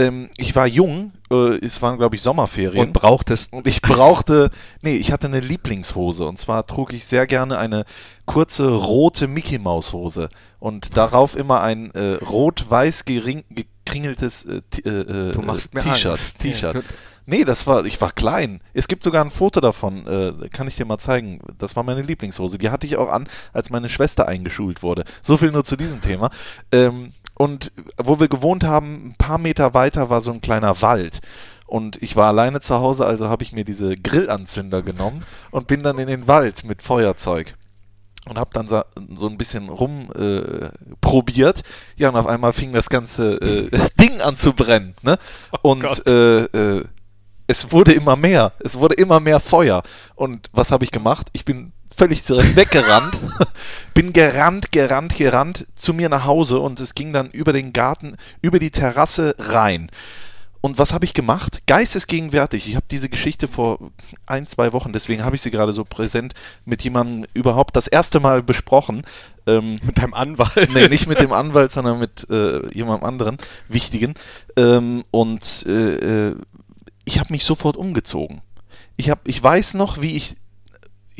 Ähm, 0.00 0.30
ich 0.36 0.56
war 0.56 0.66
jung, 0.66 1.12
äh, 1.30 1.56
es 1.64 1.82
waren 1.82 1.98
glaube 1.98 2.16
ich 2.16 2.22
Sommerferien. 2.22 2.86
Und 2.86 2.92
brauchtest. 2.92 3.52
Und 3.52 3.66
ich 3.66 3.82
brauchte, 3.82 4.50
nee, 4.82 4.96
ich 4.96 5.12
hatte 5.12 5.26
eine 5.26 5.40
Lieblingshose. 5.40 6.26
Und 6.26 6.38
zwar 6.38 6.66
trug 6.66 6.92
ich 6.92 7.06
sehr 7.06 7.26
gerne 7.26 7.58
eine 7.58 7.84
kurze 8.26 8.70
rote 8.70 9.28
Mickey 9.28 9.58
Maus 9.58 9.92
Hose. 9.92 10.28
Und 10.58 10.96
darauf 10.96 11.36
immer 11.36 11.60
ein 11.62 11.90
äh, 11.92 12.14
rot-weiß 12.24 13.04
gekringeltes 13.04 14.44
äh, 14.46 14.62
äh, 14.84 14.88
äh, 14.88 15.32
Du 15.32 15.42
machst 15.42 15.74
mir 15.74 15.80
T-Shirt. 15.80 16.38
T-Shirt. 16.38 16.74
Ja, 16.74 16.80
Nee, 17.30 17.44
das 17.44 17.64
war, 17.68 17.84
ich 17.84 18.00
war 18.00 18.10
klein. 18.10 18.60
Es 18.74 18.88
gibt 18.88 19.04
sogar 19.04 19.24
ein 19.24 19.30
Foto 19.30 19.60
davon, 19.60 20.04
äh, 20.04 20.48
kann 20.48 20.66
ich 20.66 20.74
dir 20.74 20.84
mal 20.84 20.98
zeigen. 20.98 21.40
Das 21.58 21.76
war 21.76 21.84
meine 21.84 22.02
Lieblingshose. 22.02 22.58
Die 22.58 22.70
hatte 22.70 22.88
ich 22.88 22.96
auch 22.96 23.08
an, 23.08 23.28
als 23.52 23.70
meine 23.70 23.88
Schwester 23.88 24.26
eingeschult 24.26 24.82
wurde. 24.82 25.04
So 25.20 25.36
viel 25.36 25.52
nur 25.52 25.62
zu 25.62 25.76
diesem 25.76 26.00
Thema. 26.00 26.30
Ähm, 26.72 27.12
und 27.40 27.72
wo 27.96 28.20
wir 28.20 28.28
gewohnt 28.28 28.64
haben, 28.64 29.06
ein 29.06 29.14
paar 29.16 29.38
Meter 29.38 29.72
weiter 29.72 30.10
war 30.10 30.20
so 30.20 30.30
ein 30.30 30.42
kleiner 30.42 30.82
Wald. 30.82 31.20
Und 31.64 31.96
ich 32.02 32.14
war 32.14 32.28
alleine 32.28 32.60
zu 32.60 32.80
Hause, 32.80 33.06
also 33.06 33.30
habe 33.30 33.42
ich 33.42 33.52
mir 33.52 33.64
diese 33.64 33.96
Grillanzünder 33.96 34.82
genommen 34.82 35.24
und 35.50 35.66
bin 35.66 35.82
dann 35.82 35.96
in 35.96 36.06
den 36.06 36.28
Wald 36.28 36.64
mit 36.64 36.82
Feuerzeug 36.82 37.54
und 38.28 38.38
habe 38.38 38.50
dann 38.52 38.68
so, 38.68 38.82
ein 39.26 39.38
bisschen 39.38 39.70
rumprobiert. 39.70 41.60
Äh, 41.60 41.62
ja, 41.96 42.10
und 42.10 42.16
auf 42.16 42.26
einmal 42.26 42.52
fing 42.52 42.74
das 42.74 42.90
ganze 42.90 43.36
äh, 43.40 43.70
Ding 43.98 44.20
an 44.20 44.36
zu 44.36 44.52
brennen. 44.52 44.94
Ne? 45.00 45.16
und 45.62 45.80
Gott. 45.80 46.06
äh, 46.06 46.42
äh, 46.44 46.84
es 47.46 47.72
wurde 47.72 47.92
immer 47.92 48.16
mehr. 48.16 48.52
Es 48.58 48.78
wurde 48.78 48.96
immer 48.96 49.18
mehr 49.18 49.40
Feuer. 49.40 49.82
Und 50.14 50.50
was 50.52 50.72
habe 50.72 50.84
ich 50.84 50.90
gemacht? 50.90 51.28
Ich 51.32 51.46
bin 51.46 51.72
völlig 52.00 52.24
zurecht 52.24 52.56
weggerannt. 52.56 53.20
bin 53.94 54.14
gerannt, 54.14 54.72
gerannt, 54.72 55.16
gerannt 55.16 55.66
zu 55.74 55.92
mir 55.92 56.08
nach 56.08 56.24
Hause 56.24 56.58
und 56.58 56.80
es 56.80 56.94
ging 56.94 57.12
dann 57.12 57.28
über 57.30 57.52
den 57.52 57.74
Garten, 57.74 58.16
über 58.40 58.58
die 58.58 58.70
Terrasse 58.70 59.34
rein. 59.38 59.90
Und 60.62 60.78
was 60.78 60.94
habe 60.94 61.04
ich 61.04 61.12
gemacht? 61.12 61.60
Geistesgegenwärtig. 61.66 62.66
Ich 62.68 62.76
habe 62.76 62.86
diese 62.90 63.10
Geschichte 63.10 63.48
vor 63.48 63.90
ein, 64.24 64.46
zwei 64.46 64.72
Wochen, 64.72 64.94
deswegen 64.94 65.24
habe 65.24 65.36
ich 65.36 65.42
sie 65.42 65.50
gerade 65.50 65.74
so 65.74 65.84
präsent 65.84 66.32
mit 66.64 66.82
jemandem 66.82 67.28
überhaupt 67.34 67.76
das 67.76 67.86
erste 67.86 68.18
Mal 68.18 68.42
besprochen. 68.42 69.02
Ähm, 69.46 69.78
Mit 69.82 69.98
deinem 69.98 70.14
Anwalt. 70.14 70.70
nee, 70.72 70.88
nicht 70.88 71.06
mit 71.06 71.20
dem 71.20 71.34
Anwalt, 71.34 71.70
sondern 71.70 71.98
mit 71.98 72.26
äh, 72.30 72.66
jemandem 72.74 73.06
anderen, 73.06 73.36
wichtigen. 73.68 74.14
Ähm, 74.56 75.04
und 75.10 75.66
äh, 75.66 76.28
äh, 76.28 76.36
ich 77.04 77.18
habe 77.18 77.30
mich 77.30 77.44
sofort 77.44 77.76
umgezogen. 77.76 78.40
Ich, 78.96 79.10
hab, 79.10 79.28
ich 79.28 79.42
weiß 79.42 79.74
noch, 79.74 80.00
wie 80.00 80.16
ich. 80.16 80.36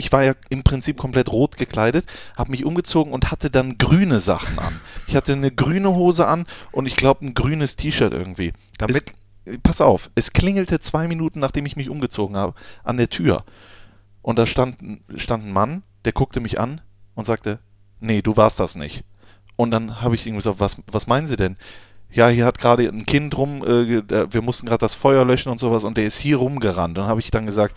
Ich 0.01 0.11
war 0.13 0.25
ja 0.25 0.33
im 0.49 0.63
Prinzip 0.63 0.97
komplett 0.97 1.31
rot 1.31 1.59
gekleidet, 1.59 2.07
habe 2.37 2.53
mich 2.53 2.65
umgezogen 2.65 3.13
und 3.13 3.31
hatte 3.31 3.51
dann 3.51 3.77
grüne 3.77 4.21
Sachen 4.21 4.59
an. 4.59 4.81
Ich 5.07 5.15
hatte 5.15 5.35
eine 5.35 5.51
grüne 5.51 5.91
Hose 5.91 6.27
an 6.27 6.47
und 6.73 6.87
ich 6.87 6.97
glaube 6.97 7.27
ein 7.27 7.35
grünes 7.35 7.77
T-Shirt 7.77 8.15
irgendwie. 8.15 8.55
Damit- 8.79 9.13
es, 9.45 9.59
pass 9.63 9.83
auf, 9.83 10.11
es 10.15 10.33
klingelte 10.33 10.81
zwei 10.81 11.07
Minuten, 11.07 11.39
nachdem 11.39 11.67
ich 11.67 11.77
mich 11.77 11.91
umgezogen 11.91 12.35
habe, 12.35 12.55
an 12.83 12.97
der 12.97 13.11
Tür. 13.11 13.45
Und 14.23 14.39
da 14.39 14.47
stand, 14.47 14.79
stand 15.17 15.45
ein 15.45 15.53
Mann, 15.53 15.83
der 16.07 16.13
guckte 16.13 16.41
mich 16.41 16.59
an 16.59 16.81
und 17.15 17.27
sagte, 17.27 17.59
nee, 18.01 18.23
du 18.23 18.39
warst 18.39 18.59
das 18.59 18.77
nicht. 18.77 19.05
Und 19.57 19.71
dann 19.71 20.01
habe 20.01 20.15
ich 20.15 20.27
ihm 20.27 20.37
gesagt, 20.37 20.61
was, 20.61 20.79
was 20.91 21.07
meinen 21.09 21.27
Sie 21.27 21.37
denn? 21.37 21.59
Ja, 22.11 22.29
hier 22.29 22.47
hat 22.47 22.59
gerade 22.59 22.89
ein 22.89 23.05
Kind 23.05 23.37
rum, 23.37 23.63
äh, 23.67 23.97
äh, 23.97 24.33
wir 24.33 24.41
mussten 24.41 24.67
gerade 24.67 24.81
das 24.81 24.95
Feuer 24.95 25.27
löschen 25.27 25.53
und 25.53 25.59
sowas 25.59 25.85
und 25.85 25.99
der 25.99 26.07
ist 26.07 26.19
hier 26.19 26.39
rumgerannt. 26.39 26.97
Dann 26.97 27.07
habe 27.07 27.21
ich 27.21 27.31
dann 27.31 27.45
gesagt, 27.45 27.77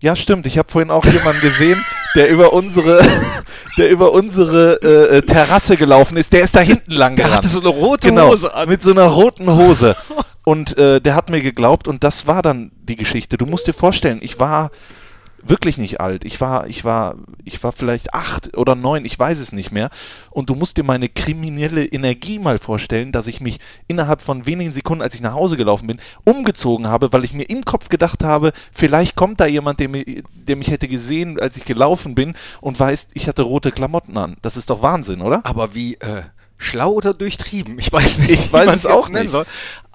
ja 0.00 0.16
stimmt, 0.16 0.46
ich 0.46 0.58
habe 0.58 0.70
vorhin 0.70 0.90
auch 0.90 1.04
jemanden 1.04 1.40
gesehen, 1.40 1.84
der 2.16 2.28
über 2.28 2.52
unsere, 2.52 3.00
der 3.78 3.90
über 3.90 4.12
unsere 4.12 4.80
äh, 4.82 5.18
äh, 5.18 5.22
Terrasse 5.22 5.76
gelaufen 5.76 6.16
ist. 6.16 6.32
Der 6.32 6.42
ist 6.44 6.56
da 6.56 6.60
hinten 6.60 6.92
lang 6.92 7.16
Der 7.16 7.26
gerannt. 7.26 7.44
hatte 7.44 7.48
so 7.48 7.60
eine 7.60 7.68
rote 7.68 8.08
genau, 8.08 8.30
Hose 8.30 8.52
an. 8.54 8.68
mit 8.68 8.82
so 8.82 8.90
einer 8.90 9.06
roten 9.06 9.48
Hose. 9.54 9.96
Und 10.44 10.76
äh, 10.78 11.00
der 11.00 11.14
hat 11.14 11.28
mir 11.30 11.42
geglaubt 11.42 11.86
und 11.86 12.02
das 12.02 12.26
war 12.26 12.40
dann 12.40 12.72
die 12.82 12.96
Geschichte. 12.96 13.36
Du 13.36 13.44
musst 13.44 13.66
dir 13.68 13.74
vorstellen, 13.74 14.18
ich 14.22 14.40
war 14.40 14.70
wirklich 15.42 15.78
nicht 15.78 16.00
alt. 16.00 16.24
Ich 16.24 16.40
war, 16.40 16.66
ich 16.66 16.84
war, 16.84 17.16
ich 17.44 17.62
war 17.62 17.72
vielleicht 17.72 18.14
acht 18.14 18.56
oder 18.56 18.74
neun, 18.74 19.04
ich 19.04 19.18
weiß 19.18 19.38
es 19.38 19.52
nicht 19.52 19.72
mehr. 19.72 19.90
Und 20.30 20.50
du 20.50 20.54
musst 20.54 20.76
dir 20.76 20.84
meine 20.84 21.08
kriminelle 21.08 21.84
Energie 21.84 22.38
mal 22.38 22.58
vorstellen, 22.58 23.12
dass 23.12 23.26
ich 23.26 23.40
mich 23.40 23.58
innerhalb 23.88 24.20
von 24.20 24.46
wenigen 24.46 24.72
Sekunden, 24.72 25.02
als 25.02 25.14
ich 25.14 25.20
nach 25.20 25.34
Hause 25.34 25.56
gelaufen 25.56 25.86
bin, 25.86 26.00
umgezogen 26.24 26.88
habe, 26.88 27.12
weil 27.12 27.24
ich 27.24 27.32
mir 27.32 27.44
im 27.44 27.64
Kopf 27.64 27.88
gedacht 27.88 28.22
habe, 28.22 28.52
vielleicht 28.72 29.16
kommt 29.16 29.40
da 29.40 29.46
jemand, 29.46 29.80
der, 29.80 29.88
mir, 29.88 30.04
der 30.32 30.56
mich 30.56 30.70
hätte 30.70 30.88
gesehen, 30.88 31.40
als 31.40 31.56
ich 31.56 31.64
gelaufen 31.64 32.14
bin 32.14 32.34
und 32.60 32.78
weiß, 32.78 33.08
ich 33.14 33.28
hatte 33.28 33.42
rote 33.42 33.72
Klamotten 33.72 34.16
an. 34.16 34.36
Das 34.42 34.56
ist 34.56 34.70
doch 34.70 34.82
Wahnsinn, 34.82 35.22
oder? 35.22 35.40
Aber 35.44 35.74
wie 35.74 35.94
äh, 35.94 36.22
schlau 36.56 36.92
oder 36.92 37.14
durchtrieben? 37.14 37.78
Ich 37.78 37.92
weiß 37.92 38.18
nicht. 38.18 38.30
Ich 38.30 38.52
weiß 38.52 38.74
es 38.74 38.86
auch 38.86 39.08
nicht. 39.08 39.30
Soll. 39.30 39.46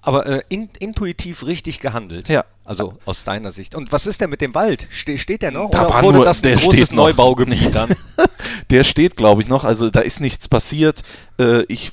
Aber 0.06 0.26
äh, 0.28 0.42
in, 0.50 0.70
intuitiv 0.80 1.44
richtig 1.46 1.80
gehandelt. 1.80 2.30
Ja. 2.30 2.46
Also 2.64 2.94
aus 3.06 3.24
deiner 3.24 3.52
Sicht. 3.52 3.76
Und 3.76 3.92
was 3.92 4.06
ist 4.08 4.22
denn 4.22 4.30
mit 4.30 4.40
dem 4.42 4.54
Wald? 4.54 4.88
Ste 4.92 5.18
steht 5.18 5.42
der 5.42 5.52
noch? 5.52 5.72
Da 5.72 5.88
oder 5.88 6.02
wurde 6.04 6.18
nur- 6.18 6.26
das 6.26 6.40
ein 6.40 6.44
der 6.44 6.56
großes. 6.58 6.92
Neubaugebiet 6.92 7.74
dann? 7.74 7.90
Der 8.72 8.84
steht, 8.84 9.16
glaube 9.16 9.44
ich, 9.44 9.48
noch. 9.48 9.64
Also 9.64 9.92
da 9.92 10.00
ist 10.00 10.22
nichts 10.22 10.48
passiert. 10.48 11.04
Äh, 11.40 11.64
ich, 11.68 11.92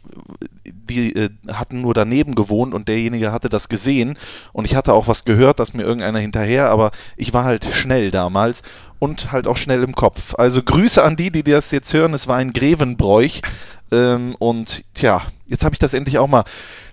die 0.64 1.14
äh, 1.14 1.29
hatten 1.53 1.83
nur 1.83 1.92
daneben 1.92 2.35
gewohnt 2.35 2.72
und 2.72 2.88
derjenige 2.88 3.31
hatte 3.33 3.51
das 3.51 3.68
gesehen. 3.68 4.16
Und 4.55 4.64
ich 4.64 4.75
hatte 4.75 4.94
auch 4.94 5.07
was 5.07 5.25
gehört, 5.27 5.59
dass 5.61 5.75
mir 5.75 5.83
irgendeiner 5.83 6.18
hinterher, 6.20 6.70
aber 6.70 6.90
ich 7.16 7.35
war 7.35 7.44
halt 7.44 7.66
schnell 7.75 8.11
damals 8.11 8.62
und 8.98 9.33
halt 9.33 9.46
auch 9.46 9.59
schnell 9.59 9.83
im 9.83 9.94
Kopf. 9.94 10.35
Also 10.38 10.62
Grüße 10.62 11.03
an 11.03 11.16
die, 11.16 11.31
die 11.31 11.42
das 11.42 11.70
jetzt 11.72 11.92
hören. 11.92 12.14
Es 12.14 12.27
war 12.29 12.37
ein 12.38 12.55
Grevenbräuch. 12.55 13.42
Ähm, 13.90 14.35
und 14.38 14.85
tja, 14.94 15.20
jetzt 15.46 15.64
habe 15.64 15.75
ich 15.75 15.79
das 15.79 15.92
endlich 15.92 16.16
auch 16.18 16.29
mal 16.29 16.44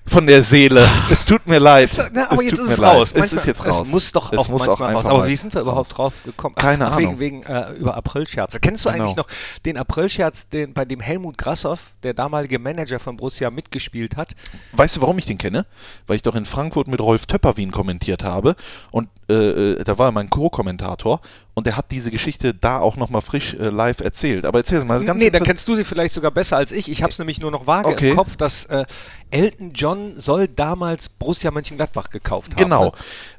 von 0.06 0.26
der 0.26 0.42
Seele. 0.44 0.90
Es 1.10 1.26
tut 1.26 1.46
mir 1.48 1.60
leid. 1.60 1.90
Na, 2.14 2.26
aber 2.32 2.36
es 2.36 2.44
jetzt 2.44 2.50
tut 2.52 2.60
ist 2.60 2.68
mir 2.68 2.74
es 2.74 2.82
raus. 2.82 3.10
Es 3.12 3.18
Manchmal- 3.20 3.40
ist 3.40 3.46
jetzt 3.46 3.66
raus. 3.66 3.88
Es 3.88 3.92
muss 3.92 4.12
doch 4.12 4.34
es 4.34 4.40
auch 4.40 4.48
muss 4.50 4.66
manchmal 4.68 4.96
auch 4.96 5.04
raus. 5.04 5.12
Aber 5.12 5.28
wie 5.28 5.36
sind 5.36 5.54
wir 5.54 5.62
überhaupt 5.62 5.98
drauf 5.98 6.14
gekommen? 6.26 6.56
Keine 6.56 6.88
ach, 6.88 6.98
Ahnung. 6.98 7.20
Wegen, 7.20 7.44
wegen 7.44 7.54
äh, 7.54 7.74
über 7.74 7.96
Aprilscherze. 7.96 8.60
Kennst 8.60 8.86
du 8.86 8.90
eigentlich 8.90 9.16
Genau. 9.16 9.24
noch 9.24 9.28
den 9.66 9.78
Aprilscherz, 9.78 10.50
den, 10.50 10.74
bei 10.74 10.86
dem 10.86 11.00
Helmut 11.00 11.38
Grassoff, 11.38 11.94
der 12.04 12.14
damalige 12.14 12.60
Manager 12.60 13.00
von 13.00 13.18
Borussia, 13.18 13.50
mitgespielt 13.52 14.18
hat? 14.18 14.32
Weißt 14.74 14.96
du, 14.96 15.02
warum 15.02 15.18
ich 15.20 15.26
den 15.26 15.38
kenne? 15.38 15.66
Weil 16.08 16.16
ich 16.16 16.24
doch 16.24 16.36
in 16.36 16.46
Frankfurt 16.46 16.88
mit 16.88 17.00
Rolf 17.02 17.26
Töpperwien 17.28 17.72
kommentiert 17.72 18.24
habe 18.24 18.56
und 18.92 19.10
äh, 19.30 19.34
äh, 19.34 19.84
da 19.84 19.98
war 19.98 20.10
er 20.10 20.12
mein 20.12 20.30
Co-Kommentator 20.30 21.22
und 21.54 21.68
der 21.68 21.78
hat 21.78 21.92
diese 21.92 22.12
Geschichte 22.12 22.54
da 22.54 22.80
auch 22.80 22.98
nochmal 22.98 23.22
frisch 23.22 23.54
äh, 23.54 23.70
live 23.70 24.00
erzählt. 24.00 24.46
Aber 24.46 24.60
erzähl 24.60 24.84
mal, 24.86 24.96
das 24.96 25.06
ganze 25.06 25.24
nee, 25.24 25.30
dann 25.30 25.44
kennst 25.44 25.68
du 25.68 25.76
sie 25.76 25.84
vielleicht 25.84 26.14
sogar 26.14 26.32
besser 26.32 26.58
als 26.58 26.72
ich. 26.72 26.90
Ich 26.90 27.04
habe 27.04 27.12
es 27.12 27.20
nämlich 27.20 27.40
nur 27.40 27.52
noch 27.52 27.68
vage 27.68 27.88
Okay. 27.90 28.12
im 28.12 28.16
Kopf, 28.16 28.36
dass 28.36 28.66
äh, 28.66 28.86
Elton 29.32 29.72
John 29.74 30.14
soll 30.20 30.48
damals 30.48 31.10
Borussia 31.10 31.52
Mönchengladbach 31.52 32.10
gekauft 32.10 32.52
haben. 32.52 32.64
Genau. 32.64 32.86
Ne? 32.86 32.92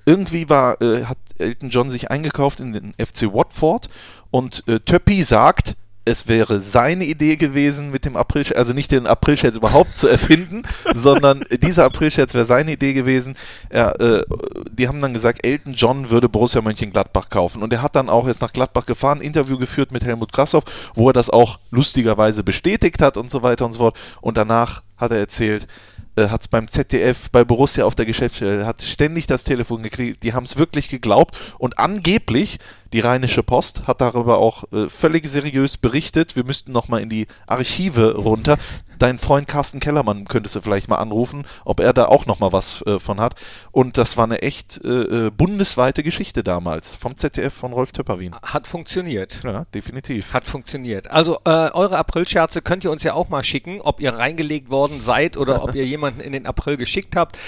Irgendwie 0.06 0.48
war, 0.48 0.80
äh, 0.80 1.04
hat 1.04 1.18
Elton 1.38 1.70
John 1.70 1.90
sich 1.90 2.10
eingekauft 2.10 2.60
in 2.60 2.72
den 2.72 2.94
FC 2.94 3.32
Watford 3.32 3.88
und 4.30 4.62
äh, 4.68 4.80
Töppi 4.80 5.22
sagt, 5.22 5.74
es 6.04 6.28
wäre 6.28 6.60
seine 6.60 7.04
Idee 7.04 7.36
gewesen, 7.36 7.90
mit 7.90 8.04
dem 8.04 8.16
Aprilscherz, 8.16 8.56
also 8.56 8.72
nicht 8.72 8.90
den 8.90 9.06
Aprilscherz 9.06 9.56
überhaupt 9.56 9.98
zu 9.98 10.08
erfinden, 10.08 10.62
sondern 10.94 11.44
dieser 11.62 11.84
Aprilscherz 11.84 12.34
wäre 12.34 12.46
seine 12.46 12.72
Idee 12.72 12.94
gewesen. 12.94 13.36
Er, 13.68 14.00
äh, 14.00 14.22
die 14.72 14.88
haben 14.88 15.00
dann 15.00 15.12
gesagt, 15.12 15.44
Elton 15.44 15.74
John 15.74 16.10
würde 16.10 16.28
Borussia 16.28 16.62
Mönchengladbach 16.62 17.28
kaufen. 17.28 17.62
Und 17.62 17.72
er 17.72 17.82
hat 17.82 17.96
dann 17.96 18.08
auch 18.08 18.26
jetzt 18.26 18.40
nach 18.40 18.52
Gladbach 18.52 18.86
gefahren, 18.86 19.20
Interview 19.20 19.58
geführt 19.58 19.92
mit 19.92 20.04
Helmut 20.04 20.32
Krassoff, 20.32 20.64
wo 20.94 21.10
er 21.10 21.12
das 21.12 21.30
auch 21.30 21.58
lustigerweise 21.70 22.42
bestätigt 22.42 23.02
hat 23.02 23.16
und 23.16 23.30
so 23.30 23.42
weiter 23.42 23.66
und 23.66 23.72
so 23.72 23.80
fort. 23.80 23.98
Und 24.20 24.36
danach 24.36 24.82
hat 24.96 25.12
er 25.12 25.18
erzählt, 25.18 25.66
hat 26.16 26.40
es 26.42 26.48
beim 26.48 26.68
ZDF, 26.68 27.30
bei 27.30 27.44
Borussia 27.44 27.84
auf 27.84 27.94
der 27.94 28.04
Geschäftsstelle, 28.04 28.66
hat 28.66 28.82
ständig 28.82 29.26
das 29.26 29.44
Telefon 29.44 29.82
geklickt. 29.82 30.22
Die 30.22 30.34
haben 30.34 30.44
es 30.44 30.56
wirklich 30.56 30.88
geglaubt 30.88 31.36
und 31.58 31.78
angeblich, 31.78 32.58
die 32.92 33.00
Rheinische 33.00 33.42
Post 33.42 33.86
hat 33.86 34.00
darüber 34.00 34.38
auch 34.38 34.64
äh, 34.72 34.88
völlig 34.88 35.26
seriös 35.28 35.76
berichtet. 35.76 36.36
Wir 36.36 36.44
müssten 36.44 36.72
nochmal 36.72 37.00
in 37.02 37.08
die 37.08 37.26
Archive 37.46 38.14
runter. 38.16 38.58
Dein 38.98 39.16
Freund 39.16 39.48
Carsten 39.48 39.80
Kellermann 39.80 40.26
könntest 40.26 40.56
du 40.56 40.60
vielleicht 40.60 40.88
mal 40.88 40.96
anrufen, 40.96 41.46
ob 41.64 41.80
er 41.80 41.94
da 41.94 42.04
auch 42.04 42.26
nochmal 42.26 42.52
was 42.52 42.82
äh, 42.82 42.98
von 42.98 43.18
hat. 43.18 43.34
Und 43.72 43.96
das 43.96 44.18
war 44.18 44.24
eine 44.24 44.42
echt 44.42 44.78
äh, 44.84 44.88
äh, 45.28 45.30
bundesweite 45.30 46.02
Geschichte 46.02 46.44
damals 46.44 46.94
vom 46.94 47.16
ZDF 47.16 47.54
von 47.54 47.72
Rolf 47.72 47.92
Töpperwien. 47.92 48.36
Hat 48.42 48.66
funktioniert. 48.68 49.38
Ja, 49.42 49.64
definitiv. 49.72 50.34
Hat 50.34 50.46
funktioniert. 50.46 51.10
Also 51.10 51.36
äh, 51.46 51.50
eure 51.72 51.96
Aprilscherze 51.96 52.60
könnt 52.60 52.84
ihr 52.84 52.90
uns 52.90 53.02
ja 53.02 53.14
auch 53.14 53.30
mal 53.30 53.42
schicken, 53.42 53.80
ob 53.80 54.00
ihr 54.02 54.12
reingelegt 54.12 54.68
worden 54.70 55.00
seid 55.00 55.38
oder 55.38 55.62
ob 55.64 55.74
ihr 55.74 55.86
jemanden 55.86 56.20
in 56.20 56.32
den 56.32 56.44
April 56.46 56.76
geschickt 56.76 57.16
habt. 57.16 57.38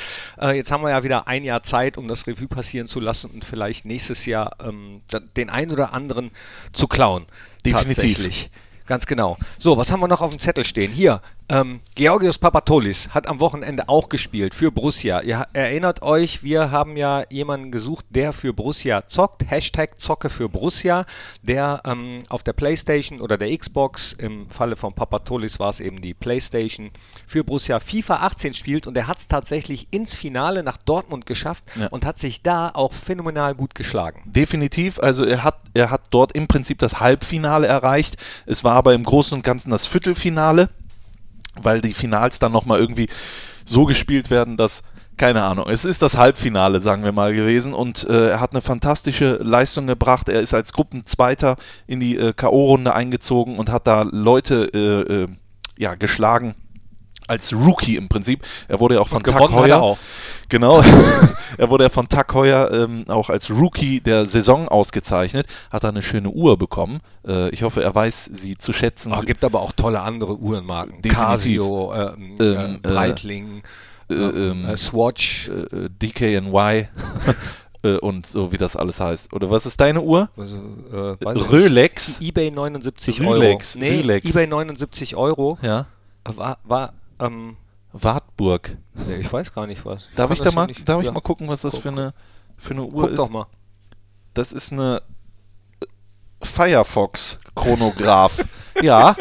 Äh, 0.40 0.56
jetzt 0.56 0.70
haben 0.70 0.82
wir 0.82 0.88
ja 0.90 1.02
wieder 1.02 1.26
ein 1.28 1.44
Jahr 1.44 1.62
Zeit, 1.62 1.98
um 1.98 2.08
das 2.08 2.26
Revue 2.26 2.48
passieren 2.48 2.88
zu 2.88 2.98
lassen 2.98 3.30
und 3.30 3.44
vielleicht 3.44 3.84
nächstes 3.84 4.24
Jahr 4.24 4.56
ähm, 4.66 5.02
da- 5.10 5.20
den 5.36 5.50
einen 5.50 5.70
oder 5.70 5.92
anderen 5.92 6.30
zu 6.72 6.88
klauen. 6.88 7.26
Definitiv. 7.64 8.50
Ganz 8.86 9.06
genau. 9.06 9.38
So, 9.58 9.76
was 9.76 9.90
haben 9.90 10.00
wir 10.00 10.08
noch 10.08 10.20
auf 10.20 10.30
dem 10.30 10.40
Zettel 10.40 10.64
stehen? 10.64 10.90
Hier, 10.90 11.22
Ähm, 11.52 11.80
Georgios 11.94 12.38
Papatolis 12.38 13.08
hat 13.10 13.26
am 13.26 13.38
Wochenende 13.38 13.90
auch 13.90 14.08
gespielt 14.08 14.54
für 14.54 14.72
Borussia. 14.72 15.20
Ihr 15.20 15.46
erinnert 15.52 16.00
euch, 16.00 16.42
wir 16.42 16.70
haben 16.70 16.96
ja 16.96 17.24
jemanden 17.28 17.70
gesucht, 17.70 18.06
der 18.08 18.32
für 18.32 18.54
Borussia 18.54 19.06
zockt. 19.06 19.50
Hashtag 19.50 20.00
Zocke 20.00 20.30
für 20.30 20.48
Borussia, 20.48 21.04
der 21.42 21.82
ähm, 21.84 22.22
auf 22.30 22.42
der 22.42 22.54
Playstation 22.54 23.20
oder 23.20 23.36
der 23.36 23.54
Xbox, 23.54 24.14
im 24.14 24.48
Falle 24.48 24.76
von 24.76 24.94
Papatolis 24.94 25.60
war 25.60 25.68
es 25.68 25.80
eben 25.80 26.00
die 26.00 26.14
Playstation, 26.14 26.90
für 27.26 27.44
Borussia 27.44 27.80
FIFA 27.80 28.14
18 28.22 28.54
spielt 28.54 28.86
und 28.86 28.96
er 28.96 29.06
hat 29.06 29.18
es 29.18 29.28
tatsächlich 29.28 29.88
ins 29.90 30.14
Finale 30.14 30.62
nach 30.62 30.78
Dortmund 30.78 31.26
geschafft 31.26 31.64
Ja. 31.78 31.88
und 31.88 32.06
hat 32.06 32.18
sich 32.18 32.42
da 32.42 32.70
auch 32.72 32.94
phänomenal 32.94 33.54
gut 33.54 33.74
geschlagen. 33.74 34.22
Definitiv, 34.24 34.98
also 35.00 35.26
er 35.26 35.44
hat, 35.44 35.60
er 35.74 35.90
hat 35.90 36.06
dort 36.12 36.32
im 36.32 36.48
Prinzip 36.48 36.78
das 36.78 36.98
Halbfinale 36.98 37.66
erreicht. 37.66 38.16
Es 38.46 38.64
war 38.64 38.72
aber 38.72 38.94
im 38.94 39.04
Großen 39.04 39.36
und 39.36 39.44
Ganzen 39.44 39.70
das 39.70 39.86
Viertelfinale, 39.86 40.70
weil 41.60 41.80
die 41.80 41.94
Finals 41.94 42.38
dann 42.38 42.52
nochmal 42.52 42.78
irgendwie 42.78 43.08
so 43.64 43.84
gespielt 43.84 44.30
werden, 44.30 44.56
dass, 44.56 44.82
keine 45.16 45.42
Ahnung, 45.42 45.68
es 45.68 45.84
ist 45.84 46.02
das 46.02 46.16
Halbfinale, 46.16 46.80
sagen 46.80 47.04
wir 47.04 47.12
mal, 47.12 47.34
gewesen 47.34 47.74
und 47.74 48.08
äh, 48.08 48.30
er 48.30 48.40
hat 48.40 48.52
eine 48.52 48.60
fantastische 48.60 49.38
Leistung 49.42 49.86
gebracht. 49.86 50.28
Er 50.28 50.40
ist 50.40 50.54
als 50.54 50.72
Gruppenzweiter 50.72 51.56
in 51.86 52.00
die 52.00 52.16
äh, 52.16 52.32
K.O.-Runde 52.32 52.92
eingezogen 52.92 53.58
und 53.58 53.70
hat 53.70 53.86
da 53.86 54.02
Leute 54.02 54.68
äh, 54.74 55.22
äh, 55.22 55.28
ja, 55.76 55.94
geschlagen. 55.94 56.54
Als 57.28 57.52
Rookie 57.52 57.96
im 57.96 58.08
Prinzip. 58.08 58.42
Er 58.68 58.80
wurde 58.80 58.96
ja 58.96 59.00
auch 59.00 59.08
von 59.08 59.22
Tag 59.22 59.50
Heuer. 59.52 59.68
er 59.68 59.82
auch. 59.82 59.98
Genau. 60.48 60.82
er 61.58 61.70
wurde 61.70 61.84
ja 61.84 61.90
von 61.90 62.08
Tag 62.08 62.34
Heuer 62.34 62.70
ähm, 62.72 63.04
auch 63.08 63.30
als 63.30 63.50
Rookie 63.50 64.00
der 64.00 64.26
Saison 64.26 64.68
ausgezeichnet. 64.68 65.46
Hat 65.70 65.84
da 65.84 65.88
eine 65.88 66.02
schöne 66.02 66.28
Uhr 66.30 66.58
bekommen. 66.58 67.00
Äh, 67.26 67.48
ich 67.50 67.62
hoffe, 67.62 67.82
er 67.82 67.94
weiß 67.94 68.30
sie 68.34 68.58
zu 68.58 68.72
schätzen. 68.72 69.12
Oh, 69.16 69.20
gibt 69.22 69.44
aber 69.44 69.60
auch 69.62 69.72
tolle 69.72 70.00
andere 70.00 70.36
Uhrenmarken. 70.38 71.00
Definitiv. 71.02 71.18
Casio, 71.26 71.94
ähm, 71.94 72.36
Ähm, 72.38 72.40
äh, 72.40 72.74
äh, 72.74 72.78
Breitling, 72.82 73.62
äh, 74.10 74.14
ähm, 74.14 74.32
ähm, 74.64 74.68
äh, 74.68 74.76
Swatch. 74.76 75.48
äh, 75.48 75.88
DKNY 76.02 76.88
und 78.00 78.26
so 78.26 78.52
wie 78.52 78.58
das 78.58 78.76
alles 78.76 79.00
heißt. 79.00 79.32
Oder 79.32 79.50
was 79.50 79.66
ist 79.66 79.80
deine 79.80 80.02
Uhr? 80.02 80.28
Also. 80.36 80.60
Rolex. 81.50 82.20
eBay 82.20 82.50
79 82.50 83.20
Rolex, 83.20 83.76
Euro. 83.76 83.84
Nee, 83.84 84.00
Rolex. 84.00 84.28
eBay 84.30 84.46
79 84.46 85.16
Euro 85.16 85.58
Ja. 85.62 85.86
war, 86.24 86.58
war 86.64 86.92
ähm, 87.26 87.56
Wartburg. 87.92 88.76
nee, 89.06 89.16
ich 89.16 89.32
weiß 89.32 89.52
gar 89.54 89.66
nicht 89.66 89.84
was. 89.84 90.08
Darf 90.16 90.28
kann 90.28 90.36
ich 90.36 90.42
da 90.42 90.50
mal, 90.52 90.66
nicht- 90.66 90.88
darf 90.88 91.00
ich 91.00 91.06
ja. 91.06 91.12
mal 91.12 91.20
gucken, 91.20 91.48
was 91.48 91.62
das 91.62 91.74
Guck. 91.74 91.82
für 91.82 91.88
eine, 91.90 92.14
für 92.58 92.72
eine 92.74 92.82
Uhr 92.84 93.02
Guck 93.02 93.10
ist? 93.10 93.18
doch 93.18 93.30
mal. 93.30 93.46
Das 94.34 94.52
ist 94.52 94.72
eine 94.72 95.02
Firefox-Chronograph. 96.42 98.44
ja. 98.82 99.14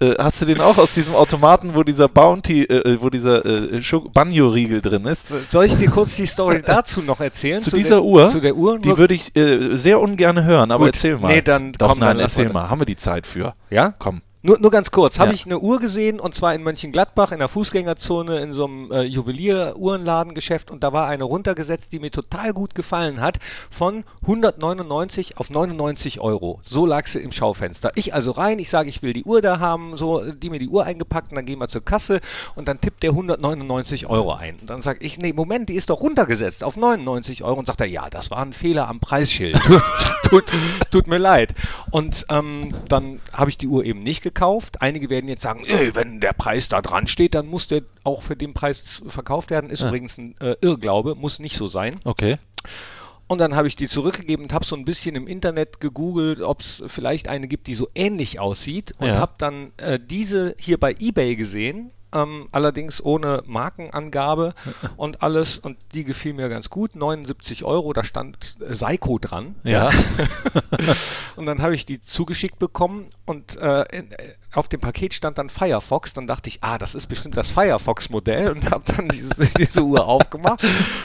Äh, 0.00 0.14
hast 0.18 0.40
du 0.42 0.46
den 0.46 0.60
auch 0.60 0.76
aus 0.78 0.94
diesem 0.94 1.14
Automaten, 1.14 1.74
wo 1.74 1.82
dieser 1.84 2.08
Bounty, 2.08 2.64
äh, 2.64 3.00
wo 3.00 3.10
dieser 3.10 3.44
äh, 3.44 3.80
Banjo-Riegel 4.12 4.80
drin 4.82 5.04
ist? 5.04 5.26
Soll 5.50 5.66
ich 5.66 5.76
dir 5.76 5.88
kurz 5.90 6.16
die 6.16 6.26
Story 6.26 6.62
dazu 6.64 7.02
noch 7.02 7.20
erzählen? 7.20 7.60
Zu 7.60 7.70
der- 7.70 7.78
dieser 7.78 8.02
Uhr? 8.02 8.28
Zu 8.28 8.40
der 8.40 8.56
Uhr? 8.56 8.78
Die 8.80 8.96
würde 8.96 9.14
ich 9.14 9.34
äh, 9.36 9.76
sehr 9.76 10.00
ungern 10.00 10.42
hören, 10.44 10.70
aber 10.72 10.86
Gut. 10.86 10.94
erzähl 10.96 11.16
mal. 11.18 11.28
Nee, 11.28 11.42
dann 11.42 11.72
Doch, 11.72 11.90
komm, 11.90 12.00
nein, 12.00 12.16
dann 12.16 12.20
erzähl 12.26 12.48
mal. 12.52 12.68
Haben 12.68 12.80
wir 12.80 12.86
die 12.86 12.96
Zeit 12.96 13.26
für? 13.26 13.52
ja? 13.70 13.94
Komm. 13.98 14.22
Nur, 14.46 14.58
nur 14.60 14.70
ganz 14.70 14.90
kurz, 14.90 15.18
habe 15.18 15.30
Ja. 15.30 15.34
ich 15.34 15.46
eine 15.46 15.58
Uhr 15.58 15.80
gesehen 15.80 16.20
und 16.20 16.34
zwar 16.34 16.54
in 16.54 16.62
Mönchengladbach 16.62 17.32
in 17.32 17.38
der 17.38 17.48
Fußgängerzone 17.48 18.40
in 18.40 18.52
so 18.52 18.66
einem 18.66 18.92
äh, 18.92 19.00
Juwelier-Uhrenladengeschäft 19.04 20.70
und 20.70 20.84
da 20.84 20.92
war 20.92 21.08
eine 21.08 21.24
runtergesetzt, 21.24 21.94
die 21.94 21.98
mir 21.98 22.10
total 22.10 22.52
gut 22.52 22.74
gefallen 22.74 23.22
hat, 23.22 23.38
von 23.70 24.04
199 24.20 25.38
auf 25.38 25.48
99 25.48 26.20
Euro. 26.20 26.60
So 26.62 26.84
lag 26.84 27.06
sie 27.06 27.20
im 27.20 27.32
Schaufenster. 27.32 27.90
Ich 27.94 28.12
also 28.12 28.32
rein, 28.32 28.58
ich 28.58 28.68
sage, 28.68 28.90
ich 28.90 29.00
will 29.00 29.14
die 29.14 29.24
Uhr 29.24 29.40
da 29.40 29.60
haben, 29.60 29.96
so, 29.96 30.30
die 30.30 30.50
mir 30.50 30.58
die 30.58 30.68
Uhr 30.68 30.84
eingepackt 30.84 31.30
und 31.32 31.36
dann 31.36 31.46
gehen 31.46 31.58
wir 31.58 31.68
zur 31.68 31.82
Kasse 31.82 32.20
und 32.54 32.68
dann 32.68 32.78
tippt 32.82 33.02
der 33.02 33.12
199 33.12 34.08
Euro 34.08 34.34
ein. 34.34 34.58
Und 34.60 34.68
dann 34.68 34.82
sage 34.82 34.98
ich, 35.06 35.16
nee, 35.16 35.32
Moment, 35.32 35.70
die 35.70 35.74
ist 35.74 35.88
doch 35.88 36.02
runtergesetzt 36.02 36.64
auf 36.64 36.76
99 36.76 37.44
Euro 37.44 37.60
und 37.60 37.66
sagt 37.66 37.80
er, 37.80 37.86
ja, 37.86 38.10
das 38.10 38.30
war 38.30 38.40
ein 38.42 38.52
Fehler 38.52 38.88
am 38.88 39.00
Preisschild. 39.00 39.58
tut, 40.28 40.44
tut 40.90 41.06
mir 41.06 41.16
leid. 41.16 41.54
Und 41.90 42.26
ähm, 42.28 42.74
dann 42.90 43.20
habe 43.32 43.48
ich 43.48 43.56
die 43.56 43.68
Uhr 43.68 43.86
eben 43.86 44.02
nicht 44.02 44.20
gekauft. 44.22 44.33
Einige 44.80 45.08
werden 45.10 45.28
jetzt 45.28 45.42
sagen, 45.42 45.64
"Äh, 45.64 45.94
wenn 45.94 46.20
der 46.20 46.32
Preis 46.32 46.68
da 46.68 46.82
dran 46.82 47.06
steht, 47.06 47.34
dann 47.34 47.46
muss 47.46 47.66
der 47.68 47.82
auch 48.02 48.22
für 48.22 48.36
den 48.36 48.52
Preis 48.54 49.02
verkauft 49.06 49.50
werden. 49.50 49.70
Ist 49.70 49.82
übrigens 49.82 50.18
ein 50.18 50.34
äh, 50.40 50.56
Irrglaube, 50.60 51.14
muss 51.14 51.38
nicht 51.38 51.56
so 51.56 51.66
sein. 51.66 52.00
Okay. 52.04 52.36
Und 53.26 53.38
dann 53.38 53.56
habe 53.56 53.66
ich 53.68 53.76
die 53.76 53.88
zurückgegeben 53.88 54.44
und 54.44 54.52
habe 54.52 54.66
so 54.66 54.76
ein 54.76 54.84
bisschen 54.84 55.16
im 55.16 55.26
Internet 55.26 55.80
gegoogelt, 55.80 56.42
ob 56.42 56.60
es 56.60 56.82
vielleicht 56.88 57.28
eine 57.28 57.48
gibt, 57.48 57.66
die 57.68 57.74
so 57.74 57.88
ähnlich 57.94 58.38
aussieht. 58.38 58.92
Und 58.98 59.06
Ja. 59.08 59.14
habe 59.18 59.32
dann 59.38 59.72
äh, 59.78 59.98
diese 59.98 60.54
hier 60.58 60.78
bei 60.78 60.94
eBay 61.00 61.34
gesehen, 61.36 61.90
ähm, 62.14 62.48
allerdings 62.52 63.04
ohne 63.04 63.42
Markenangabe 63.46 64.54
und 64.96 65.22
alles. 65.22 65.58
Und 65.58 65.76
die 65.92 66.04
gefiel 66.04 66.34
mir 66.34 66.48
ganz 66.48 66.70
gut. 66.70 66.96
79 66.96 67.64
Euro, 67.64 67.92
da 67.92 68.04
stand 68.04 68.56
äh, 68.60 68.72
Seiko 68.72 69.18
dran. 69.18 69.56
Ja. 69.64 69.90
und 71.36 71.46
dann 71.46 71.60
habe 71.60 71.74
ich 71.74 71.84
die 71.84 72.00
zugeschickt 72.00 72.58
bekommen 72.58 73.06
und 73.26 73.56
äh, 73.56 73.82
äh, 73.82 74.04
auf 74.56 74.68
dem 74.68 74.80
Paket 74.80 75.14
stand 75.14 75.38
dann 75.38 75.48
Firefox. 75.50 76.12
Dann 76.12 76.26
dachte 76.26 76.48
ich, 76.48 76.58
ah, 76.62 76.78
das 76.78 76.94
ist 76.94 77.06
bestimmt 77.08 77.36
das 77.36 77.50
Firefox-Modell 77.50 78.50
und 78.52 78.70
habe 78.70 78.84
dann 78.96 79.08
dieses, 79.12 79.52
diese 79.54 79.82
Uhr 79.82 80.06
aufgemacht 80.06 80.64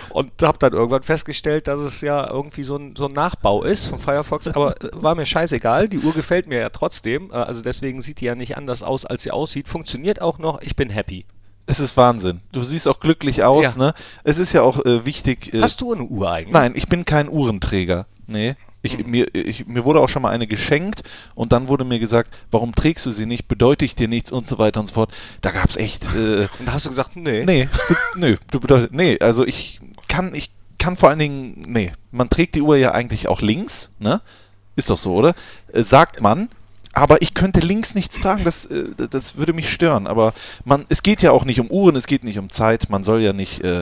und 0.10 0.32
habe 0.41 0.58
dann 0.60 0.74
irgendwann 0.74 1.04
festgestellt, 1.04 1.68
dass 1.68 1.80
es 1.82 2.02
ja 2.02 2.30
irgendwie 2.30 2.64
so 2.64 2.76
ein, 2.78 2.95
so 2.95 3.06
ein 3.08 3.14
Nachbau 3.14 3.64
ist 3.64 3.86
von 3.86 4.00
Firefox. 4.00 4.47
Aber 4.47 4.76
äh, 4.84 4.89
war 4.93 5.16
mir 5.16 5.26
scheißegal. 5.26 5.89
Die 5.89 6.00
Uhr 6.00 6.14
gefällt 6.14 6.47
mir 6.47 6.60
ja 6.60 6.70
trotzdem. 6.70 7.32
Äh, 7.32 7.36
also 7.36 7.62
deswegen 7.62 8.02
sieht 8.02 8.22
die 8.22 8.26
ja 8.26 8.36
nicht 8.36 8.58
anders 8.58 8.84
aus, 8.84 9.06
als 9.06 9.24
sie 9.24 9.32
aussieht. 9.32 9.68
Funktioniert 9.70 10.22
auch 10.22 10.38
noch. 10.39 10.62
Ich 10.62 10.76
bin 10.76 10.89
happy. 10.89 11.26
Es 11.66 11.80
ist 11.80 11.95
Wahnsinn. 11.97 12.41
Du 12.52 12.64
siehst 12.64 12.88
auch 12.88 13.00
glücklich 13.00 13.43
aus, 13.43 13.76
Ja. 13.76 13.82
ne? 13.84 13.93
Es 14.24 14.39
ist 14.39 14.54
ja 14.54 14.64
auch 14.64 14.84
äh, 14.86 15.06
wichtig. 15.06 15.54
Äh, 15.54 15.62
Hast 15.62 15.82
du 15.82 15.93
eine 15.93 16.04
Uhr 16.04 16.32
eigentlich? 16.32 16.54
Nein, 16.54 16.74
ich 16.76 16.88
bin 16.88 17.06
kein 17.06 17.30
Uhrenträger. 17.30 18.08
Nee. 18.26 18.56
Ich, 18.82 18.98
Mhm. 18.98 19.12
mir, 19.12 19.36
ich, 19.36 19.68
mir 19.68 19.84
wurde 19.84 20.00
auch 20.00 20.10
schon 20.10 20.22
mal 20.22 20.30
eine 20.30 20.48
geschenkt 20.48 21.04
und 21.36 21.52
dann 21.52 21.68
wurde 21.68 21.84
mir 21.84 22.00
gesagt, 22.00 22.32
warum 22.52 22.74
trägst 22.74 23.06
du 23.06 23.12
sie 23.12 23.26
nicht, 23.26 23.48
bedeutet 23.48 24.00
dir 24.00 24.08
nichts 24.08 24.32
und 24.32 24.48
so 24.48 24.58
weiter 24.58 24.80
und 24.80 24.86
so 24.88 24.94
fort. 24.94 25.12
Da 25.42 25.52
gab 25.52 25.70
es 25.70 25.76
echt. 25.76 26.06
Äh, 26.16 26.48
Und 26.60 26.66
da 26.66 26.74
hast 26.74 26.86
du 26.86 26.90
gesagt, 26.90 27.16
nee. 27.16 27.44
nee, 27.46 27.68
du, 27.88 27.96
nö, 28.20 28.38
du 28.52 28.60
bedeutet. 28.60 28.94
Nee, 28.94 29.18
also 29.20 29.46
ich 29.46 29.80
kann, 30.08 30.34
ich 30.34 30.52
kann 30.78 30.96
vor 30.98 31.10
allen 31.10 31.20
Dingen. 31.20 31.64
Nee, 31.68 31.92
man 32.12 32.30
trägt 32.30 32.56
die 32.56 32.62
Uhr 32.62 32.78
ja 32.78 32.92
eigentlich 32.92 33.28
auch 33.28 33.42
links, 33.42 33.92
ne? 34.00 34.22
Ist 34.76 34.90
doch 34.90 34.98
so, 34.98 35.14
oder? 35.14 35.36
Äh, 35.74 35.84
sagt 35.84 36.22
man. 36.22 36.50
Aber 36.94 37.22
ich 37.22 37.36
könnte 37.36 37.60
links 37.60 37.94
nichts 37.94 38.20
tragen, 38.20 38.44
das, 38.44 38.66
äh, 38.66 38.86
das 39.10 39.38
würde 39.38 39.54
mich 39.54 39.72
stören. 39.72 40.08
Aber 40.08 40.34
man, 40.66 40.86
es 40.90 41.04
geht 41.04 41.22
ja 41.22 41.32
auch 41.32 41.46
nicht 41.46 41.60
um 41.60 41.68
Uhren, 41.70 41.96
es 41.96 42.08
geht 42.08 42.24
nicht 42.24 42.40
um 42.40 42.50
Zeit. 42.50 42.90
Man 42.90 43.04
soll 43.04 43.22
ja 43.22 43.32
nicht, 43.32 43.64
äh, 43.64 43.82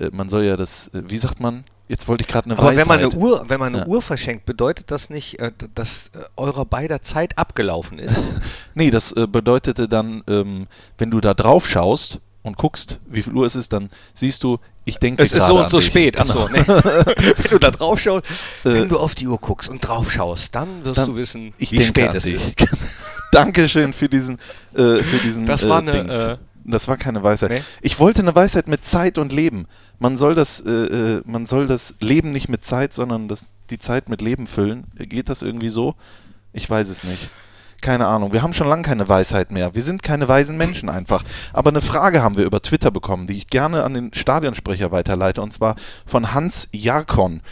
äh, 0.00 0.10
man 0.10 0.28
soll 0.30 0.44
ja 0.44 0.56
das, 0.56 0.88
äh, 0.88 1.02
wie 1.06 1.18
sagt 1.18 1.38
man? 1.38 1.64
Jetzt 1.88 2.08
wollte 2.08 2.22
ich 2.22 2.28
gerade 2.28 2.46
eine 2.50 2.58
Aber 2.58 2.68
Weisheit. 2.68 2.78
wenn 2.80 2.88
man 2.88 2.98
eine 2.98 3.08
Uhr, 3.10 3.44
wenn 3.48 3.60
man 3.60 3.74
eine 3.74 3.84
Ja. 3.84 3.86
Uhr 3.86 4.02
verschenkt, 4.02 4.44
bedeutet 4.44 4.90
das 4.90 5.08
nicht, 5.08 5.38
äh, 5.38 5.52
dass 5.74 6.08
äh, 6.14 6.18
eurer 6.36 6.64
beider 6.64 7.02
Zeit 7.02 7.38
abgelaufen 7.38 7.98
ist? 7.98 8.16
Nee, 8.74 8.90
das 8.90 9.12
äh, 9.12 9.26
bedeutete 9.26 9.88
dann, 9.88 10.22
ähm, 10.28 10.66
wenn 10.98 11.10
du 11.10 11.20
da 11.20 11.32
drauf 11.32 11.66
schaust 11.66 12.18
und 12.42 12.56
guckst, 12.58 12.98
wie 13.08 13.22
viel 13.22 13.32
Uhr 13.32 13.46
es 13.46 13.54
ist, 13.56 13.72
dann 13.72 13.88
siehst 14.14 14.42
du, 14.44 14.58
ich 14.84 14.98
denke 14.98 15.22
es 15.22 15.32
ist 15.32 15.46
so 15.46 15.58
und 15.58 15.70
so 15.70 15.78
dich. 15.78 15.86
spät. 15.86 16.20
Achso, 16.20 16.46
Genau. 16.46 16.58
nee. 16.58 16.66
wenn 17.38 17.50
du 17.50 17.58
da 17.58 17.70
drauf 17.70 17.98
schaust, 18.00 18.26
wenn 18.64 18.88
du 18.88 18.98
auf 18.98 19.14
die 19.14 19.26
Uhr 19.26 19.38
guckst 19.38 19.68
und 19.70 19.80
drauf 19.80 20.12
schaust, 20.12 20.54
dann 20.54 20.84
wirst 20.84 20.98
Dann- 20.98 21.06
du 21.08 21.16
wissen, 21.16 21.54
wie 21.58 21.82
spät 21.82 22.14
es 22.14 22.24
dich. 22.24 22.34
ist. 22.34 22.54
Dankeschön 23.32 23.92
für 23.92 24.08
diesen, 24.08 24.38
äh, 24.74 24.96
für 25.02 25.18
diesen 25.24 25.46
Das 25.46 25.64
äh, 25.64 25.68
war 25.68 25.78
eine, 25.78 25.92
äh, 25.92 26.36
das 26.66 26.88
war 26.88 26.96
keine 26.96 27.22
Weisheit. 27.22 27.50
Nee? 27.50 27.62
Ich 27.80 27.98
wollte 27.98 28.22
eine 28.22 28.34
Weisheit 28.34 28.68
mit 28.68 28.84
Zeit 28.84 29.18
und 29.18 29.32
Leben. 29.32 29.66
Man 29.98 30.16
soll 30.16 30.34
das, 30.34 30.60
äh, 30.60 30.70
äh, 30.70 31.22
man 31.24 31.46
soll 31.46 31.66
das 31.66 31.94
Leben 32.00 32.32
nicht 32.32 32.48
mit 32.48 32.64
Zeit, 32.64 32.92
sondern 32.92 33.28
das, 33.28 33.48
die 33.70 33.78
Zeit 33.78 34.08
mit 34.08 34.20
Leben 34.20 34.46
füllen. 34.46 34.84
Geht 34.96 35.28
das 35.28 35.42
irgendwie 35.42 35.68
so? 35.68 35.94
Ich 36.52 36.68
weiß 36.68 36.88
es 36.88 37.04
nicht. 37.04 37.30
Keine 37.82 38.06
Ahnung. 38.06 38.32
Wir 38.32 38.42
haben 38.42 38.52
schon 38.52 38.68
lange 38.68 38.82
keine 38.82 39.08
Weisheit 39.08 39.50
mehr. 39.50 39.74
Wir 39.74 39.82
sind 39.82 40.02
keine 40.02 40.28
weisen 40.28 40.56
Menschen 40.56 40.88
einfach. 40.88 41.22
Aber 41.52 41.70
eine 41.70 41.82
Frage 41.82 42.22
haben 42.22 42.36
wir 42.36 42.44
über 42.44 42.62
Twitter 42.62 42.90
bekommen, 42.90 43.26
die 43.26 43.36
ich 43.36 43.48
gerne 43.48 43.84
an 43.84 43.94
den 43.94 44.14
Stadionsprecher 44.14 44.90
weiterleite, 44.92 45.42
und 45.42 45.52
zwar 45.52 45.76
von 46.06 46.32
Hans 46.32 46.68
Jarkon. 46.72 47.42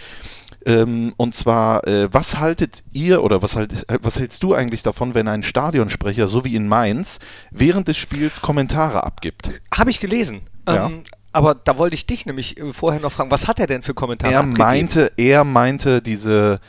Ähm, 0.66 1.12
und 1.16 1.34
zwar, 1.34 1.86
äh, 1.86 2.08
was 2.12 2.38
haltet 2.38 2.82
ihr 2.92 3.22
oder 3.22 3.42
was, 3.42 3.56
halt, 3.56 3.86
was 4.00 4.18
hältst 4.18 4.42
du 4.42 4.54
eigentlich 4.54 4.82
davon, 4.82 5.14
wenn 5.14 5.28
ein 5.28 5.42
Stadionsprecher, 5.42 6.26
so 6.26 6.44
wie 6.44 6.56
in 6.56 6.68
Mainz, 6.68 7.18
während 7.50 7.88
des 7.88 7.96
Spiels 7.96 8.40
Kommentare 8.40 9.04
abgibt? 9.04 9.50
Habe 9.76 9.90
ich 9.90 10.00
gelesen. 10.00 10.42
Ja. 10.66 10.86
Ähm, 10.86 11.02
aber 11.32 11.54
da 11.54 11.76
wollte 11.78 11.94
ich 11.94 12.06
dich 12.06 12.26
nämlich 12.26 12.58
äh, 12.58 12.72
vorher 12.72 13.00
noch 13.00 13.12
fragen, 13.12 13.30
was 13.30 13.46
hat 13.46 13.58
er 13.58 13.66
denn 13.66 13.82
für 13.82 13.92
Kommentare 13.92 14.32
Er 14.32 14.38
abgegeben? 14.40 14.58
meinte, 14.62 15.12
er 15.16 15.44
meinte 15.44 16.00
diese 16.00 16.60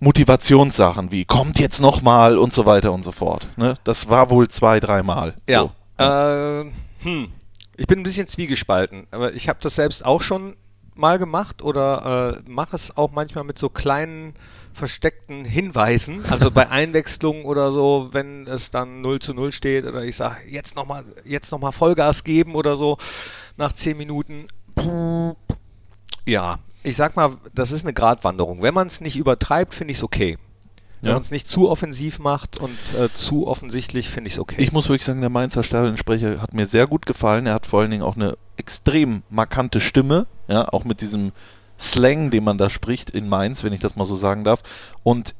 Motivationssachen 0.00 1.12
wie 1.12 1.26
kommt 1.26 1.60
jetzt 1.60 1.80
nochmal 1.80 2.38
und 2.38 2.52
so 2.52 2.64
weiter 2.66 2.92
und 2.92 3.04
so 3.04 3.12
fort. 3.12 3.46
Ne? 3.56 3.76
Das 3.84 4.08
war 4.08 4.30
wohl 4.30 4.48
zwei, 4.48 4.80
dreimal. 4.80 5.34
Ja. 5.48 5.68
So. 5.98 6.04
Äh, 6.04 6.64
hm. 7.02 7.28
Ich 7.76 7.86
bin 7.86 8.00
ein 8.00 8.02
bisschen 8.02 8.26
zwiegespalten, 8.26 9.06
aber 9.10 9.34
ich 9.34 9.48
habe 9.48 9.58
das 9.62 9.74
selbst 9.74 10.04
auch 10.04 10.22
schon 10.22 10.56
mal 10.94 11.18
gemacht 11.18 11.62
oder 11.62 12.42
äh, 12.46 12.50
mache 12.50 12.76
es 12.76 12.96
auch 12.96 13.12
manchmal 13.12 13.44
mit 13.44 13.58
so 13.58 13.68
kleinen 13.68 14.34
versteckten 14.72 15.44
Hinweisen, 15.44 16.24
also 16.30 16.50
bei 16.50 16.68
Einwechslungen 16.70 17.44
oder 17.44 17.72
so, 17.72 18.08
wenn 18.12 18.46
es 18.46 18.70
dann 18.70 19.00
0 19.00 19.20
zu 19.20 19.34
0 19.34 19.52
steht 19.52 19.84
oder 19.84 20.04
ich 20.04 20.16
sage, 20.16 20.36
jetzt 20.48 20.76
nochmal 20.76 21.04
jetzt 21.24 21.50
noch 21.52 21.58
mal 21.58 21.72
Vollgas 21.72 22.24
geben 22.24 22.54
oder 22.54 22.76
so 22.76 22.98
nach 23.56 23.72
10 23.72 23.96
Minuten. 23.96 24.46
Ja, 26.26 26.58
ich 26.82 26.96
sag 26.96 27.16
mal, 27.16 27.36
das 27.54 27.72
ist 27.72 27.84
eine 27.84 27.92
Gratwanderung. 27.92 28.62
Wenn 28.62 28.74
man 28.74 28.86
es 28.86 29.00
nicht 29.00 29.16
übertreibt, 29.16 29.74
finde 29.74 29.92
ich 29.92 29.98
es 29.98 30.04
okay. 30.04 30.38
Wenn 31.02 31.10
Ja. 31.10 31.14
man 31.14 31.22
es 31.22 31.30
nicht 31.30 31.48
zu 31.48 31.68
offensiv 31.70 32.18
macht 32.18 32.58
und 32.58 32.76
äh, 32.98 33.08
zu 33.14 33.46
offensichtlich, 33.46 34.08
finde 34.10 34.28
ich 34.28 34.34
es 34.34 34.38
okay. 34.40 34.56
Ich 34.58 34.72
muss 34.72 34.88
wirklich 34.88 35.04
sagen, 35.04 35.20
der 35.20 35.30
Mainzer 35.30 35.62
Stadionsprecher 35.62 36.40
hat 36.42 36.52
mir 36.52 36.66
sehr 36.66 36.86
gut 36.86 37.06
gefallen. 37.06 37.46
Er 37.46 37.54
hat 37.54 37.66
vor 37.66 37.80
allen 37.80 37.90
Dingen 37.90 38.02
auch 38.02 38.16
eine 38.16 38.36
extrem 38.58 39.22
markante 39.30 39.80
Stimme, 39.80 40.26
ja, 40.48 40.68
auch 40.68 40.84
mit 40.84 41.00
diesem 41.00 41.32
Slang, 41.78 42.30
den 42.30 42.44
man 42.44 42.58
da 42.58 42.68
spricht 42.68 43.10
in 43.10 43.28
Mainz, 43.28 43.64
wenn 43.64 43.72
ich 43.72 43.80
das 43.80 43.96
mal 43.96 44.04
so 44.04 44.14
sagen 44.16 44.44
darf. 44.44 44.60
Und 45.02 45.34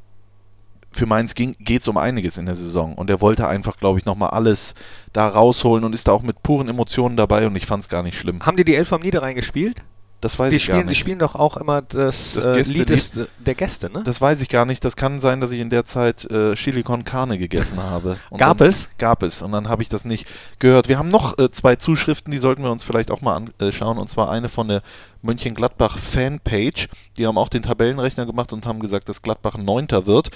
für 0.93 1.07
Mainz 1.07 1.35
geht 1.35 1.83
es 1.83 1.87
um 1.89 1.99
einiges 1.99 2.39
in 2.39 2.47
der 2.47 2.57
Saison. 2.57 2.95
Und 2.95 3.11
er 3.11 3.21
wollte 3.21 3.47
einfach, 3.47 3.77
glaube 3.77 3.99
ich, 3.99 4.07
nochmal 4.07 4.31
alles 4.31 4.75
da 5.13 5.29
rausholen 5.29 5.85
und 5.85 5.95
ist 5.95 6.09
da 6.09 6.13
auch 6.13 6.23
mit 6.23 6.43
puren 6.43 6.69
Emotionen 6.69 7.17
dabei 7.17 7.47
und 7.47 7.55
ich 7.55 7.67
fand 7.67 7.83
es 7.83 7.89
gar 7.89 8.03
nicht 8.03 8.19
schlimm. 8.19 8.41
Haben 8.45 8.57
die 8.57 8.65
die 8.65 8.75
Elf 8.75 8.93
am 8.93 9.03
Niederrhein 9.03 9.37
gespielt? 9.37 9.83
Das 10.21 10.39
weiß 10.39 10.51
Die 10.51 10.57
ich 10.57 10.67
gar 10.67 10.77
spielen, 10.77 10.87
die 10.87 10.91
nicht. 10.91 10.99
spielen 10.99 11.19
doch 11.19 11.35
auch 11.35 11.57
immer 11.57 11.81
das, 11.83 12.33
Das 12.35 12.47
äh. 12.47 12.63
Lied 12.63 12.91
des, 12.91 13.13
der 13.39 13.55
Gäste, 13.55 13.91
ne? 13.91 14.03
Das 14.05 14.21
weiß 14.21 14.43
ich 14.43 14.49
gar 14.49 14.67
nicht. 14.67 14.85
Das 14.85 14.97
kann 14.97 15.19
sein, 15.21 15.41
dass 15.41 15.51
ich 15.51 15.61
in 15.61 15.71
der 15.71 15.87
Zeit 15.87 16.31
äh, 16.31 16.55
Chili 16.55 16.83
con 16.83 17.05
Carne 17.05 17.39
gegessen 17.39 17.83
habe. 17.83 18.19
Und 18.29 18.39
Gab 18.39 18.59
dann, 18.59 18.69
es? 18.69 18.89
Gab 18.99 19.23
es. 19.23 19.41
Und 19.41 19.53
dann 19.53 19.69
habe 19.69 19.83
ich 19.83 19.89
das 19.89 20.05
nicht 20.05 20.27
gehört. 20.59 20.89
Wir 20.89 20.99
haben 20.99 21.09
noch 21.09 21.39
äh, 21.39 21.51
zwei 21.51 21.77
Zuschriften, 21.77 22.31
die 22.31 22.39
sollten 22.39 22.63
wir 22.63 22.71
uns 22.71 22.85
vielleicht 22.85 23.11
auch 23.11 23.23
mal 23.23 23.47
anschauen. 23.59 23.97
Und 23.99 24.09
zwar 24.09 24.31
eine 24.31 24.49
von 24.49 24.69
der 24.69 24.83
Mönchengladbach 25.23 25.99
Fanpage. 25.99 26.89
Die 27.17 27.27
haben 27.27 27.39
auch 27.39 27.49
den 27.49 27.63
Tabellenrechner 27.63 28.27
gemacht 28.27 28.53
und 28.53 28.67
haben 28.67 28.81
gesagt, 28.81 29.09
dass 29.09 29.23
Gladbach 29.23 29.57
Neunter 29.57 30.07
wird. 30.07 30.31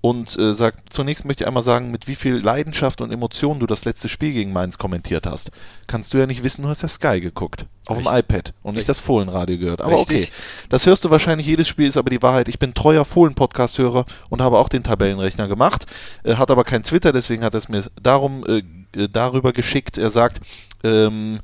Und 0.00 0.38
äh, 0.38 0.54
sagt, 0.54 0.92
zunächst 0.92 1.24
möchte 1.24 1.44
ich 1.44 1.48
einmal 1.48 1.62
sagen, 1.62 1.90
mit 1.90 2.06
wie 2.06 2.14
viel 2.14 2.36
Leidenschaft 2.36 3.00
und 3.00 3.10
Emotion 3.10 3.58
du 3.58 3.66
das 3.66 3.84
letzte 3.84 4.08
Spiel 4.08 4.32
gegen 4.32 4.52
Mainz 4.52 4.78
kommentiert 4.78 5.26
hast. 5.26 5.50
Kannst 5.86 6.14
du 6.14 6.18
ja 6.18 6.26
nicht 6.26 6.44
wissen, 6.44 6.62
du 6.62 6.68
hast 6.68 6.82
ja 6.82 6.88
Sky 6.88 7.20
geguckt. 7.20 7.66
Auf 7.86 7.96
dem 7.96 8.06
Richtig. 8.06 8.30
iPad 8.30 8.54
und 8.62 8.76
nicht 8.76 8.88
das 8.88 9.00
Fohlenradio 9.00 9.58
gehört. 9.58 9.80
Aber 9.80 9.92
Richtig. 9.92 10.28
okay. 10.28 10.32
Das 10.68 10.86
hörst 10.86 11.04
du 11.04 11.10
wahrscheinlich 11.10 11.46
jedes 11.46 11.66
Spiel, 11.66 11.88
ist 11.88 11.96
aber 11.96 12.10
die 12.10 12.22
Wahrheit. 12.22 12.48
Ich 12.48 12.58
bin 12.58 12.74
treuer 12.74 13.04
Fohlen-Podcast-Hörer 13.04 14.04
und 14.28 14.42
habe 14.42 14.58
auch 14.58 14.68
den 14.68 14.84
Tabellenrechner 14.84 15.48
gemacht, 15.48 15.86
äh, 16.22 16.34
hat 16.34 16.50
aber 16.50 16.64
kein 16.64 16.82
Twitter, 16.82 17.12
deswegen 17.12 17.42
hat 17.42 17.54
er 17.54 17.58
es 17.58 17.68
mir 17.68 17.84
darum 18.00 18.44
äh, 18.46 18.62
äh, 18.94 19.08
darüber 19.08 19.52
geschickt. 19.52 19.98
Er 19.98 20.10
sagt, 20.10 20.40
ähm, 20.84 21.40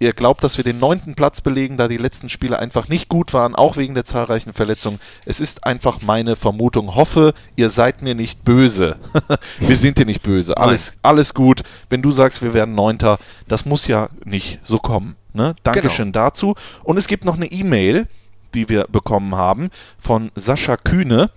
er 0.00 0.12
glaubt, 0.12 0.44
dass 0.44 0.56
wir 0.56 0.64
den 0.64 0.78
neunten 0.78 1.14
Platz 1.14 1.40
belegen, 1.40 1.76
da 1.76 1.88
die 1.88 1.96
letzten 1.96 2.28
Spiele 2.28 2.58
einfach 2.58 2.88
nicht 2.88 3.08
gut 3.08 3.32
waren, 3.32 3.54
auch 3.54 3.76
wegen 3.76 3.94
der 3.94 4.04
zahlreichen 4.04 4.52
Verletzungen. 4.52 5.00
Es 5.24 5.40
ist 5.40 5.64
einfach 5.64 6.02
meine 6.02 6.36
Vermutung. 6.36 6.94
Hoffe, 6.94 7.34
ihr 7.56 7.70
seid 7.70 8.02
mir 8.02 8.14
nicht 8.14 8.44
böse. 8.44 8.96
wir 9.58 9.76
sind 9.76 9.98
dir 9.98 10.06
nicht 10.06 10.22
böse. 10.22 10.56
Alles, 10.56 10.94
alles 11.02 11.34
gut. 11.34 11.62
Wenn 11.90 12.02
du 12.02 12.10
sagst, 12.10 12.42
wir 12.42 12.54
werden 12.54 12.74
Neunter, 12.74 13.18
das 13.48 13.64
muss 13.64 13.86
ja 13.86 14.08
nicht 14.24 14.60
so 14.62 14.78
kommen. 14.78 15.16
Ne? 15.32 15.54
Dankeschön 15.62 16.12
dazu. 16.12 16.54
Und 16.84 16.96
es 16.96 17.06
gibt 17.06 17.24
noch 17.24 17.36
eine 17.36 17.46
E-Mail, 17.46 18.06
die 18.54 18.68
wir 18.68 18.84
bekommen 18.84 19.34
haben 19.34 19.70
von 19.98 20.30
Sascha 20.34 20.76
Kühne, 20.76 21.30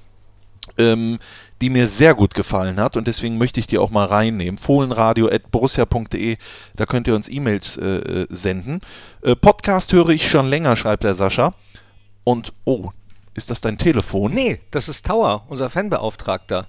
ähm, 0.82 1.20
die 1.62 1.70
mir 1.70 1.88
sehr 1.88 2.16
gut 2.16 2.34
gefallen 2.34 2.80
hat 2.80 2.98
und 2.98 3.08
deswegen 3.08 3.38
möchte 3.38 3.60
ich 3.60 3.68
die 3.68 3.78
auch 3.78 3.92
mal 3.92 4.06
reinnehmen. 4.06 4.58
Fohlenradio.borussia.de, 4.58 6.38
da 6.76 6.86
könnt 6.86 7.08
ihr 7.08 7.16
uns 7.16 7.30
E-Mails 7.30 7.78
äh, 7.78 7.86
äh, 7.86 8.28
senden. 8.30 8.82
Äh, 9.22 9.36
Podcast 9.36 9.94
höre 9.94 10.10
ich 10.10 10.30
schon 10.30 10.48
länger, 10.48 10.76
schreibt 10.76 11.04
der 11.04 11.16
Sascha. 11.16 11.54
Und, 12.24 12.54
oh, 12.66 12.90
ist 13.34 13.50
das 13.50 13.62
dein 13.62 13.78
Telefon? 13.78 14.34
Nee, 14.34 14.60
das 14.72 14.90
ist 14.90 15.06
Tower, 15.06 15.46
unser 15.48 15.70
Fanbeauftragter. 15.70 16.68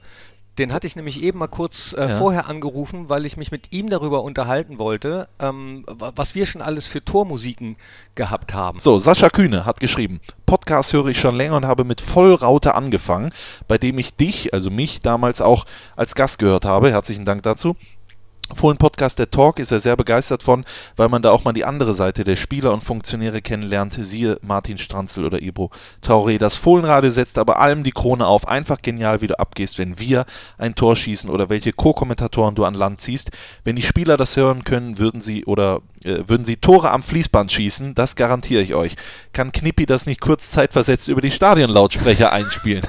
Den 0.59 0.73
hatte 0.75 0.87
ich 0.87 0.97
nämlich 0.97 1.23
eben 1.23 1.39
mal 1.39 1.47
kurz 1.47 1.95
äh, 1.95 2.09
Ja. 2.11 2.19
vorher 2.19 2.47
angerufen, 2.47 3.09
weil 3.09 3.25
ich 3.25 3.39
mich 3.39 3.51
mit 3.51 3.73
ihm 3.73 3.89
darüber 3.89 4.23
unterhalten 4.23 4.79
wollte, 4.79 5.27
ähm, 5.41 5.85
wa- 5.89 6.13
was 6.15 6.35
wir 6.35 6.45
schon 6.45 6.61
alles 6.61 6.87
für 6.87 7.03
Tormusiken 7.03 7.77
gehabt 8.15 8.53
haben. 8.53 8.79
So, 8.79 8.99
Sascha 8.99 9.31
Kühne 9.31 9.65
hat 9.65 9.81
geschrieben, 9.81 10.21
Podcast 10.45 10.93
höre 10.93 11.07
ich 11.07 11.19
schon 11.19 11.37
länger 11.37 11.57
und 11.57 11.67
habe 11.67 11.85
mit 11.85 12.03
Vollraute 12.03 12.75
angefangen, 12.75 13.33
bei 13.67 13.79
dem 13.79 13.99
ich 13.99 14.15
dich, 14.15 14.53
also 14.53 14.69
mich, 14.71 15.01
damals 15.01 15.41
auch 15.41 15.65
als 15.97 16.15
Gast 16.15 16.39
gehört 16.39 16.67
habe. 16.67 16.91
Herzlichen 16.91 17.25
Dank 17.25 17.43
dazu. 17.45 17.75
Fohlen 18.57 18.77
Podcast 18.77 19.19
der 19.19 19.31
Talk 19.31 19.59
ist 19.59 19.73
er 19.73 19.81
sehr 19.81 19.97
begeistert 19.97 20.43
von, 20.43 20.65
weil 20.97 21.09
man 21.09 21.23
da 21.23 21.31
auch 21.31 21.45
mal 21.45 21.53
die 21.53 21.65
andere 21.65 21.95
Seite 21.95 22.25
der 22.25 22.37
Spieler 22.37 22.73
und 22.73 22.83
Funktionäre 22.83 23.43
kennenlernt. 23.43 23.97
Siehe 24.01 24.39
Martin 24.43 24.79
Stranzl 24.79 25.25
oder 25.25 25.43
Ibro 25.43 25.71
Traoré. 26.05 26.39
Das 26.39 26.57
Fohlenradio 26.57 27.11
setzt 27.11 27.39
aber 27.39 27.59
allem 27.59 27.83
die 27.83 27.93
Krone 27.93 28.27
auf. 28.27 28.47
Einfach 28.49 28.83
genial, 28.83 29.21
wie 29.21 29.27
du 29.27 29.39
abgehst, 29.39 29.79
wenn 29.79 29.99
wir 29.99 30.27
ein 30.59 30.75
Tor 30.75 30.97
schießen 30.97 31.31
oder 31.31 31.49
welche 31.49 31.73
Co-Kommentatoren 31.73 32.55
du 32.55 32.65
an 32.65 32.75
Land 32.75 33.01
ziehst. 33.01 33.31
Wenn 33.65 33.77
die 33.77 33.83
Spieler 33.83 34.17
das 34.17 34.37
hören 34.37 34.65
können, 34.65 34.99
würden 34.99 35.21
sie 35.21 35.45
oder 35.45 35.81
äh, 36.05 36.23
würden 36.27 36.45
sie 36.45 36.57
Tore 36.57 36.91
am 36.91 37.03
Fließband 37.03 37.51
schießen. 37.51 37.95
Das 37.95 38.17
garantiere 38.17 38.63
ich 38.63 38.75
euch. 38.75 38.97
Kann 39.33 39.53
Knippi 39.53 39.87
das 39.87 40.07
nicht 40.07 40.21
kurz 40.21 40.51
zeitversetzt 40.51 41.09
über 41.09 41.21
die 41.21 41.31
Stadionlautsprecher 41.31 42.33
einspielen? 42.33 42.87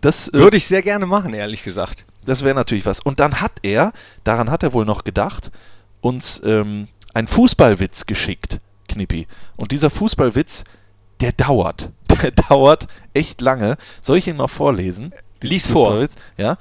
das 0.00 0.28
äh, 0.28 0.34
Würde 0.34 0.56
ich 0.56 0.66
sehr 0.66 0.82
gerne 0.82 1.06
machen, 1.06 1.34
ehrlich 1.34 1.62
gesagt. 1.62 2.04
Das 2.24 2.44
wäre 2.44 2.54
natürlich 2.54 2.86
was. 2.86 3.00
Und 3.00 3.20
dann 3.20 3.40
hat 3.40 3.52
er, 3.62 3.92
daran 4.24 4.50
hat 4.50 4.62
er 4.62 4.72
wohl 4.72 4.84
noch 4.84 5.04
gedacht, 5.04 5.50
uns 6.00 6.40
ähm, 6.44 6.88
einen 7.14 7.28
Fußballwitz 7.28 8.06
geschickt, 8.06 8.60
Knippi. 8.88 9.26
Und 9.56 9.72
dieser 9.72 9.90
Fußballwitz, 9.90 10.64
der 11.20 11.32
dauert. 11.32 11.90
Der 12.22 12.30
dauert 12.30 12.86
echt 13.14 13.40
lange. 13.40 13.76
Soll 14.00 14.18
ich 14.18 14.28
ihn 14.28 14.36
mal 14.36 14.46
vorlesen? 14.46 15.12
Lies 15.42 15.68
vor. 15.68 16.06
Ja. 16.36 16.56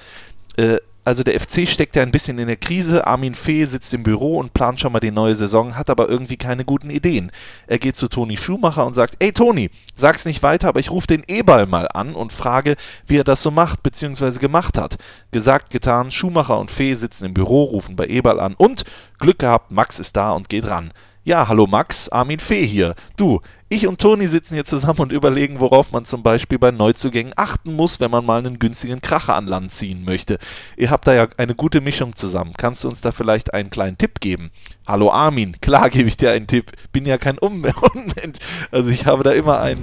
Äh, 0.58 0.78
also 1.04 1.24
der 1.24 1.40
FC 1.40 1.68
steckt 1.68 1.96
ja 1.96 2.04
ein 2.04 2.12
bisschen 2.12 2.38
in 2.38 2.48
der 2.48 2.58
Krise. 2.58 3.08
Armin 3.08 3.34
Fee 3.34 3.66
sitzt 3.66 3.94
im 3.94 4.04
Büro 4.04 4.38
und 4.38 4.54
plant 4.54 4.80
schon 4.80 4.92
mal 4.92 5.00
die 5.00 5.12
neue 5.12 5.36
Saison, 5.36 5.76
hat 5.76 5.90
aber 5.90 6.10
irgendwie 6.10 6.38
keine 6.38 6.64
guten 6.64 6.90
Ideen. 6.90 7.32
Er 7.68 7.80
geht 7.80 7.98
zu 7.98 8.08
Toni 8.08 8.38
Schumacher 8.38 8.86
und 8.86 8.94
sagt, 8.94 9.16
ey 9.20 9.32
Toni, 9.32 9.72
sag's 9.96 10.26
nicht 10.26 10.44
weiter, 10.44 10.68
aber 10.68 10.80
ich 10.80 10.92
rufe 10.92 11.08
den 11.08 11.24
Eberl 11.28 11.66
mal 11.66 11.88
an 11.88 12.14
und 12.14 12.32
frage, 12.32 12.76
wie 13.08 13.18
er 13.18 13.24
das 13.24 13.42
so 13.42 13.50
macht 13.50 13.82
bzw. 13.82 14.40
gemacht 14.40 14.78
hat. 14.78 14.98
Gesagt, 15.32 15.72
getan, 15.72 16.12
Schumacher 16.12 16.60
und 16.60 16.70
Fee 16.70 16.94
sitzen 16.94 17.26
im 17.26 17.34
Büro, 17.34 17.64
rufen 17.64 17.96
bei 17.96 18.08
Eberl 18.08 18.40
an 18.40 18.54
und 18.54 18.84
Glück 19.20 19.40
gehabt, 19.40 19.72
Max 19.72 20.00
ist 20.00 20.16
da 20.16 20.34
und 20.34 20.50
geht 20.50 20.70
ran. 20.70 20.92
Ja, 21.24 21.48
hallo 21.48 21.68
Max, 21.68 22.10
Armin 22.10 22.40
Fee 22.40 22.66
hier. 22.66 22.96
Du, 23.16 23.42
ich 23.70 23.86
und 23.86 24.02
Toni 24.02 24.26
sitzen 24.26 24.56
hier 24.56 24.66
zusammen 24.66 25.02
und 25.02 25.12
überlegen, 25.12 25.60
worauf 25.60 25.92
man 25.92 26.04
zum 26.04 26.24
Beispiel 26.24 26.58
bei 26.58 26.72
Neuzugängen 26.72 27.34
achten 27.36 27.76
muss, 27.76 28.00
wenn 28.00 28.10
man 28.10 28.26
mal 28.26 28.40
einen 28.40 28.58
günstigen 28.58 29.02
Kracher 29.02 29.36
an 29.36 29.46
Land 29.46 29.72
ziehen 29.72 30.04
möchte. 30.04 30.40
Ihr 30.78 30.90
habt 30.90 31.06
da 31.06 31.14
ja 31.14 31.28
eine 31.38 31.54
gute 31.54 31.80
Mischung 31.80 32.16
zusammen. 32.16 32.54
Kannst 32.58 32.84
du 32.84 32.90
uns 32.90 33.02
da 33.02 33.12
vielleicht 33.12 33.54
einen 33.54 33.70
kleinen 33.70 34.00
Tipp 34.00 34.20
geben? 34.20 34.50
Hallo 34.88 35.12
Armin, 35.12 35.62
klar 35.62 35.92
gebe 35.92 36.08
ich 36.08 36.18
dir 36.18 36.32
einen 36.32 36.48
Tipp. 36.48 36.72
Bin 36.92 37.06
ja 37.06 37.20
kein 37.20 37.38
Unmensch. 37.38 38.40
Also 38.72 38.90
ich 38.90 39.06
habe 39.06 39.24
da 39.24 39.30
immer 39.30 39.60
ein, 39.62 39.78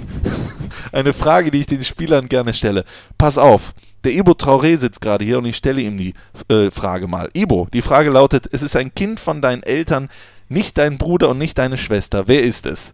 eine 0.91 1.13
Frage, 1.13 1.51
die 1.51 1.61
ich 1.61 1.67
den 1.67 1.85
Spielern 1.85 2.27
gerne 2.27 2.53
stelle. 2.53 2.83
Pass 3.17 3.37
auf. 3.37 3.73
Der 4.03 4.13
Ibo 4.13 4.31
Traoré 4.31 4.75
sitzt 4.75 4.99
gerade 5.01 5.23
hier 5.23 5.37
und 5.37 5.45
ich 5.45 5.57
stelle 5.57 5.81
ihm 5.81 5.95
die 5.95 6.13
äh, 6.49 6.69
Frage 6.69 7.07
mal. 7.07 7.29
Ibo, 7.33 7.67
die 7.73 7.81
Frage 7.81 8.09
lautet, 8.09 8.47
es 8.51 8.61
ist 8.61 8.75
ein 8.75 8.93
Kind 8.93 9.19
von 9.21 9.41
deinen 9.41 9.63
Eltern, 9.63 10.09
nicht 10.49 10.77
dein 10.77 10.97
Bruder 10.97 11.29
und 11.29 11.37
nicht 11.37 11.57
deine 11.57 11.77
Schwester. 11.77 12.27
Wer 12.27 12.43
ist 12.43 12.65
es? 12.65 12.93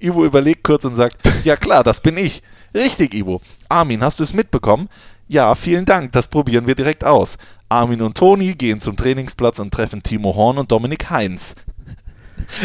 Ivo 0.00 0.24
überlegt 0.24 0.64
kurz 0.64 0.84
und 0.84 0.96
sagt, 0.96 1.16
ja 1.44 1.56
klar, 1.56 1.82
das 1.84 2.00
bin 2.00 2.16
ich. 2.16 2.42
Richtig, 2.74 3.14
Ivo. 3.14 3.40
Armin, 3.68 4.02
hast 4.02 4.20
du 4.20 4.24
es 4.24 4.32
mitbekommen? 4.34 4.88
Ja, 5.26 5.54
vielen 5.54 5.84
Dank, 5.84 6.12
das 6.12 6.28
probieren 6.28 6.66
wir 6.66 6.74
direkt 6.74 7.04
aus. 7.04 7.36
Armin 7.68 8.00
und 8.00 8.16
Toni 8.16 8.54
gehen 8.54 8.80
zum 8.80 8.96
Trainingsplatz 8.96 9.58
und 9.58 9.72
treffen 9.72 10.02
Timo 10.02 10.34
Horn 10.34 10.58
und 10.58 10.72
Dominik 10.72 11.10
Heinz. 11.10 11.54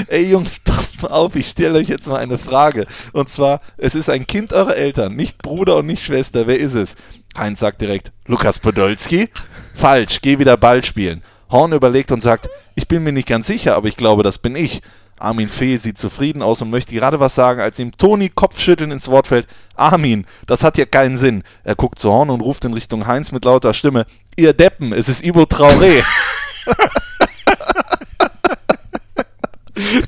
Ey 0.08 0.30
Jungs, 0.30 0.60
passt 0.60 1.02
mal 1.02 1.10
auf, 1.10 1.36
ich 1.36 1.48
stelle 1.48 1.80
euch 1.80 1.90
jetzt 1.90 2.08
mal 2.08 2.18
eine 2.18 2.38
Frage. 2.38 2.86
Und 3.12 3.30
zwar, 3.30 3.60
es 3.78 3.96
ist 3.96 4.10
ein 4.10 4.28
Kind 4.28 4.54
eurer 4.54 4.76
Eltern, 4.76 5.16
nicht 5.16 5.42
Bruder 5.42 5.78
und 5.78 5.88
nicht 5.88 6.06
Schwester. 6.06 6.48
Wer 6.48 6.60
ist 6.60 6.76
es? 6.76 6.96
Heinz 7.38 7.60
sagt 7.60 7.82
direkt, 7.82 8.12
Lukas 8.28 8.60
Podolski? 8.60 9.30
Falsch, 9.74 10.22
geh 10.22 10.40
wieder 10.40 10.56
Ball 10.56 10.84
spielen. 10.84 11.22
Horn 11.54 11.72
überlegt 11.72 12.12
und 12.12 12.22
sagt, 12.22 12.50
ich 12.76 12.90
bin 12.90 13.04
mir 13.04 13.14
nicht 13.14 13.28
ganz 13.28 13.48
sicher, 13.48 13.76
aber 13.76 13.88
ich 13.88 13.96
glaube, 13.96 14.24
das 14.24 14.40
bin 14.40 14.58
ich. 14.58 14.82
Armin 15.18 15.48
Fee 15.48 15.78
sieht 15.78 15.98
zufrieden 15.98 16.42
aus 16.42 16.62
und 16.62 16.70
möchte 16.70 16.94
gerade 16.94 17.20
was 17.20 17.36
sagen, 17.36 17.62
als 17.62 17.80
ihm 17.80 17.96
Toni 17.96 18.30
Kopfschütteln 18.30 18.92
ins 18.92 19.08
Wort 19.08 19.28
fällt. 19.28 19.48
Armin, 19.76 20.26
das 20.48 20.64
hat 20.64 20.78
ja 20.78 20.86
keinen 20.86 21.16
Sinn. 21.16 21.44
Er 21.64 21.76
guckt 21.76 22.00
zu 22.00 22.12
Horn 22.12 22.30
und 22.30 22.42
ruft 22.42 22.66
in 22.66 22.74
Richtung 22.74 23.08
Heinz 23.08 23.32
mit 23.32 23.46
lauter 23.46 23.74
Stimme, 23.74 24.06
ihr 24.36 24.54
Deppen, 24.54 24.92
es 24.92 25.08
ist 25.08 25.24
Ibo 25.24 25.44
Traoré. 25.44 26.04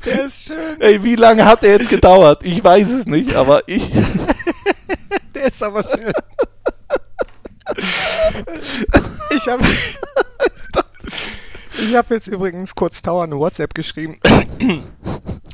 Der 0.04 0.26
ist 0.26 0.46
schön. 0.46 0.80
Ey, 0.80 1.02
wie 1.02 1.16
lange 1.16 1.44
hat 1.44 1.64
er 1.64 1.78
jetzt 1.78 1.90
gedauert? 1.90 2.42
Ich 2.44 2.62
weiß 2.62 2.88
es 2.90 3.06
nicht, 3.06 3.34
aber 3.34 3.62
ich. 3.66 3.90
Der 5.34 5.46
ist 5.46 5.62
aber 5.62 5.82
schön. 5.82 6.12
Ich 9.36 9.48
habe 9.48 9.64
ich 11.88 11.94
hab 11.96 12.10
jetzt 12.10 12.26
übrigens 12.26 12.74
kurz 12.74 13.00
Tower 13.00 13.22
eine 13.24 13.38
WhatsApp 13.38 13.74
geschrieben. 13.74 14.18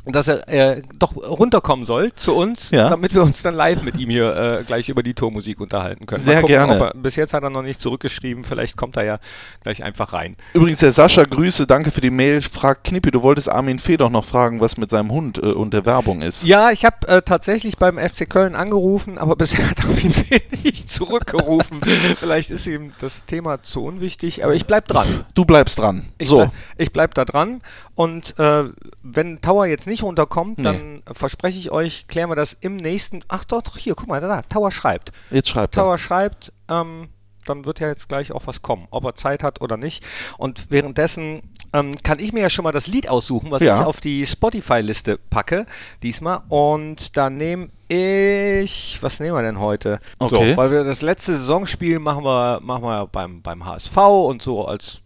dass 0.05 0.27
er 0.27 0.47
äh, 0.49 0.81
doch 0.99 1.15
runterkommen 1.15 1.85
soll 1.85 2.11
zu 2.13 2.35
uns, 2.35 2.71
Ja. 2.71 2.89
damit 2.89 3.13
wir 3.13 3.23
uns 3.23 3.41
dann 3.41 3.55
live 3.55 3.83
mit 3.83 3.97
ihm 3.97 4.09
hier 4.09 4.35
äh, 4.35 4.63
gleich 4.63 4.89
über 4.89 5.01
die 5.01 5.13
Tormusik 5.13 5.61
unterhalten 5.61 6.05
können. 6.05 6.21
Sehr 6.21 6.43
gerne. 6.43 6.75
Ob 6.75 6.81
er, 6.81 6.93
bis 6.93 7.15
jetzt 7.15 7.33
hat 7.33 7.43
er 7.43 7.49
noch 7.49 7.61
nicht 7.61 7.81
zurückgeschrieben, 7.81 8.43
vielleicht 8.43 8.75
kommt 8.75 8.97
er 8.97 9.05
ja 9.05 9.19
gleich 9.61 9.81
einfach 9.83 10.11
rein. 10.11 10.35
Übrigens, 10.53 10.79
der 10.79 10.91
Sascha, 10.91 11.23
Grüße, 11.23 11.67
danke 11.67 11.91
für 11.91 12.01
die 12.01 12.09
Mail. 12.09 12.41
Fragt 12.41 12.83
Knippi, 12.85 13.11
du 13.11 13.23
wolltest 13.23 13.49
Armin 13.49 13.79
Fee 13.79 13.95
doch 13.95 14.09
noch 14.09 14.25
fragen, 14.25 14.59
was 14.59 14.75
mit 14.75 14.89
seinem 14.89 15.11
Hund 15.11 15.37
äh, 15.37 15.41
und 15.41 15.73
der 15.73 15.85
Werbung 15.85 16.21
ist. 16.21 16.43
Ja, 16.43 16.71
ich 16.71 16.83
habe 16.83 17.07
äh, 17.07 17.21
tatsächlich 17.21 17.77
beim 17.77 17.97
FC 17.97 18.29
Köln 18.29 18.55
angerufen, 18.55 19.17
aber 19.17 19.37
bisher 19.37 19.69
hat 19.69 19.79
er 19.79 19.89
mich 19.89 20.63
nicht 20.63 20.91
zurückgerufen. 20.91 21.79
vielleicht 22.17 22.51
ist 22.51 22.67
ihm 22.67 22.91
das 22.99 23.23
Thema 23.25 23.63
zu 23.63 23.83
unwichtig, 23.85 24.43
aber 24.43 24.53
ich 24.53 24.65
bleib 24.65 24.87
dran. 24.89 25.23
Du 25.33 25.45
bleibst 25.45 25.79
dran. 25.79 26.07
Ich, 26.17 26.27
so, 26.27 26.37
bleib, 26.39 26.51
ich 26.77 26.91
bleib 26.91 27.13
da 27.13 27.23
dran 27.23 27.61
und 27.95 28.37
äh, 28.39 28.65
wenn 29.03 29.41
Tower 29.41 29.65
jetzt 29.65 29.87
nicht 29.87 30.03
runterkommt, 30.03 30.57
Nee. 30.59 30.63
dann 30.63 31.03
verspreche 31.13 31.57
ich 31.59 31.71
euch, 31.71 32.07
klären 32.07 32.29
wir 32.29 32.35
das 32.35 32.55
im 32.61 32.75
nächsten. 32.77 33.23
Ach 33.27 33.43
doch, 33.43 33.61
doch 33.61 33.77
hier, 33.77 33.95
guck 33.95 34.07
mal, 34.07 34.21
da, 34.21 34.27
da 34.27 34.41
Tower 34.43 34.71
schreibt. 34.71 35.11
jetzt 35.31 35.49
schreibt 35.49 35.75
er. 35.77 35.83
Tower 35.83 35.97
schreibt, 35.97 36.51
ähm, 36.69 37.09
dann 37.45 37.65
wird 37.65 37.81
ja 37.81 37.89
jetzt 37.89 38.07
gleich 38.07 38.31
auch 38.31 38.47
was 38.47 38.61
kommen, 38.61 38.87
ob 38.89 39.03
er 39.03 39.15
Zeit 39.15 39.43
hat 39.43 39.59
oder 39.61 39.75
nicht. 39.75 40.03
Und 40.37 40.71
währenddessen 40.71 41.41
ähm, 41.73 41.97
kann 42.01 42.19
ich 42.19 42.31
mir 42.31 42.39
ja 42.39 42.49
schon 42.49 42.63
mal 42.63 42.71
das 42.71 42.87
Lied 42.87 43.09
aussuchen, 43.09 43.51
was 43.51 43.61
Ja. 43.61 43.81
ich 43.81 43.85
auf 43.85 43.99
die 43.99 44.25
Spotify-Liste 44.25 45.17
packe 45.29 45.65
diesmal. 46.03 46.41
Und 46.47 47.17
da 47.17 47.29
nehme 47.29 47.67
ich, 47.89 48.97
was 49.01 49.19
nehmen 49.19 49.35
wir 49.35 49.41
denn 49.41 49.59
heute? 49.59 49.99
Okay. 50.19 50.51
So, 50.51 50.57
weil 50.57 50.71
wir 50.71 50.83
das 50.85 51.01
letzte 51.01 51.33
Saisonspiel 51.37 51.99
machen 51.99 52.23
wir, 52.23 52.59
machen 52.61 52.83
wir 52.83 53.07
beim, 53.07 53.41
beim 53.41 53.65
HSV 53.65 53.97
und 53.97 54.41
so 54.41 54.65
als, 54.65 55.01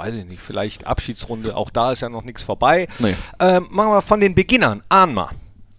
weiß 0.00 0.14
ich 0.14 0.24
nicht, 0.24 0.40
vielleicht 0.40 0.86
Abschiedsrunde, 0.86 1.54
auch 1.56 1.68
da 1.70 1.92
ist 1.92 2.00
ja 2.00 2.08
noch 2.08 2.24
nichts 2.24 2.42
vorbei. 2.42 2.88
Nee. 3.00 3.14
Ähm, 3.38 3.66
machen 3.70 3.90
wir 3.92 4.00
von 4.02 4.18
den 4.20 4.34
Beginnern, 4.34 4.82
Ahnma. 4.88 5.30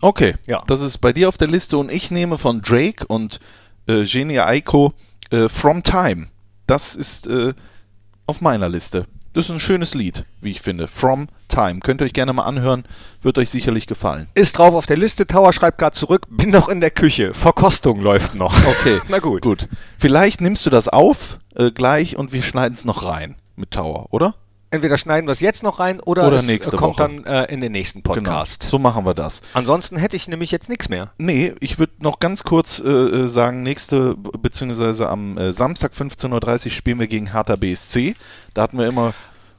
Okay, 0.02 0.36
Ja. 0.48 0.64
das 0.68 0.82
ist 0.82 1.00
bei 1.00 1.12
dir 1.12 1.28
auf 1.28 1.38
der 1.38 1.48
Liste 1.48 1.78
und 1.78 1.92
ich 1.92 2.12
nehme 2.12 2.38
von 2.38 2.62
Drake 2.62 3.06
und 3.08 3.40
äh, 3.88 4.04
Genia 4.06 4.46
Aiko 4.46 4.94
äh, 5.32 5.50
From 5.50 5.82
Time. 5.84 6.28
Das 6.68 6.96
ist 6.96 7.26
äh, 7.28 7.54
auf 8.28 8.42
meiner 8.42 8.70
Liste. 8.70 9.06
Das 9.34 9.46
ist 9.46 9.52
ein 9.52 9.60
schönes 9.60 9.94
Lied, 9.96 10.26
wie 10.42 10.52
ich 10.52 10.62
finde. 10.62 10.88
From 10.88 11.28
Time. 11.48 11.80
Könnt 11.80 12.02
ihr 12.02 12.06
euch 12.06 12.14
gerne 12.14 12.34
mal 12.34 12.44
anhören, 12.44 12.84
wird 13.22 13.38
euch 13.38 13.50
sicherlich 13.50 13.88
gefallen. 13.88 14.28
Ist 14.34 14.58
drauf 14.58 14.74
auf 14.76 14.86
der 14.88 14.98
Liste, 14.98 15.26
Tower 15.26 15.54
schreibt 15.54 15.78
gerade 15.78 15.96
zurück, 15.96 16.26
bin 16.30 16.50
noch 16.50 16.68
in 16.70 16.82
der 16.82 16.92
Küche, 16.92 17.34
Verkostung 17.34 18.02
läuft 18.02 18.36
noch. 18.36 18.54
Okay, 18.68 19.00
Na 19.10 19.20
gut. 19.20 19.42
Gut. 19.42 19.70
Vielleicht 19.98 20.42
nimmst 20.42 20.66
du 20.66 20.70
das 20.70 20.88
auf 20.90 21.40
äh, 21.56 21.72
gleich 21.72 22.18
und 22.18 22.34
wir 22.34 22.42
schneiden 22.44 22.74
es 22.76 22.86
noch 22.86 23.06
rein 23.06 23.36
mit 23.56 23.72
Tower, 23.72 24.08
oder? 24.12 24.36
Entweder 24.74 24.98
schneiden 24.98 25.28
wir 25.28 25.34
es 25.34 25.42
jetzt 25.42 25.64
noch 25.64 25.82
rein 25.82 26.00
oder, 26.00 26.28
Oder 26.28 26.38
es 26.38 26.44
nächste 26.44 26.78
äh, 26.78 26.80
kommt 26.80 26.98
Woche. 26.98 27.22
dann 27.24 27.26
äh, 27.26 27.54
in 27.54 27.60
den 27.60 27.74
nächsten 27.74 28.04
Podcast. 28.04 28.62
Genau. 28.62 28.70
So 28.70 28.80
machen 28.80 29.06
wir 29.06 29.14
das. 29.14 29.42
Ansonsten 29.54 29.98
hätte 29.98 30.16
ich 30.16 30.30
nämlich 30.30 30.50
jetzt 30.50 30.70
nichts 30.70 30.88
mehr. 30.88 31.12
Nee, 31.18 31.54
ich 31.60 31.78
würde 31.78 31.92
noch 32.00 32.20
ganz 32.20 32.46
kurz 32.46 32.80
äh, 32.80 32.88
äh, 32.88 33.28
sagen, 33.28 33.64
nächste, 33.64 34.16
beziehungsweise 34.16 35.10
am 35.10 35.38
äh, 35.38 35.52
Samstag 35.52 35.92
15.30 35.92 36.66
Uhr 36.66 36.72
spielen 36.72 37.00
wir 37.02 37.08
gegen 37.08 37.34
Hertha 37.34 37.58
BSC. 37.58 38.16
Da 38.54 38.62
hatten 38.62 38.78
wir 38.78 38.88
immer 38.88 39.14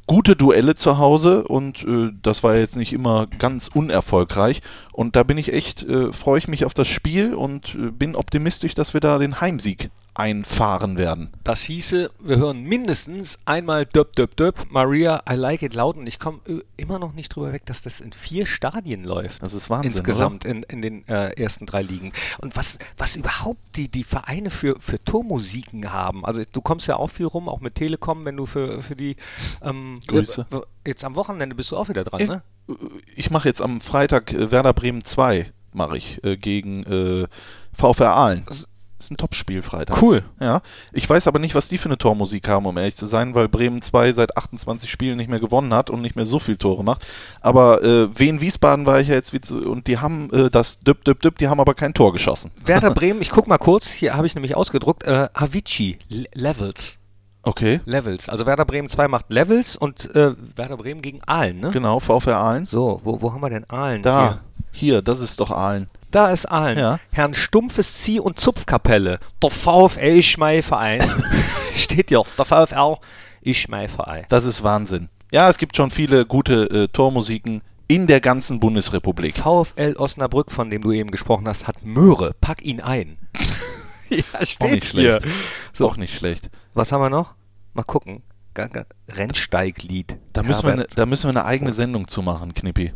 gute 0.06 0.34
Duelle 0.34 0.76
zu 0.76 0.96
Hause 0.96 1.44
und 1.44 1.84
äh, 1.84 2.10
das 2.22 2.42
war 2.42 2.56
jetzt 2.56 2.76
nicht 2.76 2.94
immer 2.94 3.26
ganz 3.38 3.68
unerfolgreich. 3.68 4.62
Und 4.92 5.14
da 5.14 5.24
bin 5.24 5.36
ich 5.36 5.52
echt, 5.52 5.82
äh, 5.82 6.10
freue 6.12 6.38
ich 6.38 6.48
mich 6.48 6.64
auf 6.64 6.72
das 6.72 6.88
Spiel 6.88 7.34
und 7.34 7.74
äh, 7.74 7.90
bin 7.90 8.16
optimistisch, 8.16 8.74
dass 8.74 8.94
wir 8.94 9.00
da 9.00 9.18
den 9.18 9.42
Heimsieg 9.42 9.90
einfahren 10.14 10.98
werden. 10.98 11.30
Das 11.42 11.62
hieße, 11.62 12.10
wir 12.20 12.36
hören 12.36 12.62
mindestens 12.62 13.38
einmal 13.46 13.86
Döp 13.86 14.14
Döp 14.14 14.36
Döp, 14.36 14.66
Maria, 14.70 15.22
I 15.28 15.34
Like 15.34 15.62
It 15.62 15.74
Loud 15.74 15.96
und 15.96 16.06
ich 16.06 16.18
komme 16.18 16.40
äh, 16.46 16.60
immer 16.76 16.98
noch 16.98 17.14
nicht 17.14 17.34
drüber 17.34 17.52
weg, 17.52 17.64
dass 17.66 17.80
das 17.82 18.00
in 18.00 18.12
vier 18.12 18.44
Stadien 18.46 19.04
läuft. 19.04 19.42
Das 19.42 19.54
ist 19.54 19.70
Wahnsinn, 19.70 19.92
Insgesamt 19.92 20.44
in, 20.44 20.64
in 20.64 20.82
den 20.82 21.08
äh, 21.08 21.30
ersten 21.40 21.64
drei 21.66 21.82
Ligen. 21.82 22.12
Und 22.40 22.56
was, 22.56 22.78
was 22.98 23.16
überhaupt 23.16 23.60
die, 23.76 23.88
die 23.88 24.04
Vereine 24.04 24.50
für, 24.50 24.78
für 24.80 25.02
Tormusiken 25.02 25.92
haben. 25.92 26.24
Also 26.26 26.42
du 26.50 26.60
kommst 26.60 26.86
ja 26.86 26.96
auch 26.96 27.08
viel 27.10 27.26
rum, 27.26 27.48
auch 27.48 27.60
mit 27.60 27.74
Telekom, 27.76 28.24
wenn 28.24 28.36
du 28.36 28.44
für, 28.46 28.82
für 28.82 28.96
die 28.96 29.16
ähm, 29.62 29.98
Grüße. 30.06 30.46
äh, 30.50 30.88
Jetzt 30.88 31.04
am 31.04 31.14
Wochenende 31.14 31.54
bist 31.54 31.70
du 31.70 31.76
auch 31.76 31.88
wieder 31.88 32.04
dran, 32.04 32.26
ne? 32.26 32.42
Ich 33.16 33.30
mache 33.30 33.48
jetzt 33.48 33.60
am 33.62 33.80
Freitag 33.80 34.32
äh, 34.32 34.50
Werder 34.50 34.72
Bremen 34.72 35.04
2, 35.04 35.50
mache 35.72 35.96
ich, 35.96 36.22
äh, 36.24 36.36
gegen 36.36 36.82
äh, 36.84 37.26
VfR 37.72 38.14
Aalen. 38.14 38.44
Ist 39.02 39.10
ein 39.10 39.16
Topspiel 39.16 39.62
Freitag. 39.62 40.00
Cool. 40.00 40.22
Ja. 40.38 40.60
Ich 40.92 41.10
weiß 41.10 41.26
aber 41.26 41.40
nicht, 41.40 41.56
was 41.56 41.68
die 41.68 41.76
für 41.78 41.86
eine 41.88 41.98
Tormusik 41.98 42.46
haben, 42.46 42.66
um 42.66 42.76
ehrlich 42.76 42.94
zu 42.94 43.06
sein, 43.06 43.34
weil 43.34 43.48
Bremen 43.48 43.82
2 43.82 44.12
seit 44.12 44.36
28 44.36 44.88
Spielen 44.88 45.16
nicht 45.16 45.28
mehr 45.28 45.40
gewonnen 45.40 45.74
hat 45.74 45.90
und 45.90 46.00
nicht 46.02 46.14
mehr 46.14 46.24
so 46.26 46.38
viel 46.38 46.56
Tore 46.56 46.84
macht. 46.84 47.04
Aber 47.40 47.82
äh, 47.82 48.08
Wien 48.16 48.40
Wiesbaden 48.40 48.86
war 48.86 49.00
ich 49.00 49.08
ja 49.08 49.14
jetzt 49.14 49.32
wie 49.32 49.40
zu, 49.40 49.56
und 49.68 49.88
die 49.88 49.98
haben 49.98 50.30
äh, 50.32 50.50
das 50.50 50.78
Düpp 50.80 51.04
Düpp 51.04 51.20
Düpp, 51.20 51.38
die 51.38 51.48
haben 51.48 51.58
aber 51.58 51.74
kein 51.74 51.94
Tor 51.94 52.12
geschossen. 52.12 52.52
Werder 52.64 52.90
Bremen, 52.94 53.20
ich 53.22 53.30
guck 53.30 53.48
mal 53.48 53.58
kurz, 53.58 53.88
hier 53.88 54.14
habe 54.14 54.26
ich 54.28 54.34
nämlich 54.36 54.56
ausgedruckt, 54.56 55.02
äh, 55.04 55.28
Avicii, 55.34 55.98
Le- 56.08 56.28
Levels. 56.34 56.98
Okay. 57.42 57.80
Levels. 57.86 58.28
Also 58.28 58.46
Werder 58.46 58.64
Bremen 58.64 58.88
2 58.88 59.08
macht 59.08 59.26
Levels 59.30 59.74
und 59.74 60.14
äh, 60.14 60.34
Werder 60.54 60.76
Bremen 60.76 61.02
gegen 61.02 61.18
Aalen, 61.26 61.58
ne? 61.58 61.70
Genau, 61.72 61.98
VfR 61.98 62.36
Aalen. 62.36 62.66
So, 62.66 63.00
wo, 63.02 63.20
wo 63.20 63.32
haben 63.32 63.40
wir 63.40 63.50
denn 63.50 63.68
Aalen? 63.68 64.02
Da, 64.04 64.38
Hier. 64.70 64.92
hier, 64.94 65.02
das 65.02 65.18
ist 65.18 65.40
doch 65.40 65.50
Aalen. 65.50 65.88
Da 66.12 66.30
ist 66.30 66.44
Aalen. 66.46 66.78
Ja. 66.78 67.00
Herrn 67.10 67.32
Stumpfes 67.32 68.02
Zieh- 68.02 68.20
und 68.20 68.38
Zupfkapelle. 68.38 69.18
Der 69.42 69.50
VfL 69.50 70.18
ist 70.18 70.36
mein 70.36 70.62
Verein. 70.62 71.02
Steht 71.74 72.10
hier. 72.10 72.22
Der 72.36 72.44
VfL 72.44 72.96
ist 73.40 73.68
mein 73.70 73.88
Verein. 73.88 74.26
Das 74.28 74.44
ist 74.44 74.62
Wahnsinn. 74.62 75.08
Ja, 75.32 75.48
es 75.48 75.56
gibt 75.56 75.74
schon 75.74 75.90
viele 75.90 76.26
gute 76.26 76.64
äh, 76.70 76.88
Tormusiken 76.88 77.62
in 77.88 78.06
der 78.06 78.20
ganzen 78.20 78.60
Bundesrepublik. 78.60 79.38
VfL 79.38 79.94
Osnabrück, 79.96 80.52
von 80.52 80.68
dem 80.68 80.82
du 80.82 80.92
eben 80.92 81.10
gesprochen 81.10 81.48
hast, 81.48 81.66
hat 81.66 81.82
Möhre. 81.82 82.34
Pack 82.42 82.62
ihn 82.62 82.82
ein. 82.82 83.16
ja, 84.10 84.22
Auch 84.60 84.70
nicht 84.70 84.84
schlecht. 84.84 85.26
So. 85.72 85.88
Auch 85.88 85.96
nicht 85.96 86.14
schlecht. 86.14 86.50
Was 86.74 86.92
haben 86.92 87.00
wir 87.00 87.10
noch? 87.10 87.34
Mal 87.72 87.84
gucken. 87.84 88.22
Rennsteiglied. 89.10 90.18
Da 90.34 90.42
müssen, 90.42 90.66
wir 90.66 90.76
ne, 90.76 90.86
da 90.94 91.06
müssen 91.06 91.24
wir 91.24 91.30
eine 91.30 91.46
eigene 91.46 91.72
Sendung 91.72 92.06
zu 92.06 92.20
machen, 92.20 92.52
Knippi. 92.52 92.92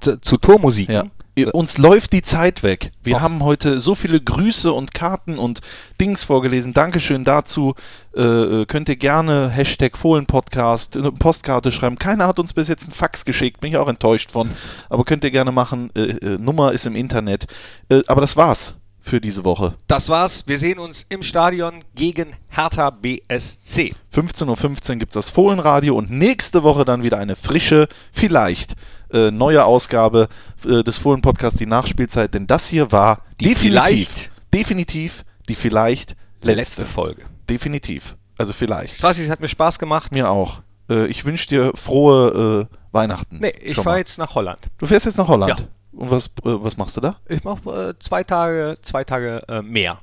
zu, 0.00 0.20
zu 0.20 0.36
Tormusiken. 0.36 0.94
Ja. 0.94 1.04
Ihr- 1.34 1.54
Uns 1.54 1.78
läuft 1.78 2.12
die 2.12 2.20
Zeit 2.22 2.62
weg. 2.62 2.92
Wir 3.02 3.16
Och. 3.16 3.20
haben 3.22 3.42
heute 3.42 3.80
so 3.80 3.94
viele 3.94 4.20
Grüße 4.20 4.70
und 4.70 4.92
Karten 4.92 5.38
und 5.38 5.60
Dings 5.98 6.24
vorgelesen. 6.24 6.74
Dankeschön 6.74 7.24
dazu. 7.24 7.74
Äh, 8.14 8.20
äh, 8.22 8.66
könnt 8.66 8.90
ihr 8.90 8.96
gerne 8.96 9.48
Hashtag 9.48 9.96
Fohlenpodcast 9.96 10.96
eine 10.98 11.10
Postkarte 11.10 11.72
schreiben. 11.72 11.98
Keiner 11.98 12.26
hat 12.26 12.38
uns 12.38 12.52
bis 12.52 12.68
jetzt 12.68 12.84
einen 12.88 12.92
Fax 12.94 13.24
geschickt, 13.24 13.60
bin 13.60 13.70
ich 13.70 13.78
auch 13.78 13.88
enttäuscht 13.88 14.30
von. 14.30 14.50
Aber 14.90 15.04
könnt 15.04 15.24
ihr 15.24 15.30
gerne 15.30 15.52
machen. 15.52 15.88
Äh, 15.94 16.02
äh, 16.02 16.38
Nummer 16.38 16.72
ist 16.72 16.84
im 16.84 16.96
Internet. 16.96 17.46
Äh, 17.88 18.02
aber 18.08 18.20
das 18.20 18.36
war's 18.36 18.74
für 19.02 19.20
diese 19.20 19.44
Woche. 19.44 19.74
Das 19.88 20.08
war's. 20.08 20.44
Wir 20.46 20.58
sehen 20.58 20.78
uns 20.78 21.04
im 21.08 21.22
Stadion 21.22 21.80
gegen 21.94 22.28
Hertha 22.48 22.90
BSC. 22.90 23.94
15.15 24.14 24.90
Uhr 24.90 24.96
gibt 24.96 25.10
es 25.10 25.14
das 25.14 25.28
Fohlenradio 25.30 25.96
und 25.96 26.10
nächste 26.10 26.62
Woche 26.62 26.84
dann 26.84 27.02
wieder 27.02 27.18
eine 27.18 27.36
frische, 27.36 27.88
vielleicht 28.12 28.76
äh, 29.12 29.30
neue 29.30 29.64
Ausgabe 29.64 30.28
äh, 30.64 30.82
des 30.82 30.98
Fohlen-Podcasts, 30.98 31.58
die 31.58 31.66
Nachspielzeit, 31.66 32.32
denn 32.32 32.46
das 32.46 32.68
hier 32.68 32.92
war 32.92 33.18
Die 33.40 33.48
definitiv, 33.48 34.08
vielleicht- 34.08 34.30
definitiv 34.54 35.24
die 35.48 35.54
vielleicht 35.56 36.16
letzte. 36.40 36.54
Letzte 36.82 36.84
Folge. 36.86 37.22
Definitiv. 37.50 38.16
Also 38.38 38.52
vielleicht. 38.52 38.94
Strassi, 38.94 39.22
es 39.24 39.30
hat 39.30 39.40
mir 39.40 39.48
Spaß 39.48 39.78
gemacht. 39.78 40.12
Mir 40.12 40.30
auch. 40.30 40.60
Äh, 40.88 41.06
ich 41.06 41.24
wünsche 41.24 41.48
dir 41.48 41.72
frohe 41.74 42.68
äh, 42.70 42.76
Weihnachten. 42.92 43.38
Nee, 43.40 43.52
ich 43.62 43.76
fahre 43.76 43.98
jetzt 43.98 44.18
nach 44.18 44.34
Holland. 44.34 44.60
Du 44.78 44.86
fährst 44.86 45.06
jetzt 45.06 45.18
nach 45.18 45.28
Holland. 45.28 45.58
Ja. 45.60 45.66
Und 45.92 46.10
was, 46.10 46.26
äh, 46.26 46.30
was 46.44 46.76
machst 46.76 46.96
du 46.96 47.00
da? 47.00 47.16
Ich 47.28 47.44
mache 47.44 47.90
äh, 47.90 48.02
zwei 48.02 48.24
Tage, 48.24 48.76
zwei 48.82 49.04
Tage 49.04 49.42
äh, 49.48 49.62
mehr. 49.62 50.00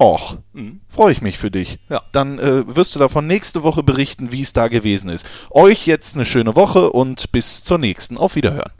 Och, 0.00 0.36
Mhm. 0.52 0.80
freue 0.86 1.10
ich 1.12 1.22
mich 1.22 1.38
für 1.38 1.50
dich. 1.50 1.80
Ja. 1.88 2.02
Dann 2.12 2.38
äh, 2.38 2.76
wirst 2.76 2.94
du 2.94 3.00
davon 3.00 3.26
nächste 3.26 3.64
Woche 3.64 3.82
berichten, 3.82 4.30
wie 4.30 4.42
es 4.42 4.52
da 4.52 4.68
gewesen 4.68 5.10
ist. 5.10 5.26
Euch 5.50 5.86
jetzt 5.86 6.14
eine 6.14 6.24
schöne 6.24 6.54
Woche 6.54 6.90
und 6.90 7.32
bis 7.32 7.64
zur 7.64 7.78
nächsten. 7.78 8.16
Auf 8.16 8.36
Wiederhören. 8.36 8.70